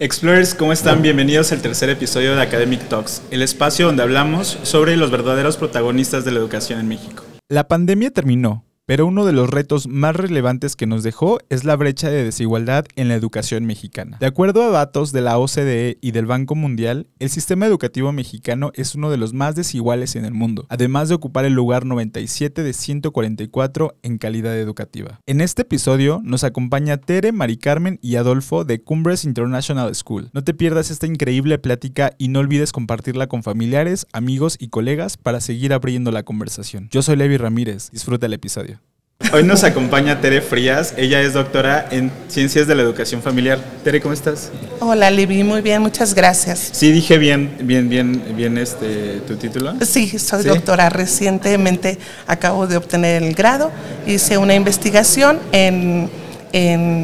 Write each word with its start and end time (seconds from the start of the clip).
Explorers, 0.00 0.56
¿cómo 0.56 0.72
están? 0.72 1.02
Bienvenidos 1.02 1.52
al 1.52 1.62
tercer 1.62 1.88
episodio 1.88 2.34
de 2.34 2.42
Academic 2.42 2.88
Talks, 2.88 3.22
el 3.30 3.42
espacio 3.42 3.86
donde 3.86 4.02
hablamos 4.02 4.58
sobre 4.64 4.96
los 4.96 5.12
verdaderos 5.12 5.56
protagonistas 5.56 6.24
de 6.24 6.32
la 6.32 6.40
educación 6.40 6.80
en 6.80 6.88
México. 6.88 7.22
La 7.48 7.68
pandemia 7.68 8.10
terminó, 8.10 8.63
pero 8.86 9.06
uno 9.06 9.24
de 9.24 9.32
los 9.32 9.48
retos 9.48 9.88
más 9.88 10.14
relevantes 10.14 10.76
que 10.76 10.86
nos 10.86 11.02
dejó 11.02 11.38
es 11.48 11.64
la 11.64 11.76
brecha 11.76 12.10
de 12.10 12.22
desigualdad 12.22 12.84
en 12.96 13.08
la 13.08 13.14
educación 13.14 13.64
mexicana. 13.64 14.18
De 14.20 14.26
acuerdo 14.26 14.62
a 14.62 14.70
datos 14.70 15.12
de 15.12 15.22
la 15.22 15.38
OCDE 15.38 15.96
y 16.02 16.10
del 16.10 16.26
Banco 16.26 16.54
Mundial, 16.54 17.06
el 17.18 17.30
sistema 17.30 17.66
educativo 17.66 18.12
mexicano 18.12 18.72
es 18.74 18.94
uno 18.94 19.10
de 19.10 19.16
los 19.16 19.32
más 19.32 19.54
desiguales 19.54 20.16
en 20.16 20.26
el 20.26 20.34
mundo, 20.34 20.66
además 20.68 21.08
de 21.08 21.14
ocupar 21.14 21.46
el 21.46 21.54
lugar 21.54 21.86
97 21.86 22.62
de 22.62 22.72
144 22.72 23.96
en 24.02 24.18
calidad 24.18 24.58
educativa. 24.58 25.20
En 25.26 25.40
este 25.40 25.62
episodio 25.62 26.20
nos 26.22 26.44
acompaña 26.44 26.98
Tere, 26.98 27.32
Mari 27.32 27.56
Carmen 27.56 27.98
y 28.02 28.16
Adolfo 28.16 28.64
de 28.64 28.82
Cumbres 28.82 29.24
International 29.24 29.94
School. 29.94 30.28
No 30.34 30.44
te 30.44 30.52
pierdas 30.52 30.90
esta 30.90 31.06
increíble 31.06 31.58
plática 31.58 32.12
y 32.18 32.28
no 32.28 32.40
olvides 32.40 32.72
compartirla 32.72 33.28
con 33.28 33.42
familiares, 33.42 34.06
amigos 34.12 34.56
y 34.60 34.68
colegas 34.68 35.16
para 35.16 35.40
seguir 35.40 35.72
abriendo 35.72 36.10
la 36.10 36.22
conversación. 36.22 36.88
Yo 36.90 37.00
soy 37.00 37.16
Levi 37.16 37.38
Ramírez, 37.38 37.90
disfruta 37.90 38.26
el 38.26 38.34
episodio. 38.34 38.74
Hoy 39.32 39.44
nos 39.44 39.62
acompaña 39.62 40.20
Tere 40.20 40.40
Frías, 40.40 40.94
ella 40.96 41.20
es 41.20 41.34
doctora 41.34 41.86
en 41.90 42.10
Ciencias 42.28 42.66
de 42.66 42.74
la 42.74 42.82
Educación 42.82 43.22
Familiar. 43.22 43.58
Tere, 43.84 44.00
¿cómo 44.00 44.12
estás? 44.12 44.50
Hola, 44.80 45.10
Libby, 45.10 45.44
muy 45.44 45.60
bien, 45.60 45.82
muchas 45.82 46.14
gracias. 46.14 46.70
Sí, 46.72 46.90
dije 46.90 47.16
bien, 47.16 47.56
bien, 47.62 47.88
bien, 47.88 48.22
bien 48.36 48.58
este, 48.58 49.20
tu 49.26 49.36
título. 49.36 49.74
Sí, 49.82 50.18
soy 50.18 50.44
doctora, 50.44 50.88
recientemente 50.90 51.98
acabo 52.26 52.66
de 52.66 52.76
obtener 52.76 53.22
el 53.22 53.34
grado, 53.34 53.70
hice 54.06 54.36
una 54.36 54.54
investigación 54.54 55.38
en, 55.52 56.10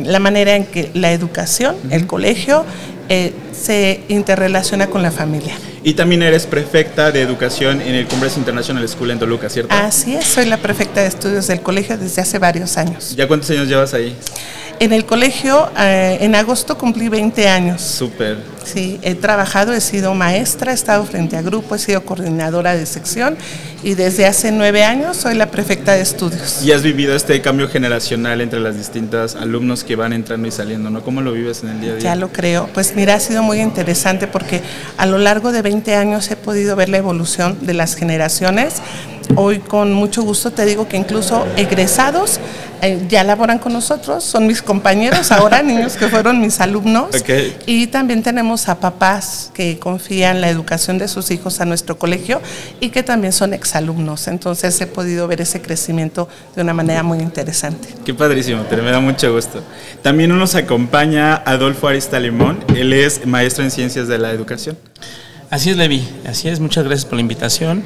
la 0.07 0.19
manera 0.19 0.57
en 0.57 0.67
que 0.67 0.91
la 0.95 1.13
educación, 1.13 1.77
el 1.91 2.07
colegio, 2.07 2.65
eh, 3.11 3.33
se 3.53 4.03
interrelaciona 4.07 4.87
con 4.87 5.03
la 5.03 5.11
familia. 5.11 5.59
Y 5.83 5.95
también 5.95 6.23
eres 6.23 6.47
prefecta 6.47 7.11
de 7.11 7.21
educación 7.21 7.81
en 7.81 7.97
el 7.97 8.07
Cumbres 8.07 8.37
International 8.37 8.89
School 8.89 9.11
en 9.11 9.19
Toluca, 9.19 9.49
¿cierto? 9.49 9.75
Así 9.75 10.15
es, 10.15 10.27
soy 10.27 10.47
la 10.47 10.59
prefecta 10.59 11.01
de 11.01 11.09
estudios 11.09 11.49
del 11.49 11.61
colegio 11.61 11.99
desde 11.99 12.23
hace 12.23 12.39
varios 12.39 12.77
años. 12.77 13.17
¿Ya 13.17 13.27
cuántos 13.27 13.51
años 13.51 13.67
llevas 13.67 13.95
ahí? 13.95 14.15
En 14.79 14.93
el 14.93 15.05
colegio, 15.05 15.71
eh, 15.77 16.19
en 16.21 16.37
agosto 16.37 16.79
cumplí 16.79 17.09
20 17.09 17.49
años. 17.49 17.83
Súper. 17.83 18.39
Sí, 18.73 19.01
he 19.03 19.17
trabajado, 19.17 19.73
he 19.73 19.81
sido 19.81 20.15
maestra, 20.15 20.71
he 20.71 20.75
estado 20.75 21.05
frente 21.05 21.37
a 21.37 21.43
grupo, 21.43 21.75
he 21.75 21.79
sido 21.81 22.05
coordinadora 22.05 22.77
de 22.77 22.87
sección 22.87 23.37
y 23.83 23.95
desde 23.95 24.27
hace 24.27 24.53
nueve 24.53 24.85
años 24.85 25.17
soy 25.17 25.35
la 25.35 25.51
prefecta 25.51 25.95
de 25.95 26.03
estudios. 26.03 26.63
Y 26.65 26.71
has 26.71 26.85
vivido 26.85 27.17
este 27.17 27.41
cambio 27.41 27.69
generacional 27.69 28.41
entre 28.41 28.61
las 28.61 28.77
distintas 28.77 29.35
alumnos 29.35 29.83
que 29.83 29.97
van 29.97 30.13
entrando 30.13 30.47
y 30.47 30.53
saliendo, 30.53 30.89
¿no? 30.89 31.03
¿Cómo 31.03 31.21
lo 31.21 31.33
vives 31.33 31.65
en 31.65 31.71
el 31.71 31.81
día 31.81 31.91
a 31.91 31.95
día? 31.95 32.03
Ya 32.03 32.15
lo 32.15 32.29
creo. 32.29 32.69
Pues 32.73 32.95
mira, 32.95 33.15
ha 33.15 33.21
sido 33.21 33.43
muy 33.43 33.61
interesante 33.61 34.29
porque 34.29 34.61
a 34.97 35.07
lo 35.07 35.19
largo 35.19 35.51
de 35.51 35.63
20 35.63 35.97
años 35.97 36.31
he 36.31 36.37
podido 36.37 36.77
ver 36.77 36.91
la 36.91 36.99
evolución 36.99 37.59
de 37.63 37.75
las 37.75 37.97
generaciones. 37.97 38.75
Hoy 39.35 39.59
con 39.59 39.93
mucho 39.93 40.23
gusto 40.23 40.53
te 40.53 40.65
digo 40.65 40.87
que 40.87 40.97
incluso 40.97 41.45
egresados 41.57 42.39
eh, 42.83 43.05
ya 43.09 43.25
laboran 43.25 43.59
con 43.59 43.75
nosotros, 43.75 44.25
son 44.25 44.47
mis 44.47 44.63
compañeros 44.63 45.31
ahora, 45.33 45.63
niños 45.63 45.97
que 45.97 46.09
fueron 46.09 46.41
mis 46.41 46.61
alumnos. 46.61 47.11
Y 47.67 47.89
también 47.89 48.23
tenemos 48.23 48.60
a 48.69 48.81
papás 48.81 49.51
que 49.55 49.79
confían 49.79 50.41
la 50.41 50.49
educación 50.49 50.99
de 50.99 51.09
sus 51.09 51.31
hijos 51.31 51.61
a 51.61 51.65
nuestro 51.65 51.99
colegio 51.99 52.41
y 52.81 52.91
que 52.91 53.03
también 53.03 53.33
son 53.33 53.55
exalumnos. 53.55 54.29
Entonces 54.29 54.81
he 54.81 54.87
podido 54.87 55.27
ver 55.29 55.41
ese 55.41 55.63
crecimiento 55.63 56.29
de 56.55 56.63
una 56.63 56.75
manera 56.75 57.03
muy 57.03 57.19
interesante. 57.19 57.89
Qué 58.05 58.15
padrísimo, 58.15 58.65
me 58.71 58.91
da 58.91 59.01
mucho 59.01 59.33
gusto. 59.33 59.63
También 60.03 60.37
nos 60.37 60.55
acompaña 60.55 61.37
Adolfo 61.47 61.89
Arista 61.89 62.19
Limón, 62.21 62.65
él 62.75 62.93
es 62.93 63.27
maestro 63.27 63.65
en 63.65 63.71
ciencias 63.71 64.09
de 64.09 64.19
la 64.19 64.31
educación. 64.31 64.77
Así 65.51 65.71
es, 65.71 65.77
Levi, 65.77 66.07
así 66.27 66.49
es, 66.49 66.61
muchas 66.61 66.85
gracias 66.85 67.05
por 67.05 67.17
la 67.17 67.23
invitación. 67.23 67.83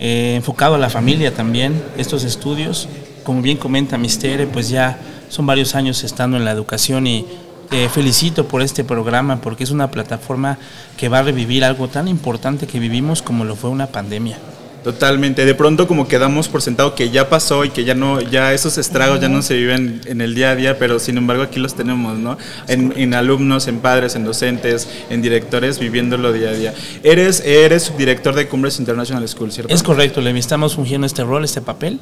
Eh, 0.00 0.34
enfocado 0.36 0.76
a 0.76 0.78
la 0.78 0.90
familia 0.90 1.34
también, 1.34 1.82
estos 1.96 2.22
estudios 2.24 2.88
como 3.28 3.42
bien 3.42 3.58
comenta 3.58 3.98
Mistere, 3.98 4.46
pues 4.46 4.70
ya 4.70 4.98
son 5.28 5.44
varios 5.44 5.74
años 5.74 6.02
estando 6.02 6.38
en 6.38 6.46
la 6.46 6.50
educación 6.50 7.06
y 7.06 7.26
te 7.68 7.88
felicito 7.88 8.46
por 8.48 8.62
este 8.62 8.84
programa 8.84 9.40
porque 9.40 9.64
es 9.64 9.70
una 9.70 9.90
plataforma 9.90 10.58
que 10.96 11.08
va 11.08 11.18
a 11.18 11.22
revivir 11.22 11.64
algo 11.64 11.88
tan 11.88 12.08
importante 12.08 12.66
que 12.66 12.78
vivimos 12.78 13.22
como 13.22 13.44
lo 13.44 13.56
fue 13.56 13.70
una 13.70 13.88
pandemia. 13.88 14.38
Totalmente. 14.84 15.44
De 15.44 15.54
pronto 15.54 15.86
como 15.86 16.08
quedamos 16.08 16.48
por 16.48 16.62
sentado 16.62 16.94
que 16.94 17.10
ya 17.10 17.28
pasó 17.28 17.64
y 17.64 17.70
que 17.70 17.84
ya 17.84 17.94
no, 17.94 18.20
ya 18.20 18.54
esos 18.54 18.78
estragos 18.78 19.20
ya 19.20 19.28
no 19.28 19.42
se 19.42 19.54
viven 19.54 20.00
en 20.06 20.20
el 20.20 20.34
día 20.34 20.50
a 20.50 20.56
día, 20.56 20.78
pero 20.78 20.98
sin 20.98 21.18
embargo 21.18 21.42
aquí 21.42 21.58
los 21.58 21.74
tenemos, 21.74 22.16
¿no? 22.16 22.38
En, 22.68 22.94
en 22.96 23.12
alumnos, 23.12 23.66
en 23.68 23.80
padres, 23.80 24.14
en 24.14 24.24
docentes, 24.24 24.88
en 25.10 25.20
directores, 25.20 25.78
viviéndolo 25.78 26.32
día 26.32 26.50
a 26.50 26.52
día. 26.52 26.74
Eres, 27.02 27.40
eres 27.44 27.82
subdirector 27.82 28.34
de 28.34 28.48
Cumbres 28.48 28.78
International 28.78 29.28
School, 29.28 29.52
¿cierto? 29.52 29.74
Es 29.74 29.82
correcto, 29.82 30.20
Levi. 30.20 30.38
Estamos 30.38 30.76
fungiendo 30.76 31.06
este 31.06 31.24
rol, 31.24 31.44
este 31.44 31.60
papel 31.60 32.00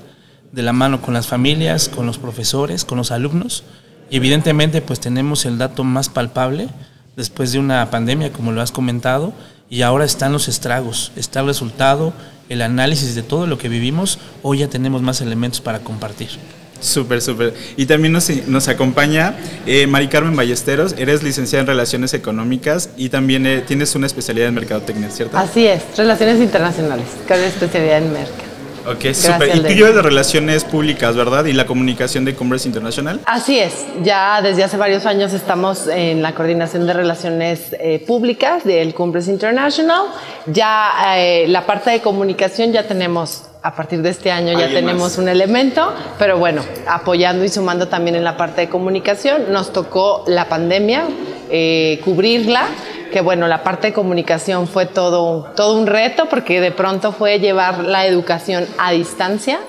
de 0.53 0.62
la 0.62 0.72
mano 0.72 1.00
con 1.03 1.15
las 1.15 1.27
familias, 1.27 1.88
con 1.88 2.06
los 2.06 2.19
profesores, 2.19 2.84
con 2.84 2.98
los 2.98 3.10
alumnos. 3.10 3.65
Y 4.11 4.17
evidentemente 4.17 4.81
pues 4.83 5.00
tenemos 5.00 5.44
el 5.44 5.59
dato 5.59 5.84
más 5.84 6.09
palpable 6.09 6.69
después 7.17 7.53
de 7.53 7.59
una 7.59 7.91
pandemia, 7.91 8.33
como 8.33 8.53
lo 8.53 8.61
has 8.61 8.72
comentado, 8.72 9.33
y 9.69 9.83
ahora 9.83 10.05
están 10.05 10.33
los 10.33 10.49
estragos, 10.49 11.12
está 11.17 11.41
el 11.41 11.47
resultado, 11.47 12.12
el 12.49 12.62
análisis 12.62 13.15
de 13.15 13.22
todo 13.22 13.47
lo 13.47 13.59
que 13.59 13.69
vivimos, 13.69 14.19
hoy 14.43 14.59
ya 14.59 14.69
tenemos 14.69 15.03
más 15.03 15.21
elementos 15.21 15.61
para 15.61 15.81
compartir. 15.81 16.28
Súper, 16.78 17.22
súper. 17.22 17.55
Y 17.77 17.87
también 17.87 18.12
nos, 18.12 18.28
nos 18.47 18.69
acompaña 18.69 19.34
eh, 19.65 19.87
Mari 19.87 20.09
Carmen 20.09 20.37
Ballesteros, 20.37 20.95
eres 20.99 21.22
licenciada 21.22 21.62
en 21.62 21.66
Relaciones 21.69 22.12
Económicas 22.12 22.91
y 22.97 23.09
también 23.09 23.47
eh, 23.47 23.62
tienes 23.66 23.95
una 23.95 24.06
especialidad 24.06 24.49
en 24.49 24.55
Mercadotecnia, 24.55 25.11
¿cierto? 25.11 25.37
Así 25.39 25.66
es, 25.66 25.83
Relaciones 25.97 26.39
Internacionales, 26.41 27.06
cada 27.27 27.47
especialidad 27.47 27.99
en 27.99 28.12
Merca. 28.12 28.46
Ok, 28.87 29.13
súper. 29.15 29.57
Y 29.57 29.61
tú 29.61 29.69
llevas 29.69 29.95
de 29.95 30.03
Relaciones 30.03 30.65
Públicas, 30.65 31.17
¿verdad? 31.17 31.45
Y 31.47 31.53
la 31.53 31.67
comunicación 31.67 32.25
de 32.25 32.35
Cumbres 32.35 32.67
Internacional. 32.67 33.21
Así 33.27 33.59
es. 33.59 33.85
Ya 34.03 34.41
desde 34.43 34.63
hace 34.63 34.77
varios 34.77 35.07
años 35.07 35.33
estamos 35.33 35.89
en 35.89 36.23
la 36.23 36.35
coordinación 36.35 36.87
de 36.87 36.93
Relaciones 36.93 37.75
eh, 37.81 38.05
Públicas 38.07 38.65
del 38.65 38.95
Cumbres 38.95 39.27
International. 39.27 40.03
Ya 40.47 41.17
eh, 41.17 41.47
la 41.49 41.67
parte 41.67 41.91
de 41.91 42.01
comunicación 42.01 42.73
ya 42.73 42.87
tenemos 42.87 43.43
a 43.63 43.75
partir 43.75 44.01
de 44.01 44.11
este 44.11 44.31
año 44.31 44.57
ya 44.57 44.69
tenemos 44.69 45.19
un 45.19 45.29
elemento, 45.29 45.93
pero 46.21 46.39
bueno, 46.39 46.63
apoyando 46.87 47.45
y 47.45 47.49
sumando 47.49 47.89
también 47.89 48.15
en 48.15 48.23
la 48.23 48.37
parte 48.37 48.61
de 48.61 48.69
comunicación, 48.69 49.53
nos 49.53 49.73
tocó 49.73 50.23
la 50.29 50.49
pandemia, 50.49 51.03
eh, 51.51 52.01
cubrirla 52.05 52.69
que 53.12 53.21
bueno, 53.21 53.49
la 53.49 53.62
parte 53.62 53.89
de 53.89 53.93
comunicación 53.93 54.67
fue 54.67 54.87
todo, 54.87 55.50
todo 55.56 55.78
un 55.78 55.87
reto 55.87 56.27
porque 56.28 56.61
de 56.61 56.71
pronto 56.71 57.12
fue 57.12 57.39
llevar 57.39 57.84
la 57.84 58.06
educación 58.06 58.67
a 58.78 58.93
distancia. 58.93 59.61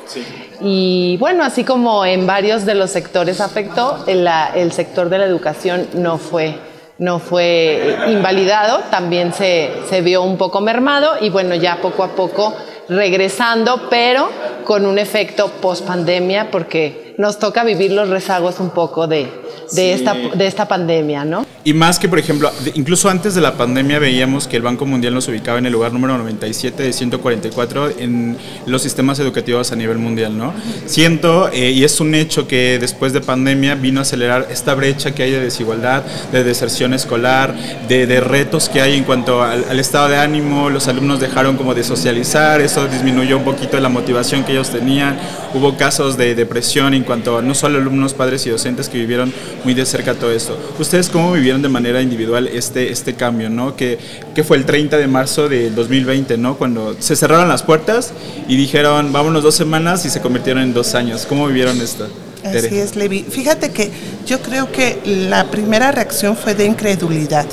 Y 0.62 1.18
bueno, 1.20 1.44
así 1.44 1.64
como 1.64 2.06
en 2.06 2.26
varios 2.26 2.66
de 2.66 2.76
los 2.76 2.92
sectores 2.92 3.42
afectó, 3.42 4.04
el, 4.08 4.28
el 4.56 4.72
sector 4.72 5.10
de 5.10 5.20
la 5.20 5.26
educación 5.26 5.88
no 5.94 6.18
fue, 6.18 6.56
no 6.98 7.20
fue 7.20 7.98
invalidado, 8.08 8.80
también 8.90 9.34
se, 9.34 9.72
se 9.88 10.02
vio 10.02 10.24
un 10.24 10.38
poco 10.38 10.62
mermado 10.62 11.12
y 11.22 11.30
bueno, 11.30 11.56
ya 11.56 11.78
poco 11.82 12.04
a 12.04 12.10
poco 12.10 12.56
regresando, 12.90 13.88
pero 13.90 14.30
con 14.68 14.86
un 14.86 15.00
efecto 15.00 15.50
post 15.62 15.86
pandemia 15.86 16.52
porque 16.52 17.16
nos 17.18 17.40
toca 17.40 17.64
vivir 17.64 17.94
los 17.94 18.10
rezagos 18.10 18.60
un 18.60 18.72
poco 18.72 19.08
de, 19.08 19.28
de, 19.72 19.94
esta, 19.94 20.14
de 20.14 20.46
esta 20.46 20.68
pandemia, 20.68 21.24
¿no? 21.24 21.46
Y 21.64 21.74
más 21.74 22.00
que, 22.00 22.08
por 22.08 22.20
ejemplo, 22.20 22.52
incluso 22.76 23.10
antes 23.10 23.34
de 23.34 23.42
la 23.42 23.54
pandemia 23.54 23.98
veíamos 23.98 24.48
que 24.48 24.56
el 24.56 24.62
Banco 24.62 24.86
Mundial 24.86 25.14
nos 25.14 25.28
ubicaba 25.28 25.58
en 25.58 25.66
el 25.66 25.74
lugar 25.74 25.92
número 25.94 26.18
97 26.18 26.84
de 26.84 26.94
144 26.94 27.92
en 27.98 28.38
los 28.66 28.82
sistemas 28.82 29.20
educativos 29.20 29.72
a 29.72 29.76
nivel 29.76 29.98
mundial, 29.98 30.38
¿no? 30.38 30.54
Siento, 30.86 31.50
eh, 31.52 31.72
y 31.72 31.84
es 31.84 32.00
un 32.00 32.14
hecho 32.14 32.48
que 32.48 32.78
después 32.80 33.14
de 33.14 33.22
pandemia 33.22 33.76
vino 33.76 34.00
a 34.00 34.04
acelerar 34.04 34.48
esta 34.52 34.76
brecha 34.76 35.16
que 35.16 35.24
hay 35.24 35.32
de 35.32 35.42
desigualdad, 35.42 36.04
de 36.32 36.44
deserción 36.44 36.94
escolar, 36.94 37.56
de, 37.88 38.06
de 38.06 38.20
retos 38.22 38.70
que 38.70 38.82
hay 38.82 38.96
en 38.96 39.04
cuanto 39.04 39.44
al, 39.44 39.66
al, 39.70 39.80
estado 39.80 40.10
de 40.10 40.18
ánimo, 40.18 40.70
los 40.70 40.88
alumnos 40.88 41.20
dejaron 41.20 41.58
como 41.58 41.74
de 41.74 41.84
socializar, 41.84 42.62
eso 42.62 42.88
disminuyó 42.88 43.38
un 43.38 43.44
poquito 43.44 43.80
la 43.80 43.90
motivación 43.90 44.44
que 44.44 44.57
ellos 44.58 44.72
tenían, 44.72 45.18
hubo 45.54 45.78
casos 45.78 46.18
de 46.18 46.34
depresión 46.34 46.94
en 46.94 47.04
cuanto 47.04 47.38
a 47.38 47.42
no 47.42 47.54
solo 47.54 47.78
alumnos, 47.78 48.14
padres 48.14 48.46
y 48.48 48.50
docentes 48.50 48.90
que 48.90 48.98
vivieron 48.98 49.32
muy 49.64 49.74
de 49.74 49.86
cerca 49.86 50.16
todo 50.16 50.32
esto. 50.32 50.58
¿Ustedes 50.80 51.10
cómo 51.10 51.32
vivieron 51.32 51.62
de 51.62 51.70
manera 51.70 52.02
individual 52.02 52.48
este, 52.48 52.92
este 52.92 53.14
cambio, 53.14 53.50
¿no? 53.50 53.76
Que, 53.76 54.00
que 54.34 54.44
fue 54.44 54.58
el 54.58 54.66
30 54.66 54.98
de 54.98 55.08
marzo 55.08 55.48
de 55.48 55.70
2020, 55.70 56.38
¿no? 56.38 56.58
Cuando 56.58 56.96
se 57.00 57.16
cerraron 57.16 57.48
las 57.48 57.62
puertas 57.62 58.14
y 58.48 58.58
dijeron, 58.58 59.14
vámonos 59.14 59.44
dos 59.44 59.56
semanas 59.56 60.06
y 60.06 60.10
se 60.10 60.22
convirtieron 60.22 60.64
en 60.64 60.74
dos 60.74 60.96
años. 60.96 61.26
¿Cómo 61.28 61.48
vivieron 61.48 61.80
esto? 61.80 62.08
Así 62.44 62.80
es, 62.80 62.96
Levi. 62.96 63.24
Fíjate 63.30 63.72
que 63.72 63.92
yo 64.26 64.42
creo 64.42 64.72
que 64.72 65.00
la 65.06 65.46
primera 65.52 65.92
reacción 65.92 66.36
fue 66.36 66.56
de 66.56 66.66
incredulidad. 66.66 67.46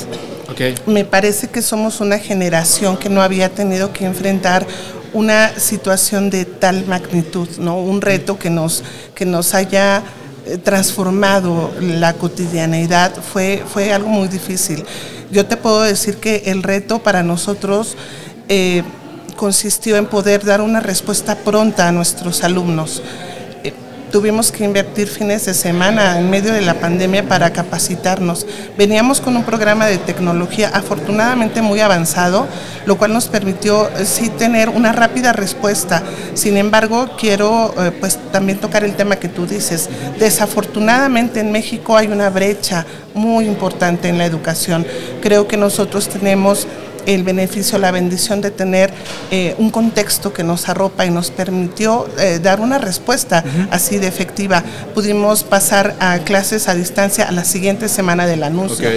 Okay. 0.50 0.75
Me 0.87 1.05
parece 1.05 1.49
que 1.49 1.62
somos 1.62 2.00
una 2.00 2.19
generación 2.19 2.97
que 2.97 3.09
no 3.09 3.23
había 3.23 3.49
tenido 3.49 3.93
que 3.93 4.05
enfrentar 4.05 4.67
una 5.14 5.58
situación 5.58 6.28
de 6.28 6.44
tal 6.44 6.87
magnitud, 6.87 7.49
¿no? 7.58 7.78
Un 7.78 8.00
reto 8.02 8.38
que 8.38 8.50
nos, 8.50 8.84
que 9.14 9.25
nos 9.25 9.55
haya 9.55 10.02
eh, 10.44 10.58
transformado 10.58 11.72
la 11.81 12.12
cotidianeidad 12.14 13.14
fue, 13.14 13.62
fue 13.66 13.93
algo 13.93 14.08
muy 14.08 14.28
difícil. 14.28 14.84
Yo 15.31 15.46
te 15.46 15.56
puedo 15.56 15.82
decir 15.82 16.19
que 16.19 16.43
el 16.46 16.62
reto 16.62 16.99
para 16.99 17.22
nosotros 17.22 17.96
eh, 18.49 18.82
consistió 19.37 19.96
en 19.96 20.06
poder 20.06 20.44
dar 20.44 20.61
una 20.61 20.81
respuesta 20.81 21.37
pronta 21.37 21.88
a 21.88 21.93
nuestros 21.93 22.44
alumnos 22.44 23.02
tuvimos 24.14 24.52
que 24.52 24.62
invertir 24.62 25.08
fines 25.08 25.44
de 25.44 25.55
semana 25.55 26.20
en 26.20 26.31
medio 26.31 26.52
de 26.52 26.61
la 26.61 26.75
pandemia 26.75 27.26
para 27.26 27.52
capacitarnos. 27.52 28.46
Veníamos 28.78 29.20
con 29.20 29.37
un 29.37 29.43
programa 29.43 29.87
de 29.87 29.99
tecnología 29.99 30.70
afortunadamente 30.72 31.62
muy 31.62 31.81
avanzado, 31.81 32.46
lo 32.87 32.96
cual 32.96 33.12
nos 33.12 33.26
permitió 33.26 33.88
eh, 33.88 34.05
sí 34.05 34.28
tener 34.28 34.69
una 34.69 34.93
rápida 34.93 35.32
respuesta. 35.32 36.05
Sin 36.34 36.56
embargo, 36.56 37.16
quiero 37.19 37.75
eh, 37.76 37.90
pues 37.90 38.16
también 38.31 38.61
tocar 38.61 38.84
el 38.84 38.94
tema 38.94 39.16
que 39.16 39.28
tú 39.28 39.49
dices. 39.49 39.88
Desafortunadamente 40.16 41.40
en 41.40 41.50
México 41.50 41.96
hay 41.96 42.06
una 42.06 42.31
brecha 42.31 42.87
muy 43.14 43.46
importante 43.46 44.08
en 44.08 44.19
la 44.19 44.26
educación. 44.26 44.87
Creo 45.22 45.49
que 45.49 45.56
nosotros 45.56 46.08
tenemos 46.08 46.69
el 47.06 47.23
beneficio, 47.23 47.79
la 47.79 47.91
bendición 47.91 48.41
de 48.41 48.51
tener 48.51 48.93
eh, 49.31 49.55
un 49.59 49.71
contexto 49.71 50.33
que 50.33 50.45
nos 50.45 50.69
arropa 50.69 51.06
y 51.06 51.11
nos 51.11 51.31
permitió 51.31 52.06
eh, 52.19 52.39
dar 52.43 52.61
una 52.61 52.79
respuesta 52.79 53.45
así 53.71 53.99
de 53.99 54.06
efectiva. 54.06 54.62
Pudimos 54.95 55.45
pasar 55.45 55.95
a 56.01 56.19
clases 56.19 56.69
a 56.69 56.75
distancia 56.75 57.29
a 57.29 57.33
la 57.33 57.45
siguiente 57.45 57.89
semana 57.89 58.27
del 58.27 58.43
anuncio. 58.43 58.89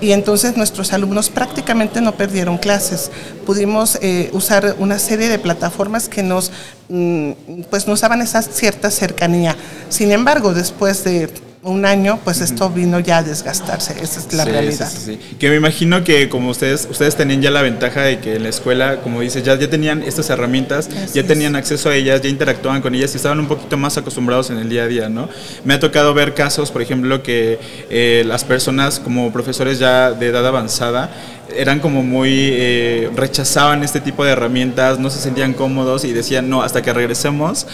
Y 0.00 0.12
entonces 0.12 0.56
nuestros 0.56 0.92
alumnos 0.92 1.28
prácticamente 1.28 2.00
no 2.00 2.12
perdieron 2.12 2.58
clases. 2.58 3.10
Pudimos 3.46 3.98
eh, 4.00 4.30
usar 4.32 4.76
una 4.78 4.98
serie 4.98 5.28
de 5.28 5.38
plataformas 5.38 6.08
que 6.08 6.22
nos, 6.22 6.52
mm, 6.88 7.32
pues 7.68 7.86
nos 7.86 8.00
daban 8.00 8.22
esa 8.22 8.42
cierta 8.42 8.90
cercanía. 8.90 9.56
Sin 9.88 10.12
embargo, 10.12 10.54
después 10.54 11.04
de 11.04 11.28
un 11.62 11.84
año, 11.84 12.18
pues 12.24 12.40
esto 12.40 12.70
vino 12.70 13.00
ya 13.00 13.18
a 13.18 13.22
desgastarse, 13.22 13.94
esa 14.02 14.20
es 14.20 14.32
la 14.32 14.46
realidad. 14.46 14.90
Sí, 14.90 15.18
sí, 15.20 15.36
que 15.38 15.50
me 15.50 15.56
imagino 15.56 16.02
que 16.04 16.30
como 16.30 16.50
ustedes, 16.50 16.88
ustedes 16.90 17.16
tenían 17.16 17.42
ya 17.42 17.50
la 17.50 17.60
ventaja 17.60 18.02
de 18.02 18.18
que 18.18 18.36
en 18.36 18.44
la 18.44 18.48
escuela, 18.48 19.00
como 19.02 19.20
dices, 19.20 19.42
ya, 19.42 19.58
ya 19.58 19.68
tenían 19.68 20.02
estas 20.02 20.30
herramientas, 20.30 20.88
ya 21.12 21.26
tenían 21.26 21.56
acceso 21.56 21.90
a 21.90 21.94
ellas, 21.94 22.22
ya 22.22 22.30
interactuaban 22.30 22.80
con 22.80 22.94
ellas 22.94 23.12
y 23.12 23.16
estaban 23.16 23.40
un 23.40 23.46
poquito 23.46 23.76
más 23.76 23.98
acostumbrados 23.98 24.48
en 24.48 24.56
el 24.56 24.70
día 24.70 24.84
a 24.84 24.86
día, 24.86 25.08
¿no? 25.10 25.28
Me 25.64 25.74
ha 25.74 25.80
tocado 25.80 26.14
ver 26.14 26.34
casos, 26.34 26.70
por 26.70 26.80
ejemplo, 26.80 27.22
que 27.22 27.58
eh, 27.90 28.24
las 28.26 28.44
personas 28.44 28.98
como 28.98 29.30
profesores 29.30 29.78
ya 29.78 30.12
de 30.12 30.28
edad 30.28 30.46
avanzada, 30.46 31.10
eran 31.56 31.80
como 31.80 32.02
muy, 32.02 32.50
eh, 32.52 33.10
rechazaban 33.14 33.82
este 33.82 34.00
tipo 34.00 34.24
de 34.24 34.32
herramientas, 34.32 34.98
no 34.98 35.10
se 35.10 35.20
sentían 35.20 35.54
cómodos 35.54 36.04
y 36.04 36.12
decían, 36.12 36.48
no, 36.48 36.62
hasta 36.62 36.82
que 36.82 36.92
regresemos, 36.92 37.66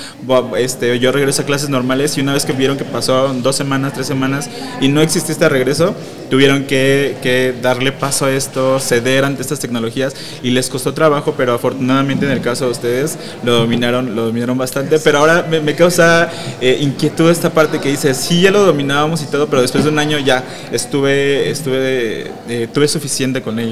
este, 0.59 0.99
yo 0.99 1.13
regreso 1.13 1.43
a 1.43 1.45
clases 1.45 1.69
normales 1.69 2.17
y 2.17 2.21
una 2.21 2.33
vez 2.33 2.45
que 2.45 2.53
vieron 2.53 2.77
que 2.77 2.85
pasaron 2.85 3.43
dos 3.43 3.57
semanas, 3.57 3.93
tres 3.95 4.07
semanas 4.07 4.49
y 4.81 4.89
no 4.89 5.01
existe 5.01 5.33
este 5.33 5.49
regreso, 5.49 5.95
tuvieron 6.31 6.65
que, 6.65 7.17
que, 7.23 7.55
darle 7.63 7.93
paso 7.93 8.27
a 8.27 8.33
esto, 8.33 8.81
ceder 8.81 9.25
ante 9.25 9.43
estas 9.43 9.61
tecnologías 9.61 10.15
y 10.43 10.51
les 10.51 10.69
costó 10.69 10.93
trabajo, 10.93 11.35
pero 11.37 11.55
afortunadamente 11.55 12.27
en 12.27 12.33
el 12.33 12.41
caso 12.41 12.67
de 12.67 12.73
ustedes 12.73 13.19
lo 13.45 13.53
dominaron, 13.55 14.15
lo 14.15 14.27
dominaron 14.27 14.59
bastante, 14.59 14.99
pero 14.99 15.19
ahora 15.19 15.47
me, 15.49 15.75
causa 15.75 16.31
eh, 16.61 16.79
inquietud 16.81 17.31
esta 17.31 17.51
parte 17.51 17.81
que 17.81 17.91
dice, 17.91 18.15
sí, 18.15 18.41
ya 18.41 18.51
lo 18.51 18.65
dominábamos 18.65 19.23
y 19.23 19.27
todo, 19.27 19.47
pero 19.47 19.63
después 19.63 19.85
de 19.85 19.91
un 19.91 19.99
año 19.99 20.19
ya 20.19 20.43
estuve, 20.73 21.51
estuve, 21.51 22.31
eh, 22.49 22.69
tuve 22.73 22.89
suficiente 22.89 23.43
con 23.43 23.59
ello. 23.59 23.66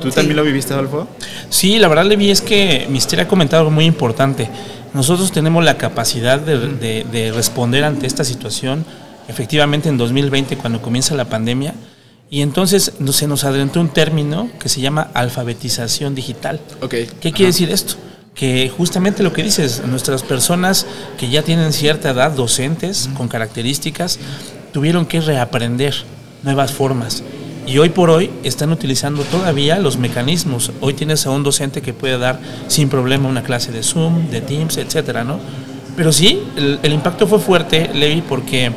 ¿Tú 0.00 0.10
también 0.10 0.36
lo 0.36 0.44
viviste, 0.44 0.72
Adolfo? 0.72 1.06
Sí, 1.50 1.78
la 1.78 1.88
verdad, 1.88 2.06
Levi, 2.06 2.30
es 2.30 2.40
que 2.40 2.86
Mister 2.88 3.20
ha 3.20 3.28
comentado 3.28 3.60
algo 3.60 3.70
muy 3.70 3.84
importante. 3.84 4.48
Nosotros 4.94 5.30
tenemos 5.30 5.64
la 5.64 5.76
capacidad 5.76 6.40
de, 6.40 7.04
de 7.04 7.32
responder 7.32 7.84
ante 7.84 8.06
esta 8.06 8.24
situación 8.24 8.84
efectivamente 9.28 9.88
en 9.88 9.96
2020 9.96 10.56
cuando 10.56 10.82
comienza 10.82 11.14
la 11.14 11.26
pandemia 11.26 11.74
y 12.30 12.42
entonces 12.42 12.92
se 13.10 13.26
nos 13.26 13.44
adelantó 13.44 13.80
un 13.80 13.88
término 13.88 14.48
que 14.60 14.68
se 14.68 14.80
llama 14.80 15.10
alfabetización 15.14 16.14
digital. 16.14 16.60
Okay. 16.80 17.08
¿Qué 17.20 17.32
quiere 17.32 17.46
decir 17.46 17.70
esto? 17.70 17.94
Que 18.34 18.70
justamente 18.74 19.24
lo 19.24 19.32
que 19.32 19.42
dices, 19.42 19.82
nuestras 19.84 20.22
personas 20.22 20.86
que 21.18 21.28
ya 21.28 21.42
tienen 21.42 21.72
cierta 21.72 22.10
edad, 22.10 22.30
docentes 22.30 23.10
con 23.16 23.26
características, 23.26 24.20
tuvieron 24.72 25.06
que 25.06 25.20
reaprender 25.20 25.94
nuevas 26.44 26.70
formas. 26.70 27.24
Y 27.70 27.78
hoy 27.78 27.90
por 27.90 28.10
hoy 28.10 28.30
están 28.42 28.72
utilizando 28.72 29.22
todavía 29.22 29.78
los 29.78 29.96
mecanismos. 29.96 30.72
Hoy 30.80 30.94
tienes 30.94 31.24
a 31.24 31.30
un 31.30 31.44
docente 31.44 31.82
que 31.82 31.92
puede 31.92 32.18
dar 32.18 32.40
sin 32.66 32.88
problema 32.88 33.28
una 33.28 33.44
clase 33.44 33.70
de 33.70 33.84
Zoom, 33.84 34.28
de 34.28 34.40
Teams, 34.40 34.76
etcétera, 34.76 35.22
¿no? 35.22 35.38
Pero 35.96 36.10
sí, 36.10 36.42
el, 36.56 36.80
el 36.82 36.92
impacto 36.92 37.28
fue 37.28 37.38
fuerte, 37.38 37.88
Levi, 37.94 38.22
porque 38.22 38.72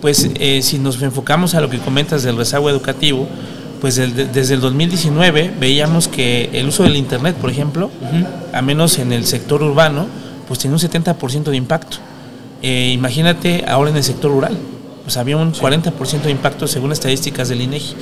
pues 0.00 0.30
eh, 0.36 0.62
si 0.62 0.78
nos 0.78 1.02
enfocamos 1.02 1.56
a 1.56 1.60
lo 1.60 1.68
que 1.68 1.80
comentas 1.80 2.22
del 2.22 2.36
rezago 2.36 2.70
educativo, 2.70 3.26
pues 3.80 3.96
desde 3.96 4.54
el 4.54 4.60
2019 4.60 5.54
veíamos 5.58 6.06
que 6.06 6.48
el 6.52 6.68
uso 6.68 6.84
del 6.84 6.94
Internet, 6.94 7.34
por 7.34 7.50
ejemplo, 7.50 7.90
a 8.52 8.62
menos 8.62 9.00
en 9.00 9.12
el 9.12 9.26
sector 9.26 9.60
urbano, 9.60 10.06
pues 10.46 10.60
tiene 10.60 10.74
un 10.74 10.80
70% 10.80 11.50
de 11.50 11.56
impacto. 11.56 11.96
Eh, 12.62 12.92
imagínate 12.94 13.64
ahora 13.66 13.90
en 13.90 13.96
el 13.96 14.04
sector 14.04 14.30
rural, 14.30 14.56
pues 15.06 15.16
había 15.18 15.36
un 15.36 15.52
40% 15.52 16.22
de 16.22 16.32
impacto 16.32 16.66
según 16.66 16.90
estadísticas 16.90 17.48
del 17.48 17.60
INEGI. 17.60 17.94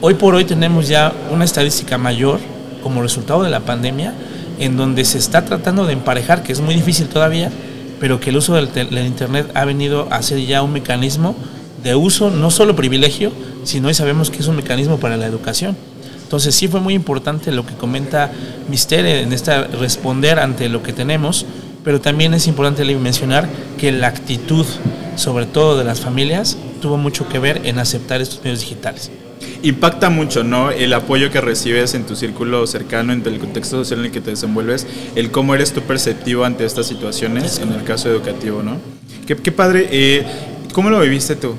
Hoy 0.00 0.14
por 0.14 0.34
hoy 0.34 0.44
tenemos 0.44 0.88
ya 0.88 1.12
una 1.30 1.44
estadística 1.44 1.96
mayor 1.96 2.40
como 2.82 3.02
resultado 3.02 3.44
de 3.44 3.50
la 3.50 3.60
pandemia, 3.60 4.14
en 4.58 4.76
donde 4.76 5.04
se 5.04 5.18
está 5.18 5.44
tratando 5.44 5.86
de 5.86 5.92
emparejar, 5.92 6.42
que 6.42 6.50
es 6.50 6.60
muy 6.60 6.74
difícil 6.74 7.06
todavía, 7.06 7.52
pero 8.00 8.18
que 8.18 8.30
el 8.30 8.36
uso 8.36 8.54
del, 8.54 8.98
Internet 9.06 9.48
ha 9.54 9.64
venido 9.64 10.08
a 10.10 10.22
ser 10.22 10.44
ya 10.44 10.64
un 10.64 10.72
mecanismo 10.72 11.36
de 11.84 11.94
uso, 11.94 12.30
no 12.30 12.50
solo 12.50 12.74
privilegio, 12.74 13.30
sino 13.62 13.86
hoy 13.86 13.94
sabemos 13.94 14.28
que 14.28 14.38
es 14.38 14.48
un 14.48 14.56
mecanismo 14.56 14.98
para 14.98 15.16
la 15.16 15.26
educación. 15.26 15.76
Entonces 16.24 16.52
sí 16.52 16.66
fue 16.66 16.80
muy 16.80 16.94
importante 16.94 17.52
lo 17.52 17.64
que 17.64 17.74
comenta 17.74 18.32
Mister 18.68 19.06
en 19.06 19.32
esta 19.32 19.68
responder 19.68 20.40
ante 20.40 20.68
lo 20.68 20.82
que 20.82 20.92
tenemos, 20.92 21.46
pero 21.84 22.00
también 22.00 22.34
es 22.34 22.48
importante 22.48 22.84
mencionar 22.96 23.48
que 23.78 23.92
la 23.92 24.08
actitud, 24.08 24.66
sobre 25.20 25.46
todo 25.46 25.76
de 25.76 25.84
las 25.84 26.00
familias, 26.00 26.56
tuvo 26.80 26.96
mucho 26.96 27.28
que 27.28 27.38
ver 27.38 27.60
en 27.64 27.78
aceptar 27.78 28.20
estos 28.20 28.42
medios 28.42 28.60
digitales 28.60 29.10
impacta 29.62 30.10
mucho, 30.10 30.42
¿no? 30.44 30.70
El 30.70 30.92
apoyo 30.92 31.30
que 31.30 31.40
recibes 31.40 31.94
en 31.94 32.06
tu 32.06 32.16
círculo 32.16 32.66
cercano, 32.66 33.12
en 33.12 33.22
el 33.26 33.38
contexto 33.38 33.76
social 33.76 34.00
en 34.00 34.06
el 34.06 34.12
que 34.12 34.20
te 34.20 34.30
desenvuelves, 34.30 34.86
el 35.14 35.30
cómo 35.30 35.54
eres 35.54 35.72
tú 35.72 35.82
perceptivo 35.82 36.44
ante 36.44 36.64
estas 36.64 36.86
situaciones, 36.86 37.58
en 37.58 37.72
el 37.72 37.84
caso 37.84 38.08
educativo, 38.08 38.62
¿no? 38.62 38.78
Qué, 39.26 39.52
padre. 39.52 39.88
Eh, 39.90 40.24
¿Cómo 40.72 40.90
lo 40.90 41.00
viviste 41.00 41.36
tú? 41.36 41.54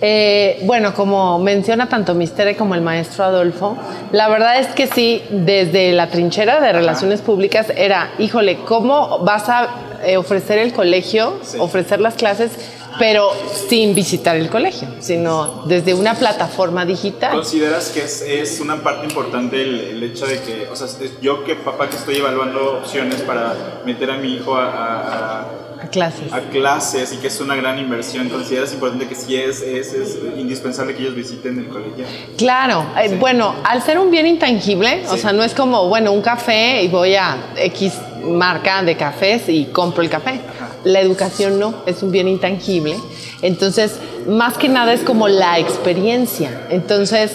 Eh, 0.00 0.60
bueno, 0.64 0.94
como 0.94 1.38
menciona 1.40 1.88
tanto 1.88 2.14
Mistere 2.14 2.56
como 2.56 2.74
el 2.74 2.82
maestro 2.82 3.24
Adolfo, 3.24 3.76
la 4.12 4.28
verdad 4.28 4.60
es 4.60 4.68
que 4.68 4.86
sí, 4.86 5.22
desde 5.30 5.92
la 5.92 6.08
trinchera 6.08 6.60
de 6.60 6.72
relaciones 6.72 7.20
públicas 7.20 7.66
era, 7.76 8.12
híjole, 8.18 8.58
¿cómo 8.64 9.20
vas 9.24 9.48
a 9.48 9.68
eh, 10.04 10.16
ofrecer 10.16 10.58
el 10.58 10.72
colegio, 10.72 11.40
ofrecer 11.58 12.00
las 12.00 12.14
clases 12.14 12.52
pero 12.98 13.30
sin 13.68 13.94
visitar 13.94 14.36
el 14.36 14.48
colegio, 14.48 14.88
sino 15.00 15.64
desde 15.66 15.94
una 15.94 16.14
plataforma 16.14 16.84
digital. 16.84 17.32
¿Consideras 17.32 17.90
que 17.90 18.02
es, 18.02 18.60
una 18.60 18.82
parte 18.82 19.06
importante 19.06 19.62
el, 19.62 20.02
hecho 20.02 20.26
de 20.26 20.40
que, 20.40 20.68
o 20.70 20.76
sea, 20.76 20.86
yo 21.20 21.44
que 21.44 21.54
papá 21.54 21.88
que 21.88 21.96
estoy 21.96 22.16
evaluando 22.16 22.78
opciones 22.78 23.20
para 23.22 23.80
meter 23.84 24.10
a 24.10 24.16
mi 24.16 24.34
hijo 24.34 24.56
a, 24.56 25.46
clases. 25.90 26.32
A 26.32 26.40
clases 26.40 27.12
y 27.12 27.16
que 27.18 27.28
es 27.28 27.40
una 27.40 27.54
gran 27.54 27.78
inversión. 27.78 28.28
¿Consideras 28.28 28.72
importante 28.72 29.06
que 29.06 29.14
sí 29.14 29.36
es, 29.36 29.62
es, 29.62 30.18
indispensable 30.36 30.94
que 30.94 31.02
ellos 31.02 31.14
visiten 31.14 31.58
el 31.58 31.68
colegio? 31.68 32.04
Claro, 32.36 32.84
eh, 33.00 33.16
bueno, 33.18 33.54
al 33.64 33.82
ser 33.82 33.98
un 33.98 34.10
bien 34.10 34.26
intangible, 34.26 35.04
o 35.08 35.16
sea, 35.16 35.32
no 35.32 35.42
es 35.42 35.54
como, 35.54 35.88
bueno, 35.88 36.12
un 36.12 36.22
café 36.22 36.82
y 36.82 36.88
voy 36.88 37.14
a 37.14 37.36
X 37.56 37.94
marca 38.22 38.82
de 38.82 38.96
cafés 38.96 39.48
y 39.48 39.66
compro 39.66 40.02
el 40.02 40.10
café. 40.10 40.40
La 40.84 41.00
educación 41.00 41.58
no, 41.58 41.74
es 41.86 42.02
un 42.02 42.10
bien 42.10 42.28
intangible. 42.28 42.96
Entonces, 43.42 43.96
más 44.26 44.56
que 44.56 44.68
nada 44.68 44.92
es 44.92 45.00
como 45.00 45.28
la 45.28 45.58
experiencia. 45.58 46.66
Entonces, 46.70 47.32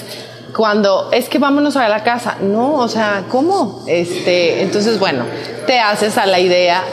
cuando 0.55 1.09
es 1.11 1.29
que 1.29 1.39
vámonos 1.39 1.75
a 1.75 1.89
la 1.89 2.03
casa, 2.03 2.37
no, 2.41 2.75
o 2.75 2.87
sea, 2.87 3.25
¿cómo? 3.29 3.83
Este, 3.87 4.61
entonces, 4.61 4.99
bueno, 4.99 5.25
te 5.65 5.79
haces 5.79 6.17
a 6.17 6.25
la 6.25 6.39
idea 6.39 6.83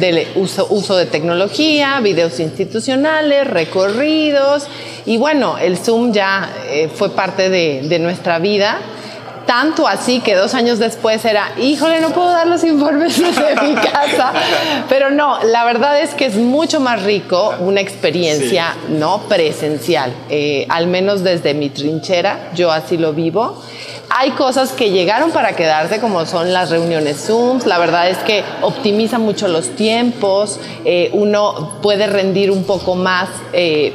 del 0.00 0.26
uso, 0.34 0.66
uso 0.70 0.96
de 0.96 1.06
tecnología, 1.06 1.98
videos 2.00 2.38
institucionales, 2.40 3.46
recorridos, 3.46 4.66
y 5.06 5.16
bueno, 5.16 5.56
el 5.58 5.78
Zoom 5.78 6.12
ya 6.12 6.50
eh, 6.68 6.90
fue 6.92 7.10
parte 7.10 7.48
de, 7.48 7.82
de 7.88 7.98
nuestra 7.98 8.38
vida 8.38 8.80
tanto 9.46 9.86
así 9.86 10.20
que 10.20 10.34
dos 10.34 10.54
años 10.54 10.78
después 10.78 11.24
era, 11.24 11.52
híjole, 11.58 12.00
no 12.00 12.10
puedo 12.10 12.28
dar 12.28 12.46
los 12.46 12.64
informes 12.64 13.18
desde 13.18 13.62
mi 13.62 13.74
casa. 13.92 14.32
Pero 14.88 15.10
no, 15.10 15.42
la 15.44 15.64
verdad 15.64 16.00
es 16.00 16.14
que 16.14 16.26
es 16.26 16.34
mucho 16.34 16.80
más 16.80 17.02
rico 17.04 17.54
una 17.60 17.80
experiencia 17.80 18.76
no 18.88 19.22
presencial. 19.28 20.12
Eh, 20.28 20.66
al 20.68 20.88
menos 20.88 21.22
desde 21.22 21.54
mi 21.54 21.70
trinchera, 21.70 22.50
yo 22.54 22.72
así 22.72 22.96
lo 22.96 23.12
vivo. 23.12 23.62
Hay 24.10 24.32
cosas 24.32 24.72
que 24.72 24.90
llegaron 24.90 25.30
para 25.30 25.54
quedarse, 25.54 26.00
como 26.00 26.26
son 26.26 26.52
las 26.52 26.70
reuniones 26.70 27.24
Zoom. 27.24 27.60
La 27.66 27.78
verdad 27.78 28.08
es 28.08 28.18
que 28.18 28.44
optimiza 28.62 29.18
mucho 29.18 29.48
los 29.48 29.70
tiempos. 29.76 30.60
Eh, 30.84 31.10
uno 31.12 31.78
puede 31.82 32.06
rendir 32.06 32.50
un 32.50 32.64
poco 32.64 32.94
más 32.94 33.28
eh, 33.52 33.94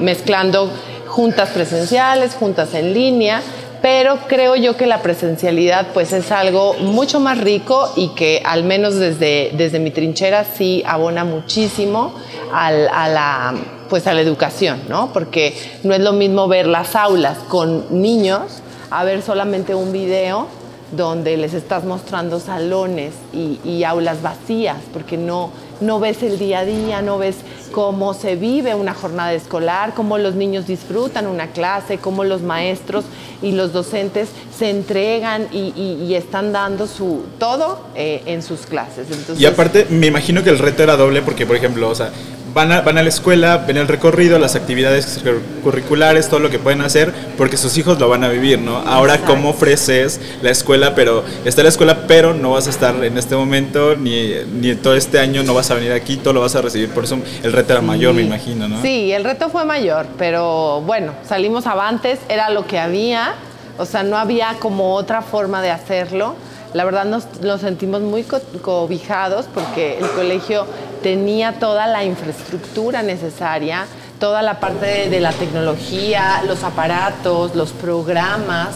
mezclando 0.00 0.70
juntas 1.06 1.50
presenciales, 1.50 2.34
juntas 2.34 2.74
en 2.74 2.92
línea 2.92 3.42
pero 3.82 4.18
creo 4.28 4.56
yo 4.56 4.76
que 4.76 4.86
la 4.86 5.02
presencialidad 5.02 5.88
pues 5.92 6.12
es 6.12 6.32
algo 6.32 6.74
mucho 6.74 7.20
más 7.20 7.38
rico 7.38 7.92
y 7.96 8.08
que 8.08 8.42
al 8.44 8.64
menos 8.64 8.96
desde, 8.96 9.52
desde 9.56 9.78
mi 9.78 9.90
trinchera 9.90 10.44
sí 10.44 10.82
abona 10.86 11.24
muchísimo 11.24 12.14
al, 12.52 12.88
a 12.88 13.08
la 13.08 13.54
pues 13.88 14.06
a 14.08 14.14
la 14.14 14.20
educación, 14.20 14.80
¿no? 14.88 15.12
Porque 15.12 15.54
no 15.84 15.94
es 15.94 16.00
lo 16.00 16.12
mismo 16.12 16.48
ver 16.48 16.66
las 16.66 16.96
aulas 16.96 17.38
con 17.48 18.00
niños 18.02 18.62
a 18.90 19.04
ver 19.04 19.22
solamente 19.22 19.74
un 19.74 19.92
video 19.92 20.48
donde 20.92 21.36
les 21.36 21.54
estás 21.54 21.84
mostrando 21.84 22.38
salones 22.38 23.14
y, 23.32 23.58
y 23.64 23.84
aulas 23.84 24.22
vacías, 24.22 24.76
porque 24.92 25.16
no, 25.16 25.50
no 25.80 25.98
ves 25.98 26.22
el 26.22 26.38
día 26.38 26.60
a 26.60 26.64
día, 26.64 27.02
no 27.02 27.18
ves 27.18 27.36
cómo 27.72 28.14
se 28.14 28.36
vive 28.36 28.74
una 28.74 28.94
jornada 28.94 29.32
escolar, 29.34 29.94
cómo 29.94 30.18
los 30.18 30.34
niños 30.34 30.66
disfrutan 30.66 31.26
una 31.26 31.48
clase, 31.48 31.98
cómo 31.98 32.24
los 32.24 32.42
maestros 32.42 33.04
y 33.42 33.52
los 33.52 33.72
docentes 33.72 34.28
se 34.56 34.70
entregan 34.70 35.48
y, 35.52 35.72
y- 35.76 36.04
y 36.06 36.14
están 36.14 36.52
dando 36.52 36.86
su 36.86 37.22
todo 37.38 37.80
eh, 37.94 38.22
en 38.26 38.42
sus 38.42 38.60
clases. 38.66 39.06
Entonces, 39.10 39.40
Y 39.40 39.46
aparte, 39.46 39.86
me 39.90 40.06
imagino 40.06 40.42
que 40.42 40.50
el 40.50 40.58
reto 40.58 40.82
era 40.82 40.96
doble 40.96 41.22
porque, 41.22 41.44
por 41.46 41.56
ejemplo, 41.56 41.88
o 41.88 41.94
sea, 41.94 42.10
van 42.56 42.72
a, 42.72 42.80
van 42.80 42.96
a 42.96 43.02
la 43.02 43.10
escuela, 43.10 43.58
ven 43.58 43.76
el 43.76 43.86
recorrido, 43.86 44.38
las 44.38 44.56
actividades 44.56 45.20
curriculares, 45.62 46.28
todo 46.30 46.40
lo 46.40 46.48
que 46.48 46.58
pueden 46.58 46.80
hacer, 46.80 47.12
porque 47.36 47.58
sus 47.58 47.76
hijos 47.76 48.00
lo 48.00 48.08
van 48.08 48.24
a 48.24 48.28
vivir, 48.30 48.58
¿no? 48.58 48.78
Ahora, 48.78 49.12
Exacto. 49.16 49.34
¿cómo 49.34 49.50
ofreces 49.50 50.18
la 50.40 50.50
escuela? 50.50 50.94
Pero 50.94 51.22
está 51.44 51.62
la 51.62 51.68
escuela, 51.68 52.06
pero 52.08 52.32
no 52.32 52.52
vas 52.52 52.66
a 52.66 52.70
estar 52.70 52.94
en 53.04 53.18
este 53.18 53.36
momento, 53.36 53.94
ni, 53.94 54.30
ni 54.54 54.74
todo 54.74 54.96
este 54.96 55.18
año 55.18 55.42
no 55.42 55.52
vas 55.52 55.70
a 55.70 55.74
venir 55.74 55.92
aquí, 55.92 56.16
todo 56.16 56.32
lo 56.32 56.40
vas 56.40 56.56
a 56.56 56.62
recibir 56.62 56.88
por 56.88 57.06
Zoom. 57.06 57.20
El 57.42 57.52
reto 57.52 57.74
era 57.74 57.82
mayor, 57.82 58.14
me 58.14 58.22
imagino, 58.22 58.66
¿no? 58.68 58.80
Sí, 58.80 59.12
el 59.12 59.22
reto 59.24 59.50
fue 59.50 59.66
mayor, 59.66 60.06
pero 60.16 60.80
bueno, 60.80 61.12
salimos 61.28 61.66
avantes, 61.66 62.20
era 62.30 62.48
lo 62.48 62.66
que 62.66 62.78
había, 62.78 63.34
o 63.76 63.84
sea, 63.84 64.02
no 64.02 64.16
había 64.16 64.54
como 64.60 64.94
otra 64.94 65.20
forma 65.20 65.60
de 65.60 65.70
hacerlo. 65.70 66.34
La 66.72 66.84
verdad 66.84 67.04
nos, 67.06 67.24
nos 67.40 67.60
sentimos 67.62 68.02
muy 68.02 68.22
co- 68.22 68.40
cobijados 68.60 69.46
porque 69.54 69.98
el 69.98 70.06
colegio 70.10 70.66
tenía 71.02 71.52
toda 71.58 71.86
la 71.86 72.04
infraestructura 72.04 73.02
necesaria, 73.02 73.84
toda 74.20 74.42
la 74.42 74.60
parte 74.60 74.86
de, 74.86 75.10
de 75.10 75.20
la 75.20 75.32
tecnología, 75.32 76.42
los 76.46 76.62
aparatos, 76.64 77.54
los 77.54 77.70
programas. 77.72 78.68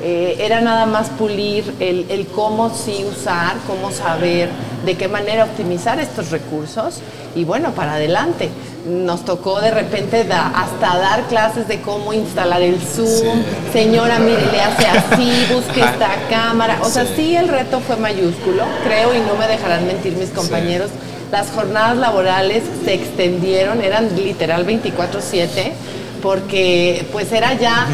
Eh, 0.00 0.36
era 0.38 0.60
nada 0.60 0.86
más 0.86 1.08
pulir 1.08 1.74
el, 1.80 2.06
el 2.08 2.28
cómo 2.28 2.70
sí 2.72 3.04
usar, 3.10 3.56
cómo 3.66 3.90
saber 3.90 4.48
de 4.86 4.96
qué 4.96 5.08
manera 5.08 5.42
optimizar 5.42 5.98
estos 5.98 6.30
recursos 6.30 7.00
y 7.34 7.42
bueno, 7.44 7.72
para 7.72 7.94
adelante. 7.94 8.48
Nos 8.88 9.24
tocó 9.24 9.60
de 9.60 9.72
repente 9.72 10.22
da- 10.24 10.52
hasta 10.54 10.96
dar 10.98 11.22
clases 11.24 11.66
de 11.66 11.80
cómo 11.80 12.12
instalar 12.12 12.62
el 12.62 12.80
Zoom. 12.80 13.42
Señora, 13.72 14.20
mire, 14.20 14.46
le 14.52 14.60
hace 14.60 14.86
así, 14.86 15.46
busque 15.52 15.80
esta 15.80 16.10
cámara. 16.30 16.78
O 16.82 16.88
sea, 16.88 17.04
sí 17.04 17.34
el 17.36 17.48
reto 17.48 17.80
fue 17.80 17.96
mayúsculo, 17.96 18.62
creo, 18.84 19.12
y 19.14 19.18
no 19.18 19.34
me 19.34 19.48
dejarán 19.48 19.84
mentir 19.86 20.12
mis 20.16 20.30
compañeros. 20.30 20.90
Las 21.30 21.50
jornadas 21.50 21.98
laborales 21.98 22.62
se 22.84 22.94
extendieron, 22.94 23.82
eran 23.82 24.16
literal 24.16 24.66
24/7, 24.66 25.72
porque 26.22 27.06
pues 27.12 27.32
era 27.32 27.54
ya 27.54 27.86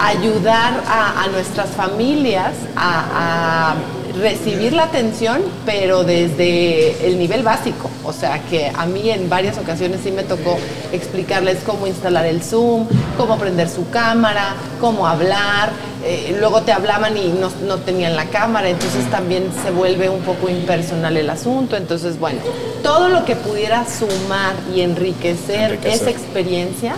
ayudar 0.00 0.82
a, 0.88 1.26
nuestras 1.30 1.70
familias 1.70 2.52
a 2.76 3.74
recibir 4.18 4.72
la 4.72 4.84
atención, 4.84 5.40
pero 5.66 6.04
desde 6.04 7.06
el 7.06 7.18
nivel 7.18 7.42
básico. 7.42 7.90
O 8.04 8.12
sea 8.12 8.40
que 8.50 8.70
a 8.74 8.86
mí 8.86 9.10
en 9.10 9.28
varias 9.28 9.58
ocasiones 9.58 10.00
sí 10.02 10.10
me 10.10 10.22
tocó 10.22 10.58
explicarles 10.92 11.58
cómo 11.64 11.86
instalar 11.86 12.26
el 12.26 12.42
Zoom, 12.42 12.86
cómo 13.16 13.38
prender 13.38 13.68
su 13.68 13.88
cámara, 13.90 14.54
cómo 14.80 15.06
hablar. 15.06 15.70
Eh, 16.04 16.34
luego 16.40 16.62
te 16.62 16.72
hablaban 16.72 17.16
y 17.16 17.28
no, 17.28 17.50
no 17.66 17.76
tenían 17.78 18.16
la 18.16 18.24
cámara, 18.26 18.70
entonces 18.70 19.08
también 19.10 19.44
se 19.62 19.70
vuelve 19.70 20.08
un 20.08 20.22
poco 20.22 20.48
impersonal 20.48 21.16
el 21.16 21.28
asunto. 21.28 21.76
Entonces, 21.76 22.18
bueno, 22.18 22.40
todo 22.82 23.08
lo 23.10 23.24
que 23.24 23.36
pudiera 23.36 23.84
sumar 23.86 24.54
y 24.74 24.80
enriquecer, 24.80 25.72
Enriquecer. 25.72 25.92
esa 26.00 26.10
experiencia, 26.10 26.96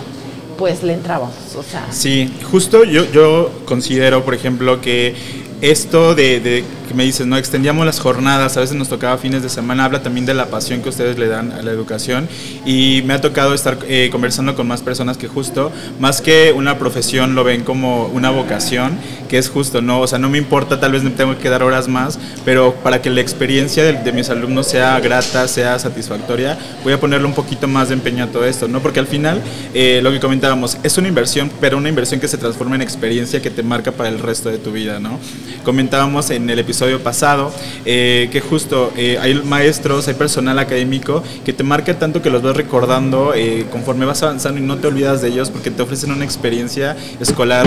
pues 0.57 0.83
le 0.83 0.93
entrábamos. 0.93 1.35
O 1.57 1.63
sea, 1.63 1.85
Sí, 1.91 2.31
justo 2.49 2.85
yo, 2.85 3.03
yo 3.11 3.51
considero, 3.65 4.23
por 4.23 4.35
ejemplo, 4.35 4.79
que 4.79 5.15
esto 5.63 6.13
de, 6.13 6.41
de 6.41 6.63
que 6.89 6.93
me 6.93 7.05
dices, 7.05 7.25
no 7.25 7.37
extendíamos 7.37 7.85
las 7.85 8.01
jornadas, 8.01 8.57
a 8.57 8.59
veces 8.59 8.75
nos 8.75 8.89
tocaba 8.89 9.17
fines 9.17 9.41
de 9.41 9.47
semana, 9.47 9.85
habla 9.85 10.03
también 10.03 10.25
de 10.25 10.33
la 10.33 10.47
pasión 10.47 10.81
que 10.81 10.89
ustedes 10.89 11.17
le 11.17 11.29
dan 11.29 11.53
a 11.53 11.61
la 11.61 11.71
educación 11.71 12.27
y 12.65 13.01
me 13.05 13.13
ha 13.13 13.21
tocado 13.21 13.53
estar 13.53 13.77
eh, 13.87 14.09
conversando 14.11 14.55
con 14.55 14.67
más 14.67 14.81
personas 14.81 15.17
que 15.17 15.29
justo, 15.29 15.71
más 16.01 16.19
que 16.19 16.51
una 16.51 16.77
profesión, 16.77 17.33
lo 17.33 17.45
ven 17.45 17.63
como 17.63 18.07
una 18.07 18.29
vocación, 18.29 18.97
que 19.29 19.37
es 19.37 19.49
justo, 19.49 19.81
¿no? 19.81 20.01
O 20.01 20.07
sea, 20.07 20.19
no 20.19 20.29
me 20.29 20.37
importa, 20.37 20.81
tal 20.81 20.91
vez 20.91 21.01
me 21.03 21.11
tengo 21.11 21.37
que 21.37 21.49
dar 21.49 21.63
horas 21.63 21.87
más, 21.87 22.19
pero 22.43 22.75
para 22.83 23.01
que 23.01 23.09
la 23.09 23.21
experiencia 23.21 23.85
de, 23.85 23.93
de 23.93 24.11
mis 24.11 24.29
alumnos 24.29 24.67
sea 24.67 24.99
grata, 24.99 25.47
sea 25.47 25.79
satisfactoria, 25.79 26.57
voy 26.83 26.91
a 26.91 26.99
ponerle 26.99 27.25
un 27.25 27.33
poquito 27.33 27.69
más 27.69 27.87
de 27.87 27.93
empeño 27.93 28.25
a 28.25 28.27
todo 28.27 28.43
esto, 28.43 28.67
¿no? 28.67 28.81
Porque 28.81 28.99
al 28.99 29.07
final, 29.07 29.41
eh, 29.73 30.01
lo 30.03 30.11
que 30.11 30.19
comentábamos, 30.19 30.77
es 30.83 30.97
una 30.97 31.07
inversión, 31.07 31.49
pero 31.61 31.77
una 31.77 31.87
inversión 31.87 32.19
que 32.19 32.27
se 32.27 32.37
transforma 32.37 32.75
en 32.75 32.81
experiencia 32.81 33.41
que 33.41 33.49
te 33.49 33.63
marca 33.63 33.93
para 33.93 34.09
el 34.09 34.19
resto 34.19 34.49
de 34.49 34.57
tu 34.57 34.73
vida, 34.73 34.99
¿no? 34.99 35.19
Comentábamos 35.63 36.29
en 36.29 36.49
el 36.49 36.59
episodio 36.59 37.01
pasado 37.01 37.53
eh, 37.85 38.29
que 38.31 38.41
justo 38.41 38.91
eh, 38.97 39.17
hay 39.21 39.35
maestros, 39.35 40.07
hay 40.07 40.13
personal 40.13 40.59
académico 40.59 41.23
que 41.45 41.53
te 41.53 41.63
marca 41.63 41.97
tanto 41.97 42.21
que 42.21 42.29
los 42.29 42.41
vas 42.41 42.55
recordando 42.55 43.33
eh, 43.33 43.65
conforme 43.71 44.05
vas 44.05 44.23
avanzando 44.23 44.59
y 44.59 44.63
no 44.63 44.77
te 44.77 44.87
olvidas 44.87 45.21
de 45.21 45.29
ellos 45.29 45.49
porque 45.49 45.71
te 45.71 45.81
ofrecen 45.81 46.11
una 46.11 46.25
experiencia 46.25 46.95
escolar 47.19 47.65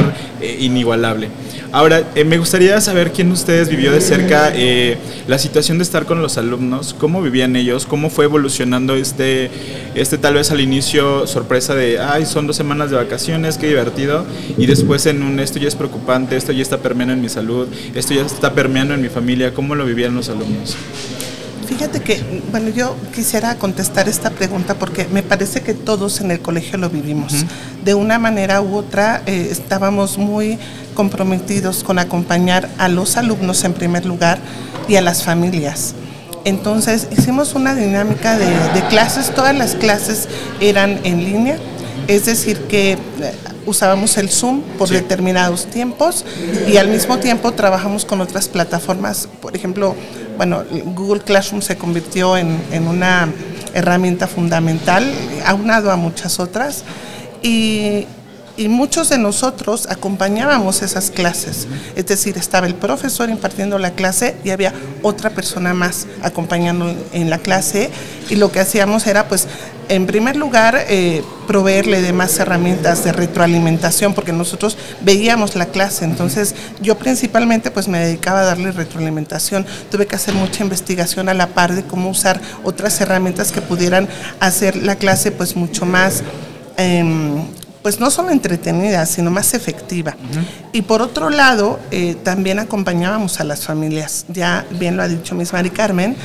inigualable. 0.58 1.28
Ahora, 1.72 2.02
me 2.24 2.38
gustaría 2.38 2.80
saber 2.80 3.12
quién 3.12 3.28
de 3.28 3.34
ustedes 3.34 3.68
vivió 3.68 3.92
de 3.92 4.00
cerca 4.00 4.52
la 5.26 5.38
situación 5.38 5.78
de 5.78 5.84
estar 5.84 6.06
con 6.06 6.22
los 6.22 6.38
alumnos, 6.38 6.94
cómo 6.98 7.22
vivían 7.22 7.56
ellos, 7.56 7.86
cómo 7.86 8.10
fue 8.10 8.26
evolucionando 8.26 8.94
este, 8.94 9.50
este 9.94 10.18
tal 10.18 10.34
vez 10.34 10.50
al 10.50 10.60
inicio 10.60 11.26
sorpresa 11.26 11.74
de, 11.74 11.98
ay, 11.98 12.26
son 12.26 12.46
dos 12.46 12.56
semanas 12.56 12.90
de 12.90 12.96
vacaciones, 12.96 13.58
qué 13.58 13.68
divertido, 13.68 14.24
y 14.56 14.66
después 14.66 15.06
en 15.06 15.22
un, 15.22 15.40
esto 15.40 15.58
ya 15.58 15.68
es 15.68 15.74
preocupante, 15.74 16.36
esto 16.36 16.52
ya 16.52 16.62
está 16.62 16.78
permeando 16.78 17.14
en 17.14 17.20
mi 17.20 17.28
salud, 17.28 17.68
esto 17.94 18.14
ya 18.14 18.22
está 18.22 18.54
permeando 18.54 18.94
en 18.94 19.02
mi 19.02 19.08
familia, 19.08 19.54
¿cómo 19.54 19.74
lo 19.74 19.84
vivían 19.84 20.14
los 20.14 20.28
alumnos? 20.28 20.76
Fíjate 21.66 22.00
que, 22.00 22.22
bueno, 22.52 22.68
yo 22.70 22.96
quisiera 23.12 23.56
contestar 23.56 24.08
esta 24.08 24.30
pregunta 24.30 24.74
porque 24.74 25.06
me 25.12 25.24
parece 25.24 25.62
que 25.62 25.74
todos 25.74 26.20
en 26.20 26.30
el 26.30 26.40
colegio 26.40 26.78
lo 26.78 26.88
vivimos. 26.88 27.44
De 27.84 27.94
una 27.94 28.20
manera 28.20 28.62
u 28.62 28.76
otra 28.76 29.22
eh, 29.26 29.48
estábamos 29.50 30.16
muy 30.16 30.58
comprometidos 30.94 31.82
con 31.82 31.98
acompañar 31.98 32.68
a 32.78 32.88
los 32.88 33.16
alumnos 33.16 33.64
en 33.64 33.72
primer 33.74 34.06
lugar 34.06 34.38
y 34.88 34.94
a 34.94 35.00
las 35.00 35.24
familias. 35.24 35.94
Entonces 36.44 37.08
hicimos 37.10 37.54
una 37.54 37.74
dinámica 37.74 38.38
de, 38.38 38.46
de 38.46 38.86
clases, 38.88 39.34
todas 39.34 39.54
las 39.56 39.74
clases 39.74 40.28
eran 40.60 41.00
en 41.02 41.24
línea, 41.24 41.58
es 42.06 42.26
decir, 42.26 42.58
que 42.68 42.92
eh, 42.92 42.98
usábamos 43.66 44.16
el 44.16 44.28
Zoom 44.30 44.62
por 44.78 44.88
Sí. 44.88 44.94
determinados 44.94 45.66
tiempos 45.66 46.24
y 46.68 46.76
al 46.78 46.88
mismo 46.88 47.18
tiempo 47.18 47.52
trabajamos 47.52 48.04
con 48.04 48.20
otras 48.20 48.48
plataformas, 48.48 49.28
por 49.40 49.54
ejemplo, 49.56 49.94
bueno, 50.36 50.64
Google 50.94 51.20
Classroom 51.22 51.62
se 51.62 51.76
convirtió 51.76 52.36
en, 52.36 52.58
en 52.70 52.86
una 52.88 53.28
herramienta 53.74 54.26
fundamental, 54.26 55.04
aunado 55.44 55.90
a 55.90 55.96
muchas 55.96 56.38
otras, 56.40 56.84
y, 57.42 58.06
y 58.56 58.68
muchos 58.68 59.10
de 59.10 59.18
nosotros 59.18 59.86
acompañábamos 59.90 60.80
esas 60.82 61.10
clases, 61.10 61.66
es 61.94 62.06
decir, 62.06 62.38
estaba 62.38 62.66
el 62.66 62.74
profesor 62.74 63.28
impartiendo 63.28 63.78
la 63.78 63.90
clase 63.90 64.36
y 64.44 64.50
había 64.50 64.72
otra 65.02 65.30
persona 65.30 65.74
más 65.74 66.06
acompañando 66.22 66.94
en 67.12 67.28
la 67.28 67.38
clase, 67.38 67.90
y 68.30 68.36
lo 68.36 68.50
que 68.50 68.60
hacíamos 68.60 69.06
era, 69.06 69.28
pues, 69.28 69.46
en 69.88 70.06
primer 70.06 70.36
lugar, 70.36 70.84
eh, 70.88 71.22
proveerle 71.46 72.02
de 72.02 72.12
más 72.12 72.38
herramientas 72.38 73.04
de 73.04 73.12
retroalimentación, 73.12 74.14
porque 74.14 74.32
nosotros 74.32 74.76
veíamos 75.02 75.54
la 75.54 75.66
clase, 75.66 76.04
entonces 76.04 76.54
yo 76.80 76.98
principalmente 76.98 77.70
pues 77.70 77.88
me 77.88 77.98
dedicaba 77.98 78.40
a 78.40 78.44
darle 78.44 78.72
retroalimentación, 78.72 79.64
tuve 79.90 80.06
que 80.06 80.16
hacer 80.16 80.34
mucha 80.34 80.64
investigación 80.64 81.28
a 81.28 81.34
la 81.34 81.48
par 81.48 81.74
de 81.74 81.82
cómo 81.84 82.10
usar 82.10 82.40
otras 82.64 83.00
herramientas 83.00 83.52
que 83.52 83.62
pudieran 83.62 84.08
hacer 84.40 84.76
la 84.76 84.96
clase 84.96 85.32
pues 85.32 85.56
mucho 85.56 85.86
más... 85.86 86.22
em, 86.76 87.44
pues 87.86 88.00
no 88.00 88.10
solo 88.10 88.30
entretenida, 88.30 89.06
sino 89.06 89.30
más 89.30 89.54
efectiva. 89.54 90.16
Y 90.72 90.82
por 90.82 91.02
otro 91.02 91.30
lado, 91.30 91.78
eh, 91.92 92.16
también 92.20 92.58
acompañábamos 92.58 93.38
a 93.38 93.44
las 93.44 93.64
familias, 93.64 94.24
ya 94.26 94.66
bien 94.72 94.96
lo 94.96 95.04
ha 95.04 95.08
dicho 95.08 95.36
Miss 95.36 95.52
Mari 95.52 95.70
Carmen, 95.70 96.16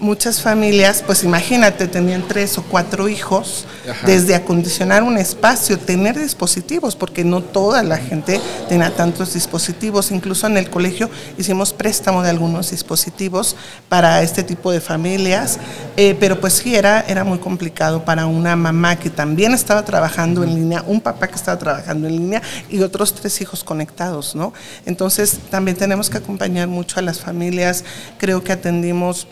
muchas 0.00 0.40
familias, 0.40 1.02
pues 1.04 1.24
imagínate, 1.24 1.88
tenían 1.88 2.26
tres 2.26 2.58
o 2.58 2.62
cuatro 2.62 3.08
hijos, 3.08 3.66
desde 4.04 4.34
acondicionar 4.34 5.02
un 5.02 5.16
espacio, 5.16 5.78
tener 5.78 6.18
dispositivos, 6.18 6.94
porque 6.94 7.24
no 7.24 7.42
toda 7.42 7.82
la 7.82 7.96
gente 7.96 8.40
tenía 8.68 8.94
tantos 8.94 9.34
dispositivos, 9.34 10.10
incluso 10.10 10.46
en 10.46 10.56
el 10.56 10.68
colegio 10.70 11.10
hicimos 11.38 11.72
préstamo 11.72 12.22
de 12.22 12.30
algunos 12.30 12.70
dispositivos 12.70 13.56
para 13.88 14.22
este 14.22 14.42
tipo 14.42 14.70
de 14.70 14.80
familias, 14.80 15.58
eh, 15.96 16.16
pero 16.18 16.40
pues 16.40 16.54
sí, 16.54 16.74
era, 16.74 17.00
era 17.08 17.24
muy 17.24 17.38
complicado 17.38 18.04
para 18.04 18.26
una 18.26 18.56
mamá 18.56 18.96
que 18.96 19.10
también 19.10 19.54
estaba 19.54 19.84
trabajando 19.84 20.44
en 20.44 20.54
línea, 20.54 20.84
un 20.86 21.00
papá 21.00 21.28
que 21.28 21.36
estaba 21.36 21.58
trabajando 21.58 22.06
en 22.06 22.16
línea 22.16 22.42
y 22.68 22.80
otros 22.80 23.14
tres 23.14 23.40
hijos 23.40 23.64
conectados, 23.64 24.34
¿no? 24.34 24.52
Entonces 24.86 25.38
también 25.50 25.76
tenemos 25.76 26.10
que 26.10 26.18
acompañar 26.18 26.68
mucho 26.68 26.98
a 26.98 27.02
las 27.02 27.20
familias, 27.20 27.84
creo 28.18 28.44
que 28.44 28.52
atendimos 28.52 29.26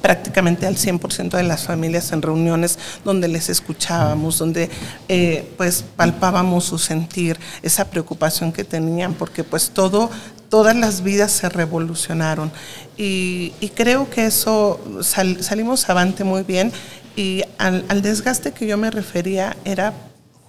prácticamente 0.00 0.66
al 0.66 0.76
100% 0.76 1.30
de 1.30 1.42
las 1.42 1.64
familias 1.64 2.12
en 2.12 2.22
reuniones 2.22 2.78
donde 3.04 3.28
les 3.28 3.48
escuchábamos, 3.48 4.38
donde 4.38 4.70
eh, 5.08 5.48
pues 5.56 5.84
palpábamos 5.96 6.64
su 6.64 6.78
sentir, 6.78 7.38
esa 7.62 7.90
preocupación 7.90 8.52
que 8.52 8.64
tenían, 8.64 9.14
porque 9.14 9.44
pues 9.44 9.70
todo, 9.70 10.10
todas 10.48 10.74
las 10.76 11.02
vidas 11.02 11.32
se 11.32 11.48
revolucionaron. 11.48 12.50
Y, 12.96 13.52
creo 13.74 14.10
que 14.10 14.26
eso 14.26 14.78
salimos 15.02 15.88
avante 15.88 16.22
muy 16.22 16.42
bien 16.42 16.70
y 17.16 17.42
al, 17.56 17.84
al 17.88 18.02
desgaste 18.02 18.52
que 18.52 18.66
yo 18.66 18.76
me 18.76 18.90
refería 18.90 19.56
era 19.64 19.94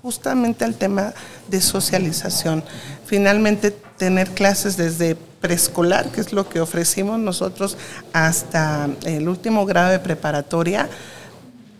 justamente 0.01 0.65
al 0.65 0.75
tema 0.75 1.13
de 1.47 1.61
socialización. 1.61 2.63
Finalmente, 3.05 3.71
tener 4.01 4.31
clases 4.31 4.77
desde 4.77 5.15
preescolar, 5.15 6.07
que 6.07 6.21
es 6.21 6.33
lo 6.33 6.49
que 6.49 6.59
ofrecimos 6.59 7.19
nosotros, 7.19 7.77
hasta 8.13 8.89
el 9.05 9.29
último 9.29 9.67
grado 9.67 9.91
de 9.91 9.99
preparatoria, 9.99 10.89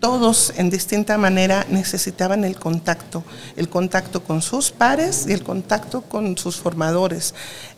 todos 0.01 0.51
en 0.58 0.72
distinta 0.72 1.17
manera 1.20 1.65
necesitaban 1.70 2.43
el 2.43 2.55
contacto, 2.55 3.24
el 3.55 3.70
contacto 3.70 4.24
con 4.24 4.41
sus 4.41 4.72
pares 4.72 5.25
y 5.27 5.31
el 5.31 5.43
contacto 5.43 6.01
con 6.01 6.38
sus 6.38 6.58
formadores. 6.58 7.36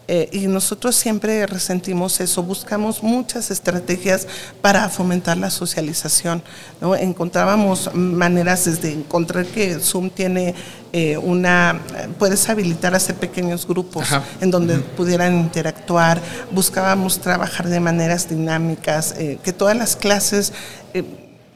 Eh, 0.07 0.29
y 0.31 0.47
nosotros 0.47 0.95
siempre 0.95 1.45
resentimos 1.45 2.19
eso, 2.19 2.43
buscamos 2.43 3.03
muchas 3.03 3.51
estrategias 3.51 4.27
para 4.61 4.87
fomentar 4.89 5.37
la 5.37 5.49
socialización. 5.49 6.41
¿no? 6.81 6.95
Encontrábamos 6.95 7.93
maneras 7.93 8.65
desde 8.65 8.93
encontrar 8.93 9.45
que 9.45 9.79
Zoom 9.79 10.09
tiene 10.09 10.55
eh, 10.93 11.17
una, 11.17 11.79
puedes 12.19 12.47
habilitar 12.49 12.93
a 12.93 12.97
hacer 12.97 13.15
pequeños 13.15 13.67
grupos 13.67 14.07
en 14.39 14.49
donde 14.49 14.77
pudieran 14.77 15.37
interactuar, 15.37 16.21
buscábamos 16.51 17.19
trabajar 17.19 17.67
de 17.67 17.81
maneras 17.81 18.29
dinámicas, 18.29 19.15
eh, 19.17 19.39
que 19.43 19.51
todas 19.51 19.75
las 19.75 19.95
clases 19.97 20.53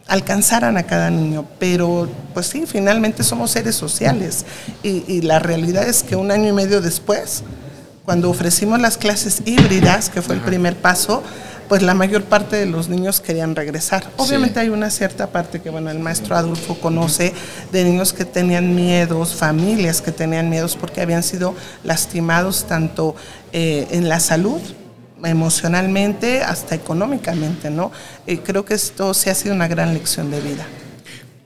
alcanzaran 0.08 0.78
a 0.78 0.84
cada 0.84 1.10
niño, 1.10 1.46
pero 1.60 2.08
pues 2.34 2.48
sí, 2.48 2.66
finalmente 2.66 3.24
somos 3.24 3.52
seres 3.52 3.76
sociales. 3.76 4.46
Y, 4.84 5.04
y 5.08 5.22
la 5.22 5.40
realidad 5.40 5.88
es 5.88 6.04
que 6.04 6.16
un 6.16 6.32
año 6.32 6.50
y 6.50 6.54
medio 6.54 6.82
después, 6.82 7.44
cuando 8.06 8.30
ofrecimos 8.30 8.80
las 8.80 8.98
clases 8.98 9.42
híbridas, 9.46 10.10
que 10.10 10.22
fue 10.22 10.36
el 10.36 10.42
primer 10.42 10.76
paso, 10.76 11.24
pues 11.68 11.82
la 11.82 11.94
mayor 11.94 12.24
parte 12.24 12.56
de 12.56 12.66
los 12.66 12.90
niños 12.90 13.20
querían 13.20 13.56
regresar. 13.56 14.06
Obviamente 14.18 14.60
hay 14.60 14.70
una 14.70 14.90
cierta 14.90 15.28
parte 15.28 15.62
que, 15.62 15.70
bueno, 15.70 15.90
el 15.90 16.00
maestro 16.00 16.36
Adolfo 16.36 16.76
conoce 16.80 17.34
de 17.72 17.84
niños 17.84 18.14
que 18.14 18.26
tenían 18.26 18.76
miedos, 18.76 19.36
familias 19.36 20.02
que 20.02 20.12
tenían 20.12 20.50
miedos 20.50 20.76
porque 20.76 21.02
habían 21.02 21.24
sido 21.24 21.54
lastimados 21.84 22.66
tanto 22.66 23.16
eh, 23.52 23.88
en 23.92 24.10
la 24.10 24.20
salud, 24.20 24.62
emocionalmente, 25.24 26.42
hasta 26.42 26.76
económicamente, 26.76 27.70
¿no? 27.70 27.92
Y 28.26 28.38
creo 28.38 28.66
que 28.66 28.74
esto 28.74 29.14
sí 29.14 29.30
ha 29.30 29.36
sido 29.36 29.56
una 29.56 29.68
gran 29.68 29.94
lección 29.94 30.30
de 30.32 30.42
vida. 30.42 30.66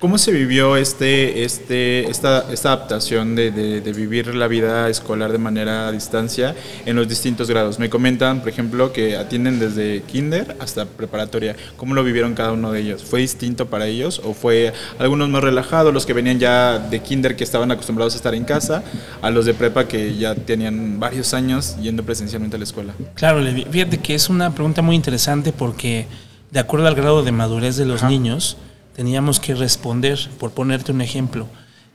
¿Cómo 0.02 0.18
se 0.18 0.32
vivió 0.32 0.78
este, 0.78 1.44
este, 1.44 2.10
esta, 2.10 2.52
esta 2.52 2.74
adaptación 2.74 3.36
de, 3.36 3.52
de, 3.52 3.94
vivir 3.94 4.34
la 4.34 4.48
vida 4.48 4.90
escolar 4.90 5.32
de 5.32 5.38
manera 5.38 5.90
a 5.90 5.92
distancia 5.92 6.56
en 6.88 6.96
los 6.96 7.08
distintos 7.08 7.48
grados? 7.48 7.78
Me 7.78 7.88
comentan, 7.88 8.40
por 8.40 8.50
ejemplo, 8.50 8.92
que 8.94 9.16
atienden 9.16 9.60
desde 9.60 10.02
kinder 10.02 10.58
hasta 10.60 10.86
preparatoria. 10.86 11.56
¿Cómo 11.78 11.94
lo 11.94 12.04
vivieron 12.04 12.34
cada 12.34 12.52
uno 12.52 12.72
de 12.72 12.80
ellos? 12.80 13.04
¿Fue 13.04 13.20
distinto 13.20 13.68
para 13.68 13.86
ellos 13.86 14.20
o 14.26 14.34
fue 14.34 14.74
algunos 14.98 15.30
más 15.30 15.44
relajados, 15.44 15.94
los 15.94 16.08
que 16.08 16.14
venían 16.14 16.40
ya 16.40 16.80
de 16.80 17.00
kinder 17.02 17.36
que 17.36 17.44
estaban 17.44 17.70
acostumbrados 17.70 18.16
a 18.16 18.18
estar 18.18 18.34
en 18.34 18.44
casa, 18.44 18.82
a 19.22 19.30
los 19.30 19.46
de 19.46 19.54
prepa 19.54 19.88
que 19.88 20.18
ya 20.18 20.34
tenían 20.34 21.00
varios 21.00 21.36
años 21.36 21.78
yendo 21.80 22.02
presencialmente 22.02 22.56
a 22.56 22.58
la 22.58 22.66
escuela? 22.66 22.96
Claro, 23.14 23.40
fíjate 23.70 24.00
que 24.00 24.16
es 24.16 24.30
una 24.30 24.56
pregunta 24.56 24.82
muy 24.82 24.96
interesante 24.96 25.54
porque 25.54 26.08
de 26.50 26.60
acuerdo 26.60 26.88
al 26.88 26.96
grado 26.96 27.22
de 27.22 27.32
madurez 27.32 27.76
de 27.76 27.86
los 27.86 28.02
niños, 28.02 28.58
teníamos 28.96 29.40
que 29.40 29.56
responder, 29.56 30.20
por 30.40 30.52
ponerte 30.52 30.92
un 30.92 31.02
ejemplo, 31.02 31.48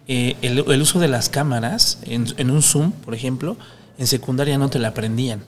eh, 0.09 0.37
el, 0.43 0.61
uso 0.81 1.01
de 1.01 1.09
las 1.09 1.29
cámaras 1.29 1.99
en, 2.05 2.51
un 2.51 2.63
Zoom, 2.63 2.93
por 2.93 3.15
ejemplo, 3.15 3.57
en 3.99 4.07
secundaria 4.07 4.59
no 4.59 4.69
te 4.69 4.79
la 4.79 4.89
aprendían. 4.89 5.41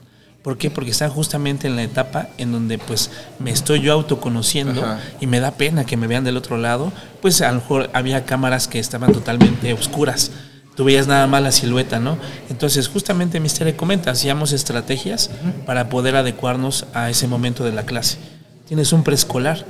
¿Por 0.43 0.57
qué? 0.57 0.69
Porque 0.69 0.91
están 0.91 1.09
justamente 1.09 1.67
en 1.67 1.75
la 1.75 1.83
etapa 1.83 2.29
en 2.37 2.51
donde 2.51 2.77
pues 2.77 3.11
me 3.39 3.51
estoy 3.51 3.81
yo 3.81 3.93
autoconociendo 3.93 4.83
y 5.19 5.27
me 5.27 5.41
da 5.41 5.51
pena 5.51 5.85
que 5.85 5.97
me 5.97 6.07
vean 6.07 6.23
del 6.23 6.37
otro 6.37 6.57
lado, 6.57 6.93
pues 7.21 7.41
a 7.41 7.49
lo 7.51 7.55
mejor 7.55 7.89
había 7.93 8.25
cámaras 8.25 8.67
que 8.67 8.79
estaban 8.79 9.11
totalmente 9.11 9.73
oscuras. 9.73 10.31
Tú 10.75 10.85
veías 10.85 11.07
nada 11.07 11.27
más 11.27 11.43
la 11.43 11.51
silueta, 11.51 11.99
¿no? 11.99 12.17
Entonces, 12.49 12.87
justamente 12.87 13.41
Mister 13.41 13.75
comenta, 13.75 14.11
hacíamos 14.11 14.53
estrategias 14.53 15.29
para 15.65 15.89
poder 15.89 16.15
adecuarnos 16.15 16.85
a 16.93 17.09
ese 17.09 17.27
momento 17.27 17.65
de 17.65 17.73
la 17.73 17.83
clase. 17.83 18.17
Tienes 18.65 18.93
un 18.93 19.03
preescolar, 19.03 19.65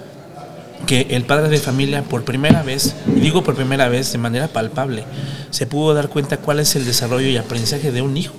que 0.86 1.08
el 1.12 1.24
padre 1.24 1.50
de 1.50 1.58
familia 1.58 2.04
por 2.04 2.24
primera 2.24 2.64
vez, 2.64 2.96
y 3.08 3.20
digo 3.20 3.44
por 3.44 3.56
primera 3.56 3.90
vez 3.90 4.12
de 4.12 4.18
manera 4.18 4.48
palpable, 4.48 5.04
se 5.50 5.68
pudo 5.68 5.94
dar 5.94 6.10
cuenta 6.10 6.38
cuál 6.38 6.60
es 6.60 6.76
el 6.76 6.86
desarrollo 6.86 7.28
y 7.28 7.38
aprendizaje 7.38 7.92
de 7.92 8.02
un 8.02 8.18
hijo. 8.18 8.34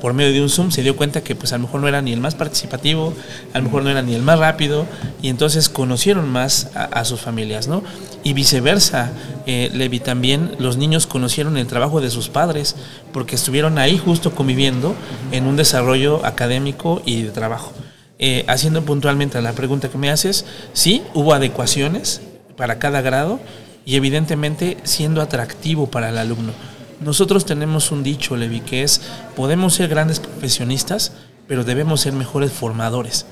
Por 0.00 0.12
medio 0.12 0.34
de 0.34 0.42
un 0.42 0.50
Zoom 0.50 0.70
se 0.70 0.82
dio 0.82 0.96
cuenta 0.96 1.22
que 1.22 1.34
pues 1.34 1.54
a 1.54 1.56
lo 1.56 1.62
mejor 1.62 1.80
no 1.80 1.88
era 1.88 2.02
ni 2.02 2.12
el 2.12 2.20
más 2.20 2.34
participativo, 2.34 3.14
a 3.54 3.58
lo 3.58 3.64
mejor 3.64 3.84
no 3.84 3.90
era 3.90 4.02
ni 4.02 4.14
el 4.14 4.20
más 4.20 4.38
rápido, 4.38 4.86
y 5.22 5.28
entonces 5.28 5.70
conocieron 5.70 6.28
más 6.28 6.68
a, 6.74 7.04
sus 7.06 7.20
familias, 7.20 7.68
¿no? 7.68 7.82
Y 8.22 8.34
viceversa, 8.34 9.12
eh, 9.46 9.70
Levi, 9.72 10.00
también 10.00 10.56
los 10.58 10.76
niños 10.76 11.06
conocieron 11.06 11.56
el 11.56 11.66
trabajo 11.66 12.02
de 12.02 12.10
sus 12.10 12.28
padres, 12.28 12.76
porque 13.12 13.36
estuvieron 13.36 13.78
ahí 13.78 13.96
justo 13.96 14.34
conviviendo 14.34 14.94
en 15.32 15.46
un 15.46 15.56
desarrollo 15.56 16.24
académico 16.26 17.00
y 17.06 17.22
de 17.22 17.30
trabajo. 17.30 17.72
Eh, 18.18 18.44
haciendo 18.46 18.84
puntualmente 18.84 19.40
la 19.42 19.52
pregunta 19.52 19.88
que 19.88 19.98
me 19.98 20.10
haces, 20.10 20.44
sí, 20.72 21.02
hubo 21.14 21.34
adecuaciones 21.34 22.20
para 22.56 22.78
cada 22.78 23.00
grado 23.00 23.40
y 23.84 23.96
evidentemente 23.96 24.76
siendo 24.84 25.20
atractivo 25.20 25.88
para 25.88 26.10
el 26.10 26.18
alumno. 26.18 26.52
Nosotros 27.00 27.44
tenemos 27.44 27.90
un 27.90 28.02
dicho, 28.02 28.36
Levi, 28.36 28.60
que 28.60 28.82
es, 28.82 29.00
podemos 29.34 29.74
ser 29.74 29.88
grandes 29.88 30.20
profesionistas, 30.20 31.12
pero 31.48 31.64
debemos 31.64 32.00
ser 32.00 32.12
mejores 32.12 32.52
formadores. 32.52 33.26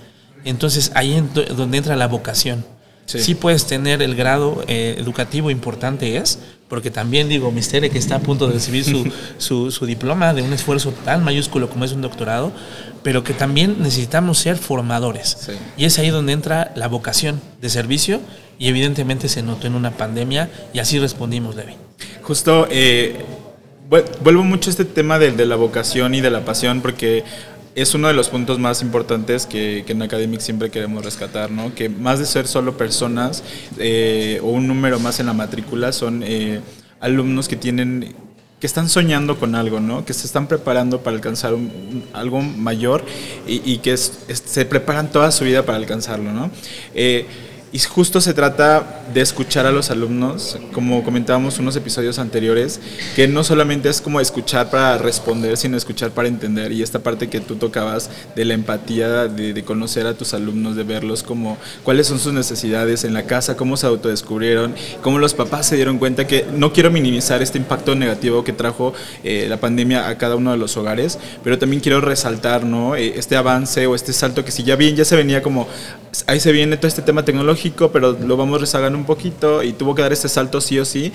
Entonces 0.44 0.90
ahí 0.94 1.14
es 1.14 1.56
donde 1.56 1.78
entra 1.78 1.96
la 1.96 2.08
vocación. 2.08 2.64
Sí. 3.04 3.34
puedes 3.34 3.66
tener 3.66 4.00
el 4.00 4.14
grado 4.14 4.64
eh, 4.68 4.96
educativo 4.98 5.50
importante 5.50 6.16
es, 6.16 6.38
porque 6.72 6.90
también 6.90 7.28
digo, 7.28 7.52
Mistere 7.52 7.90
que 7.90 7.98
está 7.98 8.14
a 8.14 8.20
punto 8.20 8.46
de 8.46 8.54
recibir 8.54 8.82
su, 9.36 9.70
su, 9.70 9.84
diploma 9.84 10.32
de 10.32 10.40
un 10.40 10.54
esfuerzo 10.54 10.94
tan 11.04 11.22
mayúsculo 11.22 11.68
como 11.68 11.84
es 11.84 11.92
un 11.92 12.00
doctorado, 12.00 12.50
pero 13.02 13.22
que 13.22 13.34
también 13.34 13.76
necesitamos 13.80 14.38
ser 14.38 14.56
formadores. 14.56 15.50
Y 15.76 15.84
es 15.84 15.98
ahí 15.98 16.08
donde 16.08 16.32
entra 16.32 16.72
la 16.74 16.88
vocación 16.88 17.42
de 17.60 17.68
servicio 17.68 18.22
y 18.58 18.68
evidentemente 18.68 19.28
se 19.28 19.42
notó 19.42 19.66
en 19.66 19.74
una 19.74 19.90
pandemia 19.90 20.48
y 20.72 20.78
así 20.78 20.98
respondimos, 20.98 21.56
Levi. 21.56 21.74
Justo, 22.22 22.66
eh, 22.70 23.22
vuelvo 24.22 24.42
mucho 24.42 24.70
a 24.70 24.72
este 24.72 24.86
tema 24.86 25.18
de, 25.18 25.32
de 25.32 25.44
la 25.44 25.56
vocación 25.56 26.14
y 26.14 26.22
de 26.22 26.30
la 26.30 26.42
pasión 26.46 26.80
porque 26.80 27.22
es 27.74 27.94
uno 27.94 28.08
de 28.08 28.14
los 28.14 28.28
puntos 28.28 28.58
más 28.58 28.82
importantes 28.82 29.46
que, 29.46 29.84
en 29.86 30.02
Academic 30.02 30.40
siempre 30.40 30.70
queremos 30.70 31.04
rescatar, 31.04 31.50
¿no? 31.50 31.74
Que 31.74 31.88
más 31.88 32.18
de 32.18 32.26
ser 32.26 32.46
solo 32.46 32.76
personas 32.76 33.42
eh, 33.78 34.40
o 34.42 34.48
un 34.48 34.66
número 34.66 34.98
más 34.98 35.20
en 35.20 35.26
la 35.26 35.32
matrícula 35.32 35.92
son 35.92 36.22
eh, 36.24 36.60
alumnos 37.00 37.48
que 37.48 37.56
tienen 37.56 38.14
que 38.60 38.66
están 38.68 38.88
soñando 38.88 39.40
con 39.40 39.56
algo, 39.56 39.80
¿no? 39.80 40.04
Que 40.04 40.12
se 40.12 40.24
están 40.24 40.46
preparando 40.46 41.00
para 41.00 41.16
alcanzar 41.16 41.54
algo 42.12 42.40
mayor 42.42 43.04
y, 43.44 43.78
que 43.78 43.96
se 43.96 44.64
preparan 44.66 45.10
toda 45.10 45.32
su 45.32 45.42
vida 45.42 45.64
para 45.64 45.78
alcanzarlo, 45.78 46.30
¿no? 46.30 46.48
Eh, 46.94 47.26
Y 47.74 47.78
justo 47.78 48.20
se 48.20 48.34
trata 48.34 49.00
de 49.14 49.22
escuchar 49.22 49.64
a 49.64 49.72
los 49.72 49.90
alumnos, 49.90 50.58
como 50.74 51.02
comentábamos 51.02 51.58
unos 51.58 51.74
episodios 51.74 52.18
anteriores, 52.18 52.80
que 53.16 53.26
no 53.28 53.44
solamente 53.44 53.88
es 53.88 54.02
como 54.02 54.20
escuchar 54.20 54.68
para 54.68 54.98
responder, 54.98 55.56
sino 55.56 55.78
escuchar 55.78 56.10
para 56.10 56.28
entender. 56.28 56.70
Y 56.72 56.82
esta 56.82 56.98
parte 56.98 57.30
que 57.30 57.40
tú 57.40 57.56
tocabas 57.56 58.10
de 58.36 58.44
la 58.44 58.52
empatía, 58.52 59.26
de, 59.26 59.64
conocer 59.64 60.06
a 60.06 60.12
tus 60.12 60.34
alumnos, 60.34 60.76
de 60.76 60.82
verlos 60.82 61.22
como 61.22 61.56
cuáles 61.82 62.08
son 62.08 62.18
sus 62.18 62.34
necesidades 62.34 63.04
en 63.04 63.14
la 63.14 63.22
casa, 63.22 63.56
cómo 63.56 63.78
se 63.78 63.86
autodescubrieron, 63.86 64.74
cómo 65.00 65.18
los 65.18 65.32
papás 65.32 65.66
se 65.66 65.76
dieron 65.76 65.96
cuenta 65.96 66.26
que 66.26 66.44
no 66.54 66.74
quiero 66.74 66.90
minimizar 66.90 67.40
este 67.40 67.56
impacto 67.56 67.94
negativo 67.94 68.44
que 68.44 68.52
trajo 68.52 68.92
eh, 69.24 69.46
la 69.48 69.58
pandemia 69.58 70.08
a 70.08 70.18
cada 70.18 70.36
uno 70.36 70.50
de 70.50 70.58
los 70.58 70.76
hogares, 70.76 71.18
pero 71.42 71.58
también 71.58 71.80
quiero 71.80 72.02
resaltar 72.02 72.64
¿no? 72.64 72.96
Eh, 72.96 73.14
este 73.16 73.34
avance 73.34 73.86
o 73.86 73.94
este 73.94 74.12
salto 74.12 74.44
que 74.44 74.50
si 74.50 74.62
ya 74.62 74.76
bien 74.76 74.94
ya 74.94 75.06
se 75.06 75.16
venía 75.16 75.42
como 75.42 75.68
ahí 76.26 76.40
se 76.40 76.52
viene 76.52 76.76
todo 76.76 76.88
este 76.88 77.02
tema 77.02 77.24
tecnológico, 77.24 77.61
pero 77.70 78.12
lo 78.12 78.36
vamos 78.36 78.60
rezagando 78.60 78.98
un 78.98 79.04
poquito 79.04 79.62
y 79.62 79.72
tuvo 79.72 79.94
que 79.94 80.02
dar 80.02 80.12
este 80.12 80.28
salto 80.28 80.60
sí 80.60 80.78
o 80.78 80.84
sí. 80.84 81.12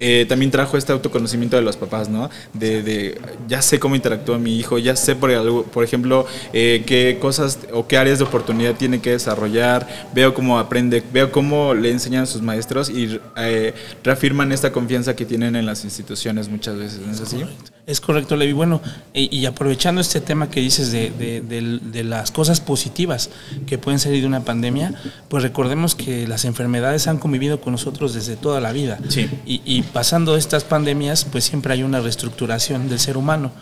Eh, 0.00 0.26
también 0.28 0.50
trajo 0.50 0.76
este 0.76 0.92
autoconocimiento 0.92 1.56
de 1.56 1.62
los 1.62 1.76
papás, 1.76 2.08
¿no? 2.08 2.28
De, 2.52 3.18
ya 3.46 3.62
sé 3.62 3.78
cómo 3.78 3.94
interactúa 3.94 4.38
mi 4.38 4.58
hijo, 4.58 4.76
ya 4.78 4.96
sé, 4.96 5.14
por, 5.14 5.64
por 5.66 5.84
ejemplo, 5.84 6.26
eh, 6.52 6.82
qué 6.84 7.18
cosas 7.20 7.60
o 7.72 7.86
qué 7.86 7.96
áreas 7.96 8.18
de 8.18 8.24
oportunidad 8.24 8.74
tiene 8.74 9.00
que 9.00 9.12
desarrollar, 9.12 10.10
veo 10.12 10.34
cómo 10.34 10.58
aprende, 10.58 11.02
veo 11.12 11.30
cómo 11.30 11.74
le 11.74 11.90
enseñan 11.90 12.24
a 12.24 12.26
sus 12.26 12.42
maestros 12.42 12.90
y 12.90 13.20
eh, 13.36 13.72
reafirman 14.02 14.50
esta 14.50 14.72
confianza 14.72 15.14
que 15.14 15.24
tienen 15.24 15.54
en 15.54 15.64
las 15.64 15.84
instituciones 15.84 16.48
muchas 16.48 16.76
veces, 16.76 17.00
¿no 17.00 17.12
es 17.12 17.20
así? 17.20 17.44
Es 17.86 18.00
correcto, 18.00 18.36
Levi. 18.36 18.52
Bueno, 18.52 18.80
y, 19.12 19.44
aprovechando 19.44 20.00
este 20.00 20.22
tema 20.22 20.48
que 20.48 20.60
dices 20.60 20.90
de, 20.90 22.02
las 22.04 22.30
cosas 22.30 22.60
positivas 22.60 23.28
que 23.66 23.76
pueden 23.76 23.98
salir 23.98 24.22
de 24.22 24.26
una 24.26 24.40
pandemia, 24.40 24.94
pues 25.28 25.42
recordemos 25.42 25.94
que 25.94 26.26
las 26.26 26.46
enfermedades 26.46 27.08
han 27.08 27.18
convivido 27.18 27.60
con 27.60 27.72
nosotros 27.72 28.14
desde 28.14 28.36
toda 28.36 28.60
la 28.62 28.72
vida. 28.72 28.98
Sí. 29.08 29.28
Y, 29.44 29.82
pasando 29.82 30.36
estas 30.36 30.64
pandemias, 30.64 31.26
pues 31.26 31.44
siempre 31.44 31.74
hay 31.74 31.82
una 31.82 32.00
reestructuración 32.00 32.88
del 32.88 32.98
ser 32.98 33.18
humano. 33.18 33.52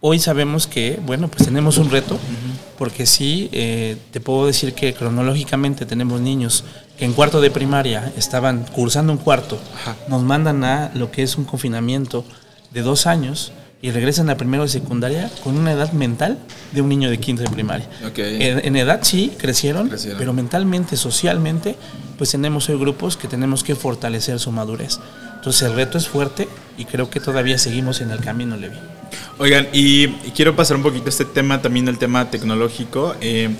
Hoy 0.00 0.20
sabemos 0.20 0.66
que, 0.68 1.00
bueno, 1.04 1.28
pues 1.28 1.46
tenemos 1.46 1.78
un 1.78 1.90
reto, 1.90 2.18
porque 2.78 3.06
sí, 3.06 3.48
eh, 3.52 3.96
te 4.12 4.20
puedo 4.20 4.46
decir 4.46 4.74
que 4.74 4.92
cronológicamente 4.92 5.86
tenemos 5.86 6.20
niños 6.20 6.62
que 6.98 7.06
en 7.06 7.14
cuarto 7.14 7.40
de 7.40 7.50
primaria 7.50 8.12
estaban 8.16 8.66
cursando 8.66 9.12
un 9.12 9.18
cuarto, 9.18 9.58
nos 10.08 10.22
mandan 10.22 10.62
a 10.62 10.92
lo 10.94 11.10
que 11.10 11.22
es 11.22 11.36
un 11.38 11.44
confinamiento 11.44 12.24
de 12.70 12.82
dos 12.82 13.06
años 13.06 13.52
y 13.84 13.90
regresan 13.90 14.30
a 14.30 14.38
primero 14.38 14.62
de 14.62 14.70
secundaria 14.70 15.30
con 15.42 15.58
una 15.58 15.72
edad 15.72 15.92
mental 15.92 16.38
de 16.72 16.80
un 16.80 16.88
niño 16.88 17.10
de 17.10 17.18
quinto 17.18 17.42
de 17.42 17.50
primaria. 17.50 17.86
En, 18.16 18.76
edad 18.76 19.00
sí, 19.02 19.30
crecieron, 19.36 19.90
pero 20.16 20.32
mentalmente, 20.32 20.96
socialmente, 20.96 21.76
pues 22.16 22.30
tenemos 22.30 22.66
hoy 22.70 22.78
grupos 22.78 23.18
que 23.18 23.28
tenemos 23.28 23.62
que 23.62 23.74
fortalecer 23.74 24.40
su 24.40 24.50
madurez. 24.52 25.00
Entonces 25.34 25.68
el 25.68 25.74
reto 25.74 25.98
es 25.98 26.08
fuerte 26.08 26.48
y 26.78 26.86
creo 26.86 27.10
que 27.10 27.20
todavía 27.20 27.58
seguimos 27.58 28.00
en 28.00 28.10
el 28.10 28.20
camino, 28.20 28.56
Levi. 28.56 28.78
Oigan, 29.36 29.68
y, 29.74 30.08
quiero 30.34 30.56
pasar 30.56 30.78
un 30.78 30.82
poquito 30.82 31.10
este 31.10 31.26
tema 31.26 31.60
también, 31.60 31.86
el 31.86 31.98
tema 31.98 32.30
tecnológico. 32.30 33.14
Eh, 33.20 33.50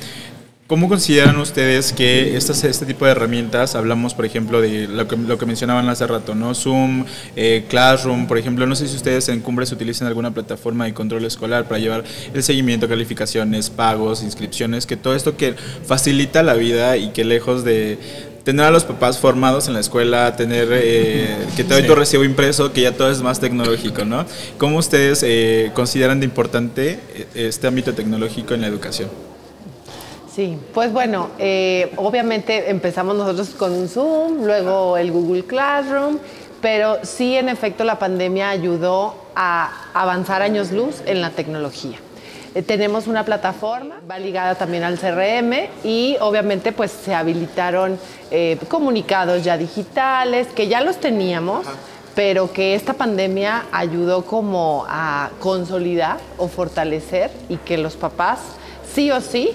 ¿Cómo 0.66 0.88
consideran 0.88 1.36
ustedes 1.36 1.92
que 1.92 2.38
estas, 2.38 2.64
este 2.64 2.86
tipo 2.86 3.04
de 3.04 3.10
herramientas, 3.10 3.74
hablamos 3.74 4.14
por 4.14 4.24
ejemplo 4.24 4.62
de 4.62 4.88
lo 4.88 5.06
que, 5.06 5.14
lo 5.14 5.36
que 5.36 5.44
mencionaban 5.44 5.86
hace 5.90 6.06
rato, 6.06 6.34
¿no? 6.34 6.54
Zoom, 6.54 7.04
eh, 7.36 7.66
Classroom, 7.68 8.26
por 8.26 8.38
ejemplo, 8.38 8.66
no 8.66 8.74
sé 8.74 8.88
si 8.88 8.96
ustedes 8.96 9.28
en 9.28 9.40
Cumbres 9.40 9.72
utilizan 9.72 10.08
alguna 10.08 10.32
plataforma 10.32 10.86
de 10.86 10.94
control 10.94 11.26
escolar 11.26 11.68
para 11.68 11.80
llevar 11.80 12.04
el 12.32 12.42
seguimiento, 12.42 12.88
calificaciones, 12.88 13.68
pagos, 13.68 14.22
inscripciones, 14.22 14.86
que 14.86 14.96
todo 14.96 15.14
esto 15.14 15.36
que 15.36 15.54
facilita 15.86 16.42
la 16.42 16.54
vida 16.54 16.96
y 16.96 17.10
que 17.10 17.24
lejos 17.24 17.62
de, 17.62 17.98
tener 18.42 18.64
a 18.64 18.70
los 18.70 18.84
papás 18.84 19.18
formados 19.18 19.68
en 19.68 19.74
la 19.74 19.80
escuela, 19.80 20.34
tener 20.34 20.68
eh, 20.72 21.28
que 21.58 21.64
todo 21.64 21.84
tu 21.84 21.94
recibo 21.94 22.24
impreso, 22.24 22.72
que 22.72 22.80
ya 22.80 22.92
todo 22.92 23.10
es 23.10 23.20
más 23.20 23.38
tecnológico, 23.38 24.06
¿no? 24.06 24.24
¿Cómo 24.56 24.78
ustedes 24.78 25.22
eh, 25.26 25.72
consideran 25.74 26.20
de 26.20 26.24
importante 26.24 27.00
este 27.34 27.66
ámbito 27.66 27.92
tecnológico 27.92 28.54
en 28.54 28.62
la 28.62 28.68
educación? 28.68 29.23
Sí, 30.34 30.58
pues 30.72 30.92
bueno, 30.92 31.28
eh, 31.38 31.92
obviamente 31.94 32.68
empezamos 32.68 33.14
nosotros 33.14 33.50
con 33.50 33.88
Zoom, 33.88 34.44
luego 34.44 34.96
el 34.96 35.12
Google 35.12 35.44
Classroom, 35.44 36.18
pero 36.60 36.98
sí 37.04 37.36
en 37.36 37.48
efecto 37.48 37.84
la 37.84 38.00
pandemia 38.00 38.50
ayudó 38.50 39.14
a 39.36 39.70
avanzar 39.94 40.42
años 40.42 40.72
luz 40.72 41.02
en 41.06 41.20
la 41.20 41.30
tecnología. 41.30 41.98
Eh, 42.56 42.62
tenemos 42.62 43.06
una 43.06 43.24
plataforma, 43.24 44.00
va 44.10 44.18
ligada 44.18 44.56
también 44.56 44.82
al 44.82 44.98
CRM 44.98 45.68
y 45.84 46.16
obviamente 46.20 46.72
pues 46.72 46.90
se 46.90 47.14
habilitaron 47.14 47.96
eh, 48.32 48.58
comunicados 48.68 49.44
ya 49.44 49.56
digitales, 49.56 50.48
que 50.48 50.66
ya 50.66 50.80
los 50.80 50.96
teníamos, 50.96 51.64
pero 52.16 52.52
que 52.52 52.74
esta 52.74 52.94
pandemia 52.94 53.66
ayudó 53.70 54.24
como 54.24 54.84
a 54.88 55.30
consolidar 55.38 56.18
o 56.38 56.48
fortalecer 56.48 57.30
y 57.48 57.56
que 57.58 57.78
los 57.78 57.94
papás 57.94 58.40
sí 58.92 59.12
o 59.12 59.20
sí 59.20 59.52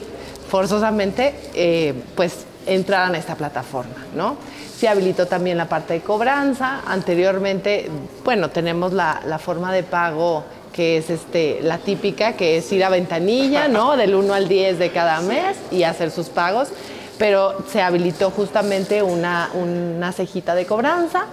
forzosamente 0.49 1.33
eh, 1.53 1.93
pues 2.15 2.45
entraran 2.65 3.15
a 3.15 3.17
esta 3.17 3.35
plataforma, 3.35 3.95
¿no? 4.15 4.37
Se 4.77 4.87
habilitó 4.87 5.25
también 5.27 5.57
la 5.57 5.67
parte 5.67 5.93
de 5.93 6.01
cobranza. 6.01 6.81
Anteriormente, 6.85 7.89
bueno, 8.23 8.49
tenemos 8.49 8.93
la, 8.93 9.39
forma 9.43 9.73
de 9.73 9.83
pago 9.83 10.43
que 10.73 10.97
es 10.97 11.09
este, 11.09 11.59
la 11.61 11.79
típica, 11.79 12.33
que 12.33 12.57
es 12.57 12.71
ir 12.71 12.83
a 12.83 12.89
ventanilla, 12.89 13.67
¿no? 13.67 13.97
Del 13.97 14.15
1 14.15 14.33
al 14.33 14.47
10 14.47 14.79
de 14.79 14.91
cada 14.91 15.21
mes 15.21 15.57
y 15.71 15.83
hacer 15.83 16.11
sus 16.11 16.29
pagos. 16.29 16.69
Pero 17.17 17.57
se 17.69 17.81
habilitó 17.81 18.31
justamente 18.31 19.03
una, 19.03 19.49
una 19.53 20.11
cejita 20.13 20.55
de 20.55 20.65
cobranza. 20.65 21.25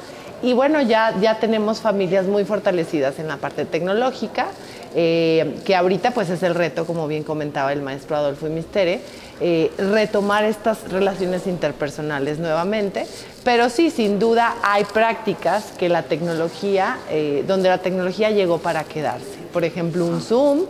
Y 0.47 0.53
bueno, 0.53 0.81
ya, 0.81 1.13
ya 1.21 1.41
tenemos 1.41 1.81
familias 1.81 2.27
muy 2.27 2.45
fortalecidas 2.45 3.19
en 3.19 3.27
la 3.27 3.37
parte 3.37 3.65
tecnológica. 3.65 4.47
Eh, 4.95 5.57
que 5.65 5.75
ahorita 5.75 6.13
pues 6.13 6.31
es 6.31 6.45
el 6.45 6.55
reto, 6.55 6.87
como 6.87 7.09
bien 7.09 7.25
comentaba 7.25 7.73
el 7.73 7.83
maestro 7.83 8.17
Adolfo 8.17 8.47
Mistere, 8.47 9.01
eh, 9.41 9.73
retomar 9.77 10.45
estas 10.45 10.89
relaciones 10.91 11.49
interpersonales 11.49 12.39
nuevamente, 12.39 13.07
pero 13.45 13.69
sí, 13.69 13.91
sin 13.91 14.21
duda 14.21 14.55
hay 14.63 14.85
prácticas 14.85 15.73
que 15.77 15.89
la 15.89 16.05
tecnología, 16.05 16.97
eh, 17.11 17.45
donde 17.47 17.69
la 17.69 17.79
tecnología 17.79 18.31
llegó 18.31 18.59
para 18.59 18.85
quedarse. 18.85 19.37
Por 19.53 19.65
ejemplo, 19.65 20.07
un 20.07 20.23
Zoom, 20.23 20.61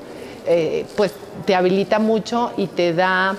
pues 0.96 1.12
te 1.44 1.54
habilita 1.54 1.98
mucho 1.98 2.52
y 2.56 2.68
te 2.68 2.94
da 2.94 3.36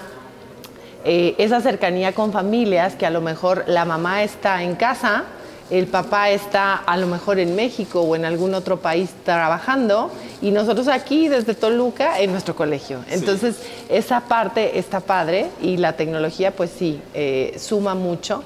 esa 1.04 1.62
cercanía 1.62 2.14
con 2.14 2.32
familias 2.32 2.96
que 2.96 3.06
a 3.06 3.10
lo 3.10 3.22
mejor 3.22 3.64
la 3.68 3.86
mamá 3.86 4.24
está 4.24 4.62
en 4.62 4.76
casa, 4.76 5.24
el 5.70 5.88
papá 5.88 6.30
está 6.30 6.76
a 6.76 6.98
lo 6.98 7.08
mejor 7.08 7.40
en 7.40 7.56
México 7.56 8.02
o 8.02 8.16
en 8.16 8.26
algún 8.26 8.54
otro 8.54 8.80
país 8.80 9.10
trabajando 9.26 10.12
y 10.42 10.52
nosotros 10.52 10.88
aquí 10.88 11.28
desde 11.28 11.56
Toluca 11.56 12.20
en 12.20 12.32
nuestro 12.32 12.56
colegio. 12.56 13.04
Entonces, 13.10 13.58
esa 13.90 14.22
parte 14.22 14.80
está 14.80 15.02
padre 15.02 15.48
y 15.62 15.78
la 15.78 15.94
tecnología 15.94 16.56
pues 16.56 16.72
sí, 16.72 17.02
eh, 17.14 17.56
suma 17.60 17.96
mucho, 17.96 18.44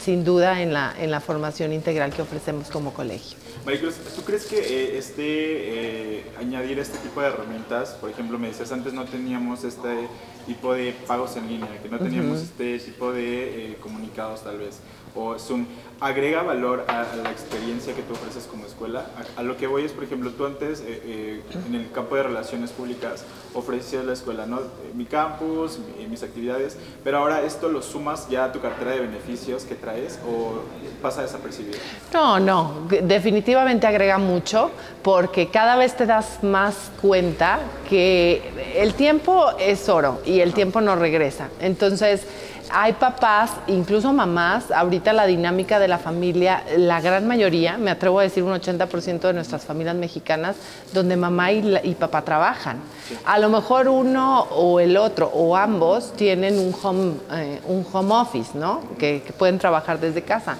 sin 0.00 0.24
duda, 0.24 0.60
en 0.60 0.74
la, 0.74 0.94
en 1.00 1.10
la 1.10 1.20
formación 1.20 1.72
integral 1.72 2.12
que 2.12 2.20
ofrecemos 2.20 2.68
como 2.68 2.92
colegio. 2.92 3.38
Maricruz, 3.64 3.94
¿tú 4.14 4.22
crees 4.22 4.44
que 4.44 4.58
eh, 4.58 4.98
este, 4.98 5.22
eh, 5.22 6.24
añadir 6.38 6.78
este 6.78 6.98
tipo 6.98 7.22
de 7.22 7.28
herramientas, 7.28 7.96
por 7.98 8.10
ejemplo, 8.10 8.38
me 8.38 8.48
decías 8.48 8.72
antes 8.72 8.92
no 8.92 9.06
teníamos 9.06 9.64
este 9.64 10.06
tipo 10.46 10.74
de 10.74 10.94
pagos 11.06 11.36
en 11.36 11.48
línea, 11.48 11.80
que 11.82 11.88
no 11.88 11.98
teníamos 11.98 12.42
este 12.42 12.78
tipo 12.78 13.10
de 13.10 13.78
comunicados 13.80 14.44
tal 14.44 14.58
vez, 14.58 14.80
o 15.14 15.38
Zoom, 15.38 15.66
agrega 16.00 16.42
valor 16.42 16.84
a, 16.88 17.06
la 17.22 17.30
experiencia 17.30 17.94
que 17.94 18.02
tú 18.02 18.12
ofreces 18.14 18.44
como 18.44 18.66
escuela. 18.66 19.06
A, 19.36 19.42
lo 19.42 19.56
que 19.56 19.66
voy 19.66 19.84
es, 19.84 19.92
por 19.92 20.04
ejemplo, 20.04 20.30
tú 20.32 20.44
antes 20.44 20.80
eh, 20.80 21.02
eh, 21.04 21.42
en 21.66 21.74
el 21.74 21.90
campo 21.92 22.16
de 22.16 22.24
relaciones 22.24 22.70
públicas 22.72 23.24
ofrecías 23.54 24.04
la 24.04 24.12
escuela, 24.12 24.46
¿no? 24.46 24.58
Eh, 24.58 24.92
mi 24.94 25.04
campus, 25.04 25.78
mis 26.10 26.22
actividades, 26.22 26.76
pero 27.02 27.18
ahora 27.18 27.42
esto 27.42 27.68
lo 27.68 27.80
sumas 27.80 28.28
ya 28.28 28.46
a 28.46 28.52
tu 28.52 28.60
cartera 28.60 28.90
de 28.90 29.00
beneficios 29.00 29.64
que 29.64 29.76
traes 29.76 30.18
o 30.28 30.62
pasa 31.00 31.22
desapercibido. 31.22 31.78
No, 32.12 32.40
no, 32.40 32.86
definitivamente 33.02 33.86
agrega 33.86 34.18
mucho 34.18 34.70
porque 35.02 35.48
cada 35.48 35.76
vez 35.76 35.96
te 35.96 36.06
das 36.06 36.42
más 36.42 36.90
cuenta 37.00 37.60
que 37.88 38.42
el 38.76 38.94
tiempo 38.94 39.50
es 39.58 39.88
oro 39.88 40.20
y 40.26 40.40
el 40.40 40.52
tiempo 40.52 40.80
no 40.80 40.96
regresa. 40.96 41.48
Entonces, 41.60 42.26
hay 42.76 42.94
papás, 42.94 43.52
incluso 43.68 44.12
mamás, 44.12 44.72
ahorita 44.72 45.12
la 45.12 45.26
dinámica 45.26 45.78
de 45.78 45.86
la 45.86 45.98
familia, 45.98 46.64
la 46.76 47.00
gran 47.00 47.24
mayoría, 47.24 47.78
me 47.78 47.92
atrevo 47.92 48.18
a 48.18 48.24
decir 48.24 48.42
un 48.42 48.52
80% 48.52 49.20
de 49.20 49.32
nuestras 49.32 49.64
familias 49.64 49.94
mexicanas, 49.94 50.56
donde 50.92 51.16
mamá 51.16 51.52
y, 51.52 51.94
papá 51.94 52.22
trabajan. 52.22 52.78
A 53.26 53.38
lo 53.38 53.48
mejor 53.48 53.86
uno 53.86 54.40
o 54.50 54.80
el 54.80 54.96
otro 54.96 55.30
o 55.32 55.56
ambos 55.56 56.14
tienen 56.14 56.58
un 56.58 56.74
home, 56.82 57.12
eh, 57.32 57.60
un 57.68 57.86
home 57.92 58.12
office, 58.12 58.58
¿no? 58.58 58.80
Que, 58.98 59.22
que 59.24 59.32
pueden 59.32 59.60
trabajar 59.60 60.00
desde 60.00 60.22
casa. 60.22 60.56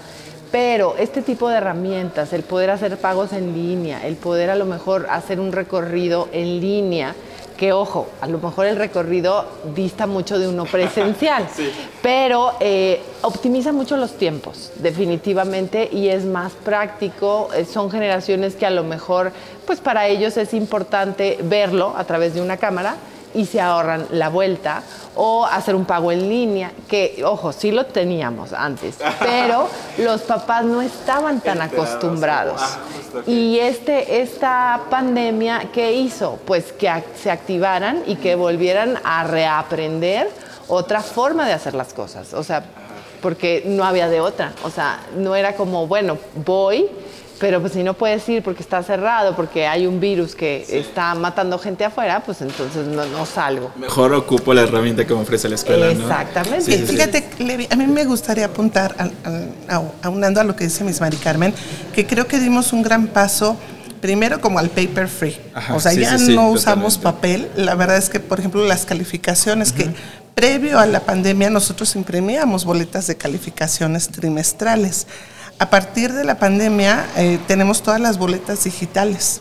Pero 0.53 0.95
este 0.97 1.21
tipo 1.21 1.49
de 1.49 1.57
herramientas, 1.57 2.33
el 2.33 2.45
poder 2.45 2.71
hacer 2.71 2.97
pagos 2.99 3.33
en 3.33 3.55
línea, 3.55 4.07
el 4.07 4.15
poder 4.15 4.51
a 4.51 4.55
lo 4.55 4.67
mejor 4.67 5.09
hacer 5.11 5.41
un 5.41 5.51
recorrido 5.51 6.29
en 6.31 6.61
línea, 6.61 7.17
que 7.57 7.73
ojo, 7.73 8.09
a 8.21 8.27
lo 8.27 8.39
mejor 8.39 8.67
el 8.67 8.77
recorrido 8.77 9.45
dista 9.75 10.07
mucho 10.07 10.39
de 10.39 10.49
uno 10.49 10.65
presencial, 10.71 11.47
pero 12.03 12.53
eh, 12.61 13.01
optimiza 13.23 13.73
mucho 13.73 13.97
los 13.97 14.15
tiempos, 14.15 14.73
definitivamente, 14.77 15.89
y 15.91 16.09
es 16.09 16.25
más 16.25 16.53
práctico. 16.53 17.49
Eh, 17.55 17.65
son 17.65 17.91
generaciones 17.91 18.55
que 18.57 18.67
a 18.67 18.71
lo 18.71 18.85
mejor, 18.85 19.33
pues 19.67 19.81
para 19.81 20.09
ellos 20.09 20.37
es 20.37 20.55
importante 20.55 21.39
verlo 21.43 21.95
a 21.97 22.05
través 22.05 22.35
de 22.35 22.43
una 22.43 22.57
cámara 22.57 22.97
y 23.35 23.47
se 23.47 23.61
ahorran 23.61 24.07
la 24.11 24.29
vuelta 24.29 24.83
o 25.17 25.45
hacer 25.45 25.75
un 25.75 25.85
pago 25.85 26.11
en 26.13 26.29
línea, 26.29 26.73
que 26.89 27.23
ojo, 27.25 27.53
sí 27.53 27.71
lo 27.71 27.87
teníamos 27.87 28.53
antes, 28.53 28.97
pero 29.21 29.69
los 29.99 30.23
papás 30.23 30.65
no 30.65 30.83
estaban 30.83 31.41
tan 31.41 31.61
acostumbrados. 31.61 32.61
Ah, 32.61 32.79
y 33.27 33.59
este, 33.59 34.23
esta 34.23 34.83
pandemia, 34.91 35.69
¿qué 35.73 35.93
hizo? 35.93 36.39
Pues 36.45 36.73
que 36.73 36.91
se 37.21 37.31
activaran 37.31 38.03
y 38.07 38.17
que 38.17 38.35
volvieran 38.35 38.99
a 39.05 39.25
reaprender 39.25 40.31
otra 40.69 41.03
forma 41.03 41.47
de 41.47 41.53
hacer 41.53 41.75
las 41.75 41.93
cosas, 41.93 42.33
o 42.33 42.43
sea, 42.43 42.65
porque 43.21 43.63
no 43.67 43.85
había 43.85 44.09
de 44.09 44.21
otra, 44.21 44.53
o 44.65 44.71
sea, 44.71 45.01
no 45.17 45.35
era 45.35 45.55
como, 45.55 45.87
bueno, 45.87 46.19
voy 46.45 46.89
pero 47.39 47.61
pues 47.61 47.73
si 47.73 47.83
no 47.83 47.95
puedes 47.95 48.29
ir 48.29 48.43
porque 48.43 48.63
está 48.63 48.83
cerrado, 48.83 49.35
porque 49.35 49.67
hay 49.67 49.87
un 49.87 50.01
virus 50.01 50.35
que 50.35 50.65
está 50.69 51.15
matando 51.15 51.59
gente 51.59 51.85
afuera, 51.85 52.23
pues 52.25 52.41
entonces 52.41 52.87
no, 52.87 53.27
salgo. 53.27 53.73
Mejor 53.77 54.13
ocupo 54.15 54.55
la 54.55 54.63
herramienta 54.63 55.07
que 55.07 55.15
me 55.15 55.21
ofrece 55.21 55.49
la 55.49 55.57
escuela. 55.57 55.91
Exactamente. 55.91 56.79
Fíjate, 56.79 57.29
Levi, 57.39 57.67
a 57.71 57.77
mí 57.77 57.87
me 57.87 58.05
gustaría 58.05 58.47
apuntar, 58.47 58.95
aunando 60.03 60.41
a 60.41 60.45
lo 60.45 60.55
que 60.55 60.65
dice 60.65 60.85
Miss 60.85 61.01
Mari 61.01 61.17
Carmen, 61.17 61.55
que 61.95 62.07
creo 62.07 62.27
que 62.27 62.39
dimos 62.39 62.73
un 62.73 62.83
gran 62.83 63.09
paso 63.09 63.57
primero 64.01 64.41
como 64.41 64.59
al 64.59 64.69
paper 64.69 65.09
free. 65.09 65.41
o 65.71 65.81
sea, 65.81 65.93
ya 65.95 66.19
no 66.19 66.51
usamos 66.51 66.99
papel. 66.99 67.49
La 67.57 67.75
verdad 67.75 67.97
es 67.97 68.11
que, 68.11 68.21
por 68.21 68.39
ejemplo, 68.39 68.65
las 68.67 68.85
calificaciones 68.85 69.73
que 69.73 69.89
previo 70.35 70.79
a 70.79 70.87
la 70.87 71.01
pandemia 71.01 71.49
nosotros 71.49 71.97
imprimíamos 71.97 72.65
boletas 72.65 73.07
de 73.07 73.17
calificaciones 73.17 74.09
trimestrales. 74.09 75.07
A 75.59 75.71
partir 75.71 76.13
de 76.13 76.25
la 76.25 76.39
pandemia 76.39 77.07
eh, 77.17 77.39
tenemos 77.47 77.83
todas 77.83 78.01
las 78.01 78.19
boletas 78.19 78.65
digitales. 78.65 79.41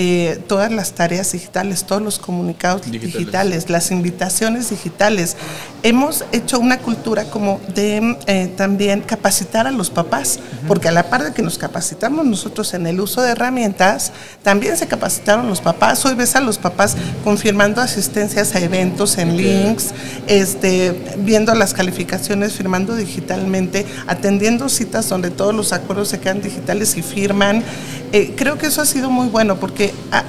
Eh, 0.00 0.40
todas 0.46 0.70
las 0.70 0.92
tareas 0.92 1.32
digitales, 1.32 1.84
todos 1.84 2.00
los 2.00 2.20
comunicados 2.20 2.88
digitales. 2.88 3.68
las 3.68 3.90
invitaciones 3.90 4.70
digitales. 4.70 5.36
Hemos 5.82 6.24
hecho 6.30 6.60
una 6.60 6.78
cultura 6.78 7.24
como 7.24 7.60
de 7.74 8.16
eh, 8.26 8.52
también 8.56 9.00
capacitar 9.00 9.66
a 9.66 9.72
los 9.72 9.90
papás, 9.90 10.38
porque 10.68 10.86
a 10.86 10.92
la 10.92 11.10
par 11.10 11.24
de 11.24 11.32
que 11.32 11.42
nos 11.42 11.58
capacitamos 11.58 12.24
nosotros 12.26 12.74
en 12.74 12.86
el 12.86 13.00
uso 13.00 13.22
de 13.22 13.30
herramientas, 13.30 14.12
también 14.44 14.76
se 14.76 14.86
capacitaron 14.86 15.48
los 15.48 15.60
papás. 15.60 16.04
Hoy 16.04 16.14
ves 16.14 16.36
a 16.36 16.40
los 16.40 16.58
papás 16.58 16.96
confirmando 17.24 17.80
asistencias 17.80 18.54
a 18.54 18.60
eventos 18.60 19.18
en 19.18 19.36
links, 19.36 19.88
este, 20.28 20.94
viendo 21.18 21.52
las 21.56 21.74
calificaciones, 21.74 22.52
firmando 22.52 22.94
digitalmente, 22.94 23.84
atendiendo 24.06 24.68
citas 24.68 25.08
donde 25.08 25.30
todos 25.30 25.54
los 25.54 25.72
acuerdos 25.72 26.08
se 26.08 26.20
quedan 26.20 26.40
digitales 26.40 26.96
y 26.96 27.02
firman. 27.02 27.64
Eh, 28.12 28.34
creo 28.36 28.56
que 28.56 28.66
eso 28.66 28.80
ha 28.80 28.86
sido 28.86 29.10
muy 29.10 29.28
bueno 29.28 29.56
porque 29.60 29.77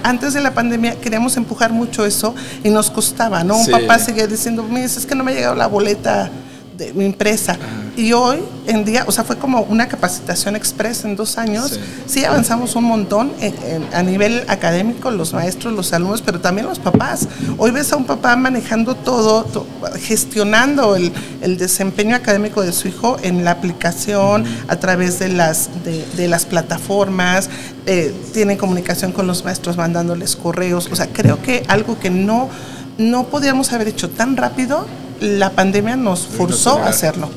antes 0.03 0.33
de 0.33 0.41
la 0.41 0.53
pandemia 0.53 0.99
queríamos 0.99 1.35
empujar 1.37 1.71
mucho 1.71 2.05
eso 2.05 2.35
y 2.63 2.69
nos 2.69 2.89
costaba, 2.89 3.43
¿no? 3.43 3.57
Un 3.57 3.67
papá 3.67 3.99
seguía 3.99 4.27
diciendo, 4.27 4.63
mire, 4.63 4.85
es 4.85 5.05
que 5.05 5.15
no 5.15 5.23
me 5.23 5.31
ha 5.31 5.35
llegado 5.35 5.55
la 5.55 5.67
boleta 5.67 6.29
de 6.79 6.93
mi 6.93 7.05
empresa. 7.05 7.57
Y 7.95 8.13
hoy 8.13 8.39
en 8.65 8.85
día, 8.85 9.03
o 9.05 9.11
sea, 9.11 9.23
fue 9.23 9.37
como 9.37 9.61
una 9.63 9.87
capacitación 9.87 10.55
express 10.55 11.03
en 11.03 11.15
dos 11.15 11.37
años. 11.37 11.79
Sí, 12.05 12.23
avanzamos 12.23 12.75
un 12.75 12.85
montón 12.85 13.33
a 13.93 14.01
nivel 14.01 14.45
académico, 14.47 15.11
los 15.11 15.33
maestros, 15.33 15.73
los 15.73 15.91
alumnos, 15.91 16.21
pero 16.21 16.39
también 16.39 16.65
los 16.67 16.79
papás. 16.79 17.27
Hoy 17.57 17.71
ves 17.71 17.91
a 17.91 17.97
un 17.97 18.05
papá 18.05 18.35
manejando 18.37 18.95
todo, 18.95 19.45
gestionando 19.99 20.95
el, 20.95 21.11
desempeño 21.57 22.15
académico 22.15 22.61
de 22.61 22.71
su 22.71 22.87
hijo 22.87 23.17
en 23.21 23.43
la 23.43 23.51
aplicación, 23.51 24.45
a 24.69 24.77
través 24.77 25.19
de 25.19 25.27
las, 25.27 25.69
de, 25.83 26.27
las 26.27 26.45
plataformas, 26.45 27.49
eh, 27.85 28.15
tienen 28.33 28.57
comunicación 28.57 29.11
con 29.11 29.27
los 29.27 29.43
maestros 29.43 29.75
mandándoles 29.75 30.37
correos. 30.37 30.87
O 30.91 30.95
sea, 30.95 31.07
creo 31.07 31.41
que 31.41 31.63
algo 31.67 31.99
que 31.99 32.09
no, 32.09 32.49
no 32.97 33.25
podíamos 33.25 33.73
haber 33.73 33.89
hecho 33.89 34.09
tan 34.09 34.37
rápido 34.37 34.85
la 35.21 35.51
pandemia 35.51 35.95
nos 35.95 36.21
forzó 36.25 36.79
a 36.79 36.87
hacerlo. 36.87 37.29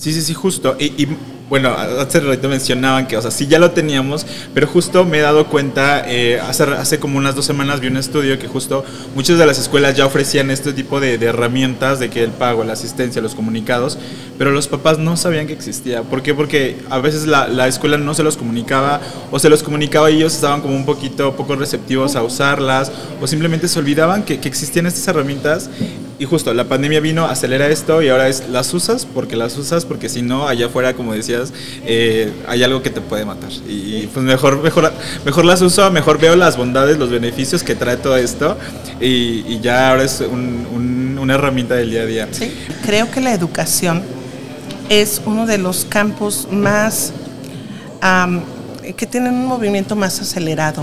Sí, 0.00 0.14
sí, 0.14 0.22
sí, 0.22 0.32
justo. 0.32 0.76
Y, 0.78 1.06
bueno, 1.50 1.70
hace 1.70 2.20
rato 2.20 2.48
mencionaban 2.48 3.08
que, 3.08 3.16
o 3.16 3.22
sea, 3.22 3.32
sí 3.32 3.48
ya 3.48 3.58
lo 3.58 3.72
teníamos, 3.72 4.24
pero 4.54 4.68
justo 4.68 5.04
me 5.04 5.18
he 5.18 5.20
dado 5.20 5.48
cuenta, 5.48 6.04
eh, 6.06 6.40
hace, 6.40 6.62
hace 6.62 7.00
como 7.00 7.18
unas 7.18 7.34
dos 7.34 7.44
semanas 7.44 7.80
vi 7.80 7.88
un 7.88 7.96
estudio 7.96 8.38
que 8.38 8.46
justo 8.46 8.84
muchas 9.16 9.36
de 9.36 9.46
las 9.46 9.58
escuelas 9.58 9.96
ya 9.96 10.06
ofrecían 10.06 10.52
este 10.52 10.72
tipo 10.72 11.00
de, 11.00 11.14
herramientas, 11.16 11.98
de 11.98 12.08
que 12.08 12.22
el 12.22 12.30
pago, 12.30 12.62
la 12.62 12.74
asistencia, 12.74 13.20
los 13.20 13.34
comunicados, 13.34 13.98
pero 14.38 14.52
los 14.52 14.68
papás 14.68 14.98
no 14.98 15.16
sabían 15.16 15.48
que 15.48 15.52
existía. 15.52 16.02
¿Por 16.02 16.22
qué? 16.22 16.34
Porque 16.34 16.76
a 16.88 16.98
veces 16.98 17.26
la, 17.26 17.48
la 17.48 17.66
escuela 17.66 17.98
no 17.98 18.14
se 18.14 18.22
los 18.22 18.36
comunicaba, 18.36 19.00
o 19.32 19.38
se 19.40 19.50
los 19.50 19.64
comunicaba 19.64 20.08
y 20.10 20.18
ellos 20.18 20.34
estaban 20.34 20.60
como 20.60 20.76
un 20.76 20.86
poquito 20.86 21.34
poco 21.34 21.56
receptivos 21.56 22.14
a 22.14 22.22
usarlas, 22.22 22.92
o 23.20 23.26
simplemente 23.26 23.66
se 23.66 23.78
olvidaban 23.80 24.22
que, 24.22 24.38
que 24.38 24.48
existían 24.48 24.86
estas 24.86 25.08
herramientas 25.08 25.68
y 26.20 26.26
justo 26.26 26.52
la 26.52 26.64
pandemia 26.64 27.00
vino, 27.00 27.24
acelera 27.24 27.68
esto 27.68 28.02
y 28.02 28.10
ahora 28.10 28.28
es 28.28 28.46
las 28.50 28.74
usas 28.74 29.06
porque 29.06 29.36
las 29.36 29.56
usas 29.56 29.86
porque 29.86 30.10
si 30.10 30.20
no, 30.20 30.46
allá 30.46 30.66
afuera, 30.66 30.92
como 30.92 31.14
decías, 31.14 31.50
eh, 31.86 32.30
hay 32.46 32.62
algo 32.62 32.82
que 32.82 32.90
te 32.90 33.00
puede 33.00 33.24
matar. 33.24 33.50
Y 33.66 34.06
pues 34.08 34.22
mejor, 34.26 34.62
mejor, 34.62 34.92
mejor 35.24 35.46
las 35.46 35.62
uso, 35.62 35.90
mejor 35.90 36.20
veo 36.20 36.36
las 36.36 36.58
bondades, 36.58 36.98
los 36.98 37.08
beneficios 37.08 37.62
que 37.62 37.74
trae 37.74 37.96
todo 37.96 38.18
esto 38.18 38.58
y, 39.00 39.60
ya 39.60 39.90
ahora 39.90 40.04
es 40.04 40.20
una 40.20 41.34
herramienta 41.34 41.74
del 41.76 41.90
día 41.90 42.02
a 42.02 42.06
día. 42.06 42.28
Sí, 42.32 42.52
creo 42.84 43.10
que 43.10 43.22
la 43.22 43.32
educación 43.32 44.02
es 44.90 45.22
uno 45.24 45.46
de 45.46 45.56
los 45.56 45.86
campos 45.86 46.48
más 46.50 47.14
que 48.94 49.06
tienen 49.06 49.32
un 49.32 49.46
movimiento 49.46 49.96
más 49.96 50.20
acelerado. 50.20 50.82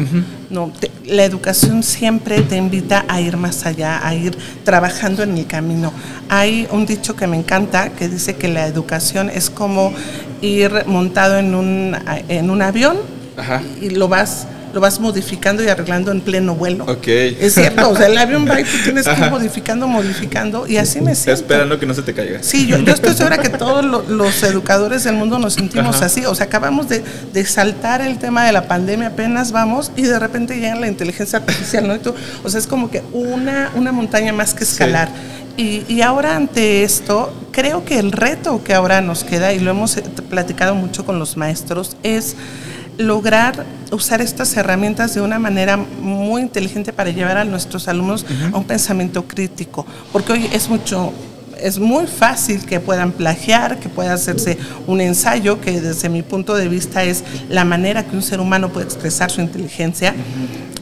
No, 0.49 0.71
la 1.05 1.23
educación 1.23 1.83
siempre 1.83 2.41
te 2.41 2.57
invita 2.57 3.05
a 3.07 3.19
ir 3.21 3.37
más 3.37 3.65
allá, 3.65 4.05
a 4.05 4.15
ir 4.15 4.37
trabajando 4.63 5.23
en 5.23 5.37
el 5.37 5.47
camino. 5.47 5.91
Hay 6.29 6.67
un 6.71 6.85
dicho 6.85 7.15
que 7.15 7.27
me 7.27 7.37
encanta 7.37 7.89
que 7.89 8.07
dice 8.07 8.35
que 8.35 8.47
la 8.47 8.67
educación 8.67 9.29
es 9.29 9.49
como 9.49 9.93
ir 10.41 10.85
montado 10.85 11.37
en 11.37 11.55
un, 11.55 11.95
en 12.27 12.49
un 12.49 12.61
avión 12.61 12.97
y 13.81 13.89
lo 13.89 14.07
vas 14.07 14.47
lo 14.77 14.81
vas 14.81 14.99
modificando 14.99 15.63
y 15.63 15.69
arreglando 15.69 16.11
en 16.11 16.21
pleno 16.21 16.53
vuelo. 16.53 16.83
Ok. 16.83 17.07
Es 17.07 17.55
cierto, 17.55 17.89
o 17.89 17.95
sea, 17.95 18.05
el 18.05 18.15
avión 18.15 18.47
va 18.47 18.61
y 18.61 18.63
tú 18.63 18.77
tienes 18.83 19.07
que 19.07 19.19
ir 19.19 19.31
modificando, 19.31 19.87
modificando 19.87 20.67
y 20.67 20.77
así 20.77 21.01
me 21.01 21.15
siento. 21.15 21.41
esperando 21.41 21.79
que 21.79 21.87
no 21.87 21.95
se 21.95 22.03
te 22.03 22.13
caiga. 22.13 22.43
Sí, 22.43 22.67
yo, 22.67 22.77
estoy 22.77 23.15
segura 23.15 23.39
que 23.39 23.49
todos 23.65 23.83
los 23.83 24.43
educadores 24.43 25.03
del 25.03 25.15
mundo 25.15 25.39
nos 25.39 25.55
sentimos 25.55 26.03
así. 26.03 26.25
O 26.25 26.35
sea, 26.35 26.45
acabamos 26.45 26.87
de, 26.89 27.03
de, 27.33 27.45
saltar 27.45 28.01
el 28.01 28.19
tema 28.19 28.45
de 28.45 28.51
la 28.51 28.67
pandemia, 28.67 29.07
apenas 29.07 29.51
vamos 29.51 29.91
y 29.95 30.03
de 30.03 30.19
repente 30.19 30.53
llega 30.59 30.75
la 30.75 30.87
inteligencia 30.87 31.39
artificial, 31.39 31.87
¿no? 31.87 31.95
Y 31.95 31.99
tú, 31.99 32.13
o 32.43 32.47
sea, 32.47 32.59
es 32.59 32.67
como 32.67 32.91
que 32.91 33.01
una, 33.13 33.71
una 33.73 33.91
montaña 33.91 34.31
más 34.31 34.53
que 34.53 34.63
escalar. 34.63 35.09
Y, 35.57 35.85
y, 35.87 36.01
ahora 36.01 36.35
ante 36.35 36.83
esto, 36.83 37.33
creo 37.49 37.83
que 37.83 37.97
el 37.97 38.11
reto 38.11 38.63
que 38.63 38.75
ahora 38.75 39.01
nos 39.01 39.23
queda, 39.23 39.53
y 39.53 39.59
lo 39.59 39.71
hemos 39.71 39.95
platicado 40.29 40.75
mucho 40.75 41.03
con 41.03 41.17
los 41.17 41.35
maestros, 41.35 41.97
es 42.03 42.35
lograr 42.97 43.65
usar 43.91 44.21
estas 44.21 44.55
herramientas 44.57 45.13
de 45.13 45.21
una 45.21 45.39
manera 45.39 45.77
muy 45.77 46.41
inteligente 46.41 46.91
para 46.93 47.11
llevar 47.11 47.37
a 47.37 47.45
nuestros 47.45 47.87
alumnos 47.87 48.25
a 48.51 48.57
un 48.57 48.63
pensamiento 48.63 49.27
crítico, 49.27 49.85
porque 50.11 50.33
hoy 50.33 50.49
es 50.51 50.69
mucho 50.69 51.13
es 51.61 51.79
muy 51.79 52.05
fácil 52.05 52.65
que 52.65 52.79
puedan 52.79 53.11
plagiar, 53.11 53.79
que 53.79 53.89
pueda 53.89 54.13
hacerse 54.13 54.59
un 54.85 55.01
ensayo, 55.01 55.59
que 55.59 55.81
desde 55.81 56.09
mi 56.09 56.21
punto 56.21 56.55
de 56.55 56.67
vista 56.67 57.03
es 57.03 57.23
la 57.49 57.65
manera 57.65 58.03
que 58.05 58.15
un 58.15 58.21
ser 58.21 58.39
humano 58.39 58.69
puede 58.69 58.85
expresar 58.85 59.31
su 59.31 59.41
inteligencia. 59.41 60.13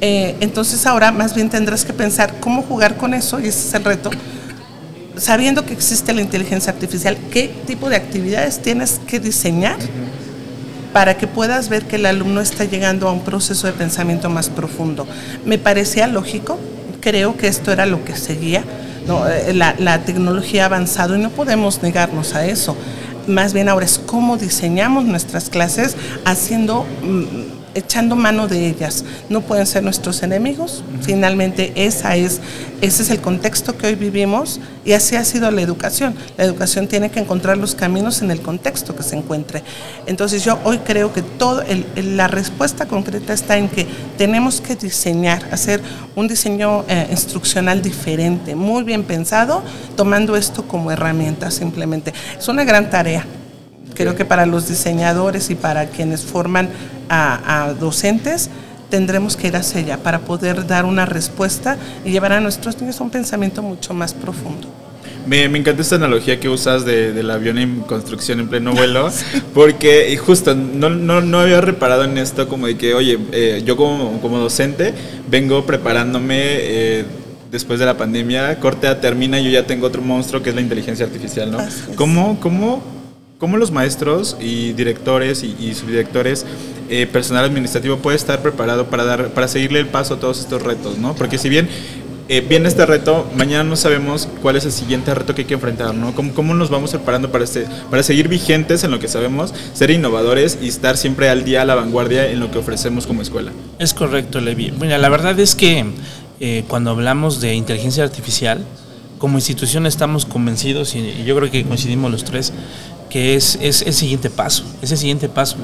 Eh, 0.01 0.36
entonces 0.41 0.86
ahora 0.86 1.13
más 1.13 1.34
bien 1.34 1.49
tendrás 1.49 1.86
que 1.86 1.93
pensar 1.93 2.39
cómo 2.39 2.62
jugar 2.62 2.97
con 2.97 3.13
eso, 3.13 3.39
y 3.39 3.47
ese 3.47 3.69
es 3.69 3.73
el 3.73 3.86
reto, 3.86 4.12
sabiendo 5.17 5.65
que 5.65 5.73
existe 5.73 6.13
la 6.13 6.21
inteligencia 6.21 6.73
artificial, 6.73 7.17
qué 7.32 7.49
tipo 7.65 7.89
de 7.89 7.95
actividades 7.95 8.62
tienes 8.62 8.99
que 9.08 9.19
diseñar 9.19 9.78
para 10.95 11.17
que 11.17 11.27
puedas 11.27 11.67
ver 11.67 11.84
que 11.84 11.97
el 11.97 12.05
alumno 12.05 12.39
está 12.39 12.63
llegando 12.63 13.10
a 13.10 13.12
un 13.12 13.19
proceso 13.19 13.67
de 13.67 13.73
pensamiento 13.73 14.29
más 14.29 14.49
profundo. 14.49 15.05
Me 15.43 15.58
parecía 15.58 16.08
lógico, 16.08 16.58
creo 17.01 17.36
que 17.36 17.49
esto 17.49 17.73
era 17.73 17.86
lo 17.86 18.05
que 18.05 18.15
seguía, 18.15 18.63
eh, 19.27 19.53
la, 19.53 20.01
tecnología 20.05 20.63
ha 20.63 20.65
avanzado 20.67 21.17
y 21.17 21.19
no 21.19 21.31
podemos 21.31 21.84
negarnos 21.84 22.34
a 22.34 22.45
eso. 22.45 22.77
Más 23.27 23.51
bien 23.51 23.67
ahora 23.67 23.86
es 23.86 23.99
cómo 23.99 24.38
diseñamos 24.38 25.03
nuestras 25.03 25.49
clases 25.49 25.97
haciendo... 26.23 26.86
Echando 27.75 28.15
mano 28.15 28.47
de 28.47 28.67
ellas. 28.67 29.05
No 29.29 29.41
pueden 29.41 29.67
ser 29.67 29.83
nuestros 29.83 30.23
enemigos. 30.23 30.83
Finalmente, 31.01 31.73
esa 31.75 32.15
es, 32.15 32.41
ese 32.81 33.03
es 33.03 33.09
el 33.09 33.19
contexto 33.21 33.77
que 33.77 33.88
hoy 33.88 33.95
vivimos 33.95 34.59
y 34.83 34.93
así 34.93 35.15
ha 35.15 35.25
sido 35.25 35.51
la 35.51 35.61
educación. 35.61 36.15
La 36.38 36.45
educación 36.45 36.88
tiene 36.88 37.11
que 37.11 37.19
encontrar 37.19 37.57
los 37.57 37.75
caminos 37.75 38.21
en 38.21 38.31
el 38.31 38.41
contexto 38.41 38.95
que 38.95 39.03
se 39.03 39.17
encuentre. 39.17 39.61
Entonces 40.07 40.43
yo 40.43 40.57
hoy 40.63 40.79
creo 40.79 41.13
que 41.13 41.21
todo 41.21 41.63
la 41.95 42.27
respuesta 42.27 42.85
concreta 42.85 43.33
está 43.33 43.57
en 43.57 43.67
que 43.67 43.85
tenemos 44.17 44.61
que 44.61 44.75
diseñar, 44.75 45.47
hacer 45.51 45.81
un 46.15 46.27
diseño 46.27 46.85
eh, 46.88 47.07
instruccional 47.11 47.81
diferente, 47.81 48.55
muy 48.55 48.83
bien 48.83 49.03
pensado, 49.03 49.61
tomando 49.95 50.35
esto 50.35 50.67
como 50.67 50.91
herramienta 50.91 51.51
simplemente. 51.51 52.13
Es 52.38 52.47
una 52.47 52.63
gran 52.63 52.89
tarea. 52.89 53.25
Creo 53.95 54.15
que 54.15 54.25
para 54.25 54.45
los 54.45 54.67
diseñadores 54.67 55.49
y 55.49 55.55
para 55.55 55.88
quienes 55.88 56.23
forman 56.23 56.69
a, 57.10 57.73
docentes, 57.79 58.49
tendremos 58.89 59.36
que 59.36 59.47
ir 59.47 59.55
hacia 59.55 59.79
allá 59.81 59.97
para 59.97 60.19
poder 60.19 60.67
dar 60.67 60.86
una 60.86 61.05
respuesta 61.05 61.77
y 62.03 62.12
llevar 62.12 62.34
a 62.34 62.41
nuestros 62.41 62.79
niños 62.79 62.99
a 62.99 63.03
un 63.03 63.10
pensamiento 63.10 63.62
mucho 63.63 63.93
más 63.93 64.13
profundo. 64.13 64.67
Me, 65.25 65.45
encanta 65.45 65.81
esta 65.81 65.95
analogía 65.95 66.39
que 66.39 66.49
usas 66.49 66.86
de, 66.86 67.12
del 67.12 67.31
avión 67.31 67.58
en 67.58 67.79
construcción 67.81 68.39
en 68.41 68.47
pleno 68.47 68.73
vuelo, 68.73 69.10
porque 69.55 70.15
justo 70.17 70.53
no, 70.53 70.89
no, 70.89 71.21
no, 71.21 71.39
había 71.39 71.62
reparado 71.62 72.03
en 72.03 72.19
esto 72.19 72.47
como 72.47 72.67
de 72.67 72.77
que, 72.77 72.93
oye, 72.93 73.17
eh, 73.31 73.63
yo 73.65 73.75
como, 73.75 74.21
como, 74.21 74.38
docente 74.38 74.93
vengo 75.27 75.65
preparándome 75.65 76.38
eh, 76.41 77.05
después 77.51 77.79
de 77.79 77.88
la 77.88 77.97
pandemia, 77.97 78.60
Cortea 78.60 79.01
termina 79.01 79.39
y 79.39 79.45
yo 79.45 79.49
ya 79.49 79.65
tengo 79.65 79.88
otro 79.88 80.03
monstruo 80.03 80.43
que 80.43 80.49
es 80.51 80.55
la 80.55 80.62
inteligencia 80.62 81.08
artificial, 81.08 81.51
¿no? 81.51 81.58
¿Cómo, 81.95 82.39
cómo 82.39 82.94
¿Cómo 83.38 83.58
los 83.58 83.71
maestros 83.71 84.38
y 84.39 84.71
directores 84.74 85.43
y, 85.43 85.74
subdirectores, 85.74 86.45
eh, 86.89 87.06
personal 87.06 87.43
administrativo 87.43 87.98
puede 87.98 88.15
estar 88.15 88.41
preparado 88.41 88.88
para, 88.88 89.04
dar, 89.04 89.30
para 89.30 89.50
seguirle 89.50 89.80
el 89.80 89.88
paso 89.88 90.13
a 90.13 90.19
todos 90.19 90.39
estos 90.39 90.62
retos? 90.62 90.98
¿no? 90.98 91.15
Porque 91.15 91.38
si 91.38 91.50
bien 91.50 91.67
eh, 92.30 92.39
viene 92.39 92.69
este 92.69 92.86
reto, 92.86 93.30
mañana 93.36 93.65
no 93.65 93.76
sabemos 93.76 94.30
cuál 94.41 94.56
es 94.56 94.63
el 94.63 94.71
siguiente 94.71 95.13
reto 95.13 95.36
que 95.36 95.41
hay 95.41 95.48
que 95.48 95.54
enfrentar, 95.54 95.93
¿no? 95.93 96.15
¿Cómo, 96.15 96.54
nos 96.54 96.69
vamos 96.69 96.91
preparando 96.91 97.30
para, 97.30 97.43
este, 97.43 97.67
para 97.91 98.04
seguir 98.04 98.30
vigentes 98.30 98.84
en 98.86 98.91
lo 98.91 99.00
que 99.00 99.10
sabemos, 99.10 99.54
ser 99.74 99.91
innovadores 99.91 100.58
y 100.62 100.69
estar 100.69 100.95
siempre 100.95 101.30
al 101.30 101.43
día, 101.43 101.62
a 101.62 101.65
la 101.65 101.76
vanguardia 101.76 102.28
en 102.32 102.39
lo 102.39 102.50
que 102.50 102.58
ofrecemos 102.58 103.06
como 103.06 103.21
escuela? 103.21 103.52
Es 103.80 103.93
correcto, 103.93 104.39
Levi. 104.39 104.71
Mira, 104.80 104.98
la 104.98 105.10
verdad 105.10 105.38
es 105.39 105.56
que 105.56 105.86
eh, 106.39 106.63
cuando 106.67 106.89
hablamos 106.89 107.41
de 107.41 107.54
inteligencia 107.54 108.04
artificial, 108.04 108.65
como 109.25 109.39
institución 109.39 109.88
estamos 109.88 110.23
convencidos, 110.23 110.93
y 110.93 111.23
yo 111.25 111.35
creo 111.35 111.49
que 111.49 111.63
coincidimos 111.65 112.11
los 112.11 112.23
tres, 112.23 112.53
que 113.09 113.33
es, 113.33 113.57
es 113.59 113.81
el 113.81 113.95
siguiente 113.95 114.29
paso, 114.29 114.63
es 114.83 114.91
el 114.91 114.99
siguiente 114.99 115.29
paso. 115.29 115.57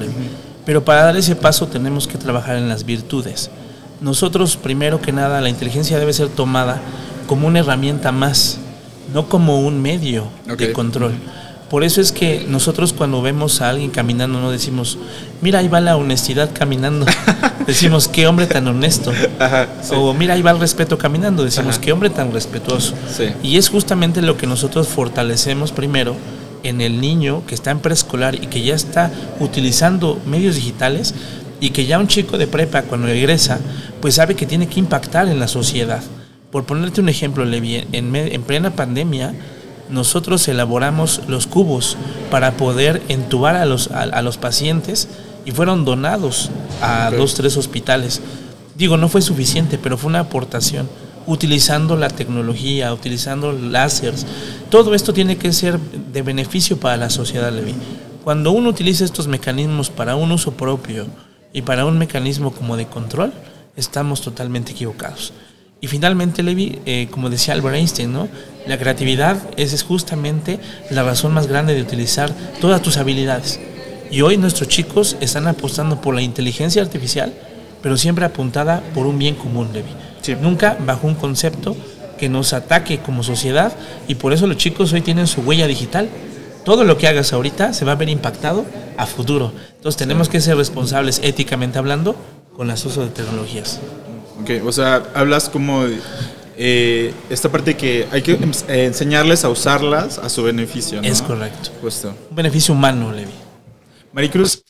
Pero 0.66 0.84
para 0.84 1.04
dar 1.04 1.16
ese 1.16 1.36
paso 1.36 1.68
tenemos 1.68 2.08
que 2.08 2.18
trabajar 2.18 2.56
en 2.56 2.68
las 2.68 2.84
virtudes. 2.84 3.52
Nosotros, 4.00 4.56
primero 4.56 5.00
que 5.00 5.12
nada, 5.12 5.40
la 5.40 5.48
inteligencia 5.48 5.96
debe 6.00 6.12
ser 6.12 6.28
tomada 6.30 6.82
como 7.28 7.46
una 7.46 7.60
herramienta 7.60 8.10
más, 8.10 8.58
no 9.14 9.28
como 9.28 9.60
un 9.60 9.80
medio 9.80 10.26
de 10.58 10.72
control. 10.72 11.12
Por 11.70 11.84
eso 11.84 12.00
es 12.00 12.10
que 12.10 12.44
nosotros 12.48 12.92
cuando 12.92 13.22
vemos 13.22 13.60
a 13.60 13.70
alguien 13.70 13.92
caminando 13.92 14.40
no 14.40 14.50
decimos, 14.50 14.98
mira, 15.42 15.58
ahí 15.58 15.68
va 15.68 15.80
la 15.80 15.96
honestidad 15.96 16.50
caminando. 16.54 17.04
decimos, 17.66 18.08
qué 18.08 18.26
hombre 18.26 18.46
tan 18.46 18.66
honesto. 18.66 19.12
O 19.90 20.14
mira, 20.14 20.34
ahí 20.34 20.42
va 20.42 20.52
el 20.52 20.58
respeto 20.58 20.96
caminando. 20.96 21.44
Decimos, 21.44 21.78
qué 21.78 21.92
hombre 21.92 22.08
tan 22.08 22.32
respetuoso. 22.32 22.94
Y 23.42 23.58
es 23.58 23.68
justamente 23.68 24.22
lo 24.22 24.38
que 24.38 24.46
nosotros 24.46 24.88
fortalecemos 24.88 25.72
primero 25.72 26.16
en 26.62 26.80
el 26.80 27.00
niño 27.00 27.42
que 27.46 27.54
está 27.54 27.72
en 27.72 27.80
preescolar 27.80 28.36
y 28.36 28.46
que 28.46 28.62
ya 28.62 28.74
está 28.74 29.10
utilizando 29.40 30.18
medios 30.24 30.54
digitales 30.54 31.14
y 31.60 31.70
que 31.70 31.86
ya 31.86 31.98
un 31.98 32.06
chico 32.06 32.38
de 32.38 32.46
prepa 32.46 32.82
cuando 32.82 33.08
regresa 33.08 33.58
pues 34.00 34.14
sabe 34.14 34.36
que 34.36 34.46
tiene 34.46 34.68
que 34.68 34.80
impactar 34.80 35.28
en 35.28 35.40
la 35.40 35.48
sociedad. 35.48 36.02
Por 36.52 36.64
ponerte 36.64 37.00
un 37.00 37.08
ejemplo, 37.08 37.44
Levi, 37.44 37.84
en, 37.92 38.14
en 38.14 38.42
plena 38.42 38.70
pandemia 38.70 39.34
nosotros 39.92 40.48
elaboramos 40.48 41.22
los 41.28 41.46
cubos 41.46 41.96
para 42.30 42.52
poder 42.52 43.02
entubar 43.08 43.56
a 43.56 43.66
los, 43.66 43.90
a, 43.90 44.22
los 44.22 44.38
pacientes 44.38 45.08
y 45.44 45.50
fueron 45.50 45.84
donados 45.84 46.50
a 46.80 47.10
dos, 47.10 47.34
tres 47.34 47.56
hospitales. 47.56 48.20
Digo, 48.74 48.96
no 48.96 49.08
fue 49.08 49.22
suficiente, 49.22 49.78
pero 49.78 49.98
fue 49.98 50.08
una 50.08 50.20
aportación 50.20 50.88
utilizando 51.26 51.96
la 51.96 52.08
tecnología, 52.08 52.92
utilizando 52.92 53.52
láseres. 53.52 54.26
Todo 54.70 54.94
esto 54.94 55.12
tiene 55.12 55.36
que 55.36 55.52
ser 55.52 55.78
de 55.78 56.22
beneficio 56.22 56.78
para 56.78 56.96
la 56.96 57.10
sociedad, 57.10 57.52
Levi. 57.52 57.74
Cuando 58.24 58.52
uno 58.52 58.70
utiliza 58.70 59.04
estos 59.04 59.26
mecanismos 59.28 59.90
para 59.90 60.16
un 60.16 60.32
uso 60.32 60.52
propio 60.52 61.06
y 61.52 61.62
para 61.62 61.86
un 61.86 61.98
mecanismo 61.98 62.52
como 62.52 62.76
de 62.76 62.86
control, 62.86 63.32
estamos 63.76 64.20
totalmente 64.20 64.72
equivocados. 64.72 65.32
Y 65.80 65.88
finalmente, 65.88 66.44
Levi, 66.44 66.78
eh, 66.86 67.08
como 67.10 67.28
decía 67.28 67.54
Albert 67.54 67.74
Einstein, 67.74 68.12
¿no? 68.12 68.28
la 68.66 68.78
creatividad 68.78 69.38
es 69.56 69.82
justamente 69.82 70.60
la 70.90 71.02
razón 71.02 71.34
más 71.34 71.48
grande 71.48 71.74
de 71.74 71.82
utilizar 71.82 72.32
todas 72.60 72.82
tus 72.82 72.96
habilidades. 72.96 73.58
Y 74.12 74.20
hoy 74.20 74.36
nuestros 74.36 74.68
chicos 74.68 75.16
están 75.20 75.46
apostando 75.46 76.02
por 76.02 76.14
la 76.14 76.20
inteligencia 76.20 76.82
artificial, 76.82 77.32
pero 77.80 77.96
siempre 77.96 78.26
apuntada 78.26 78.82
por 78.94 79.06
un 79.06 79.18
bien 79.18 79.34
común, 79.34 79.70
Levi. 79.72 79.88
Nunca 80.42 80.76
bajo 80.84 81.06
un 81.06 81.14
concepto 81.14 81.74
que 82.18 82.28
nos 82.28 82.52
ataque 82.52 82.98
como 82.98 83.22
sociedad 83.22 83.72
y 84.06 84.16
por 84.16 84.34
eso 84.34 84.46
los 84.46 84.58
chicos 84.58 84.92
hoy 84.92 85.00
tienen 85.00 85.26
su 85.26 85.40
huella 85.40 85.66
digital. 85.66 86.10
Todo 86.62 86.84
lo 86.84 86.98
que 86.98 87.08
hagas 87.08 87.32
ahorita 87.32 87.72
se 87.72 87.86
va 87.86 87.92
a 87.92 87.94
ver 87.94 88.10
impactado 88.10 88.66
a 88.98 89.06
futuro. 89.06 89.50
Entonces 89.76 89.96
tenemos 89.96 90.28
que 90.28 90.42
ser 90.42 90.58
responsables 90.58 91.18
éticamente 91.24 91.78
hablando 91.78 92.14
con 92.54 92.68
el 92.70 92.74
uso 92.74 93.02
de 93.02 93.08
tecnologías. 93.08 93.80
Ok, 94.42 94.50
o 94.66 94.72
sea, 94.72 95.04
hablas 95.14 95.48
como 95.48 95.86
eh, 96.58 97.14
esta 97.30 97.48
parte 97.48 97.78
que 97.78 98.06
hay 98.12 98.20
que 98.20 98.32
eh, 98.32 98.84
enseñarles 98.84 99.46
a 99.46 99.48
usarlas 99.48 100.18
a 100.18 100.28
su 100.28 100.42
beneficio. 100.42 101.00
Es 101.00 101.22
correcto. 101.22 101.70
Justo. 101.80 102.14
Un 102.28 102.36
beneficio 102.36 102.74
humano, 102.74 103.10
Levi. 103.10 103.32
Maricruz, 104.12 104.62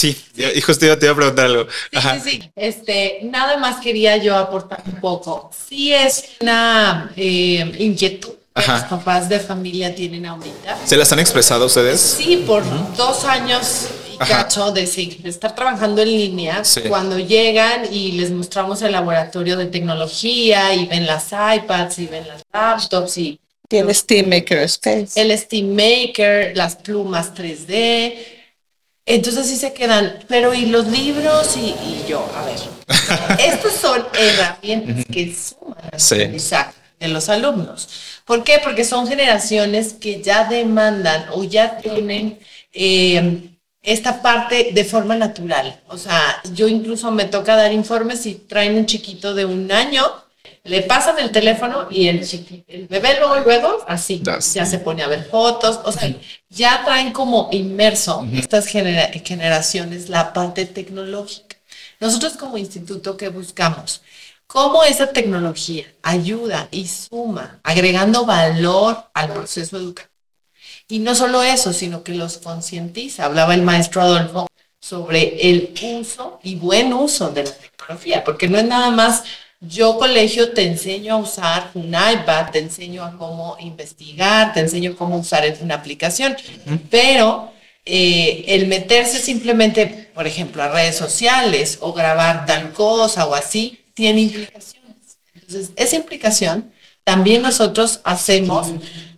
Sí, 0.00 0.16
y 0.34 0.60
justo 0.62 0.80
te 0.98 1.04
iba 1.04 1.12
a 1.12 1.16
preguntar 1.16 1.44
algo. 1.44 1.66
Sí, 1.92 1.98
sí, 2.00 2.30
sí. 2.30 2.50
Este, 2.56 3.18
nada 3.24 3.58
más 3.58 3.82
quería 3.82 4.16
yo 4.16 4.34
aportar 4.34 4.82
un 4.86 4.98
poco. 4.98 5.50
Sí 5.68 5.92
es 5.92 6.24
una 6.40 7.12
eh, 7.16 7.70
inquietud 7.78 8.30
que 8.54 8.66
los 8.66 8.84
papás 8.84 9.28
de 9.28 9.38
familia 9.40 9.94
tienen 9.94 10.24
ahorita. 10.24 10.78
¿Se 10.86 10.96
las 10.96 11.12
han 11.12 11.18
expresado 11.18 11.66
ustedes? 11.66 12.00
Sí, 12.00 12.44
por 12.46 12.64
dos 12.96 13.24
años 13.26 13.88
y 14.10 14.16
cacho 14.16 14.72
de, 14.72 14.86
de, 14.86 15.28
estar 15.28 15.54
trabajando 15.54 16.00
en 16.00 16.08
línea. 16.08 16.62
Cuando 16.88 17.18
llegan 17.18 17.92
y 17.92 18.12
les 18.12 18.30
mostramos 18.30 18.80
el 18.80 18.92
laboratorio 18.92 19.58
de 19.58 19.66
tecnología 19.66 20.74
y 20.74 20.86
ven 20.86 21.06
las 21.06 21.26
iPads 21.32 21.98
y 21.98 22.06
ven 22.06 22.26
las 22.26 22.42
laptops 22.52 23.18
y... 23.18 23.38
El 23.68 23.94
Steam 23.94 24.30
Maker 24.30 24.58
Space. 24.60 25.20
El 25.20 25.36
Steam 25.38 25.74
Maker, 25.74 26.56
las 26.56 26.74
plumas 26.74 27.34
3D 27.34 28.39
entonces 29.14 29.46
sí 29.46 29.56
se 29.56 29.72
quedan, 29.72 30.18
pero 30.28 30.54
¿y 30.54 30.66
los 30.66 30.86
libros? 30.86 31.56
Y, 31.56 31.74
yo, 32.08 32.28
a 32.36 32.44
ver, 32.44 32.58
estas 33.40 33.74
son 33.74 34.04
herramientas 34.18 35.04
que 35.10 35.34
suman 35.34 35.78
al 35.92 36.74
de 37.00 37.08
los 37.08 37.28
alumnos. 37.28 37.88
¿Por 38.24 38.44
qué? 38.44 38.60
Porque 38.62 38.84
son 38.84 39.08
generaciones 39.08 39.94
que 39.94 40.22
ya 40.22 40.44
demandan 40.44 41.26
o 41.32 41.42
ya 41.44 41.78
tienen 41.78 42.38
eh, 42.72 43.50
esta 43.82 44.22
parte 44.22 44.70
de 44.72 44.84
forma 44.84 45.16
natural. 45.16 45.80
O 45.88 45.96
sea, 45.96 46.40
yo 46.52 46.68
incluso 46.68 47.10
me 47.10 47.24
toca 47.24 47.56
dar 47.56 47.72
informes 47.72 48.26
y 48.26 48.34
traen 48.34 48.76
un 48.76 48.86
chiquito 48.86 49.34
de 49.34 49.46
un 49.46 49.72
año 49.72 50.04
le 50.64 50.82
pasan 50.82 51.18
el 51.18 51.30
teléfono 51.30 51.88
y 51.90 52.08
el, 52.08 52.64
el 52.68 52.86
bebé 52.86 53.16
luego, 53.18 53.36
luego, 53.40 53.84
así, 53.88 54.22
ya 54.22 54.66
se 54.66 54.78
pone 54.78 55.02
a 55.02 55.08
ver 55.08 55.24
fotos, 55.24 55.80
o 55.84 55.92
sea, 55.92 56.14
ya 56.48 56.84
traen 56.84 57.12
como 57.12 57.48
inmerso 57.52 58.26
estas 58.32 58.66
generaciones 58.66 60.08
la 60.08 60.32
parte 60.32 60.66
tecnológica. 60.66 61.56
Nosotros 61.98 62.34
como 62.34 62.58
instituto, 62.58 63.16
¿qué 63.16 63.28
buscamos? 63.28 64.02
Cómo 64.46 64.82
esa 64.84 65.12
tecnología 65.12 65.86
ayuda 66.02 66.68
y 66.70 66.88
suma, 66.88 67.60
agregando 67.62 68.26
valor 68.26 69.10
al 69.14 69.32
proceso 69.32 69.76
educativo. 69.76 70.10
Y 70.88 70.98
no 70.98 71.14
solo 71.14 71.42
eso, 71.42 71.72
sino 71.72 72.02
que 72.02 72.14
los 72.14 72.38
concientiza. 72.38 73.26
Hablaba 73.26 73.54
el 73.54 73.62
maestro 73.62 74.02
Adolfo 74.02 74.48
sobre 74.80 75.50
el 75.50 75.72
uso 76.00 76.40
y 76.42 76.56
buen 76.56 76.92
uso 76.92 77.30
de 77.30 77.44
la 77.44 77.52
tecnología, 77.52 78.24
porque 78.24 78.48
no 78.48 78.58
es 78.58 78.64
nada 78.64 78.90
más 78.90 79.22
yo 79.60 79.98
colegio 79.98 80.52
te 80.52 80.66
enseño 80.66 81.14
a 81.14 81.18
usar 81.18 81.70
un 81.74 81.88
iPad, 81.88 82.50
te 82.50 82.60
enseño 82.60 83.04
a 83.04 83.16
cómo 83.16 83.56
investigar, 83.60 84.54
te 84.54 84.60
enseño 84.60 84.96
cómo 84.96 85.18
usar 85.18 85.44
una 85.60 85.74
aplicación, 85.74 86.34
pero 86.90 87.52
eh, 87.84 88.44
el 88.48 88.68
meterse 88.68 89.18
simplemente, 89.18 90.10
por 90.14 90.26
ejemplo, 90.26 90.62
a 90.62 90.68
redes 90.68 90.96
sociales 90.96 91.78
o 91.82 91.92
grabar 91.92 92.46
tal 92.46 92.72
cosa 92.72 93.26
o 93.26 93.34
así, 93.34 93.78
tiene 93.92 94.22
implicaciones. 94.22 95.18
Entonces, 95.34 95.70
esa 95.76 95.96
implicación 95.96 96.72
también 97.04 97.42
nosotros 97.42 98.00
hacemos 98.04 98.68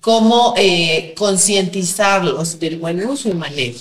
como 0.00 0.54
eh, 0.56 1.14
concientizarlos 1.16 2.58
del 2.58 2.78
buen 2.78 3.06
uso 3.06 3.28
y 3.28 3.34
manejo. 3.34 3.78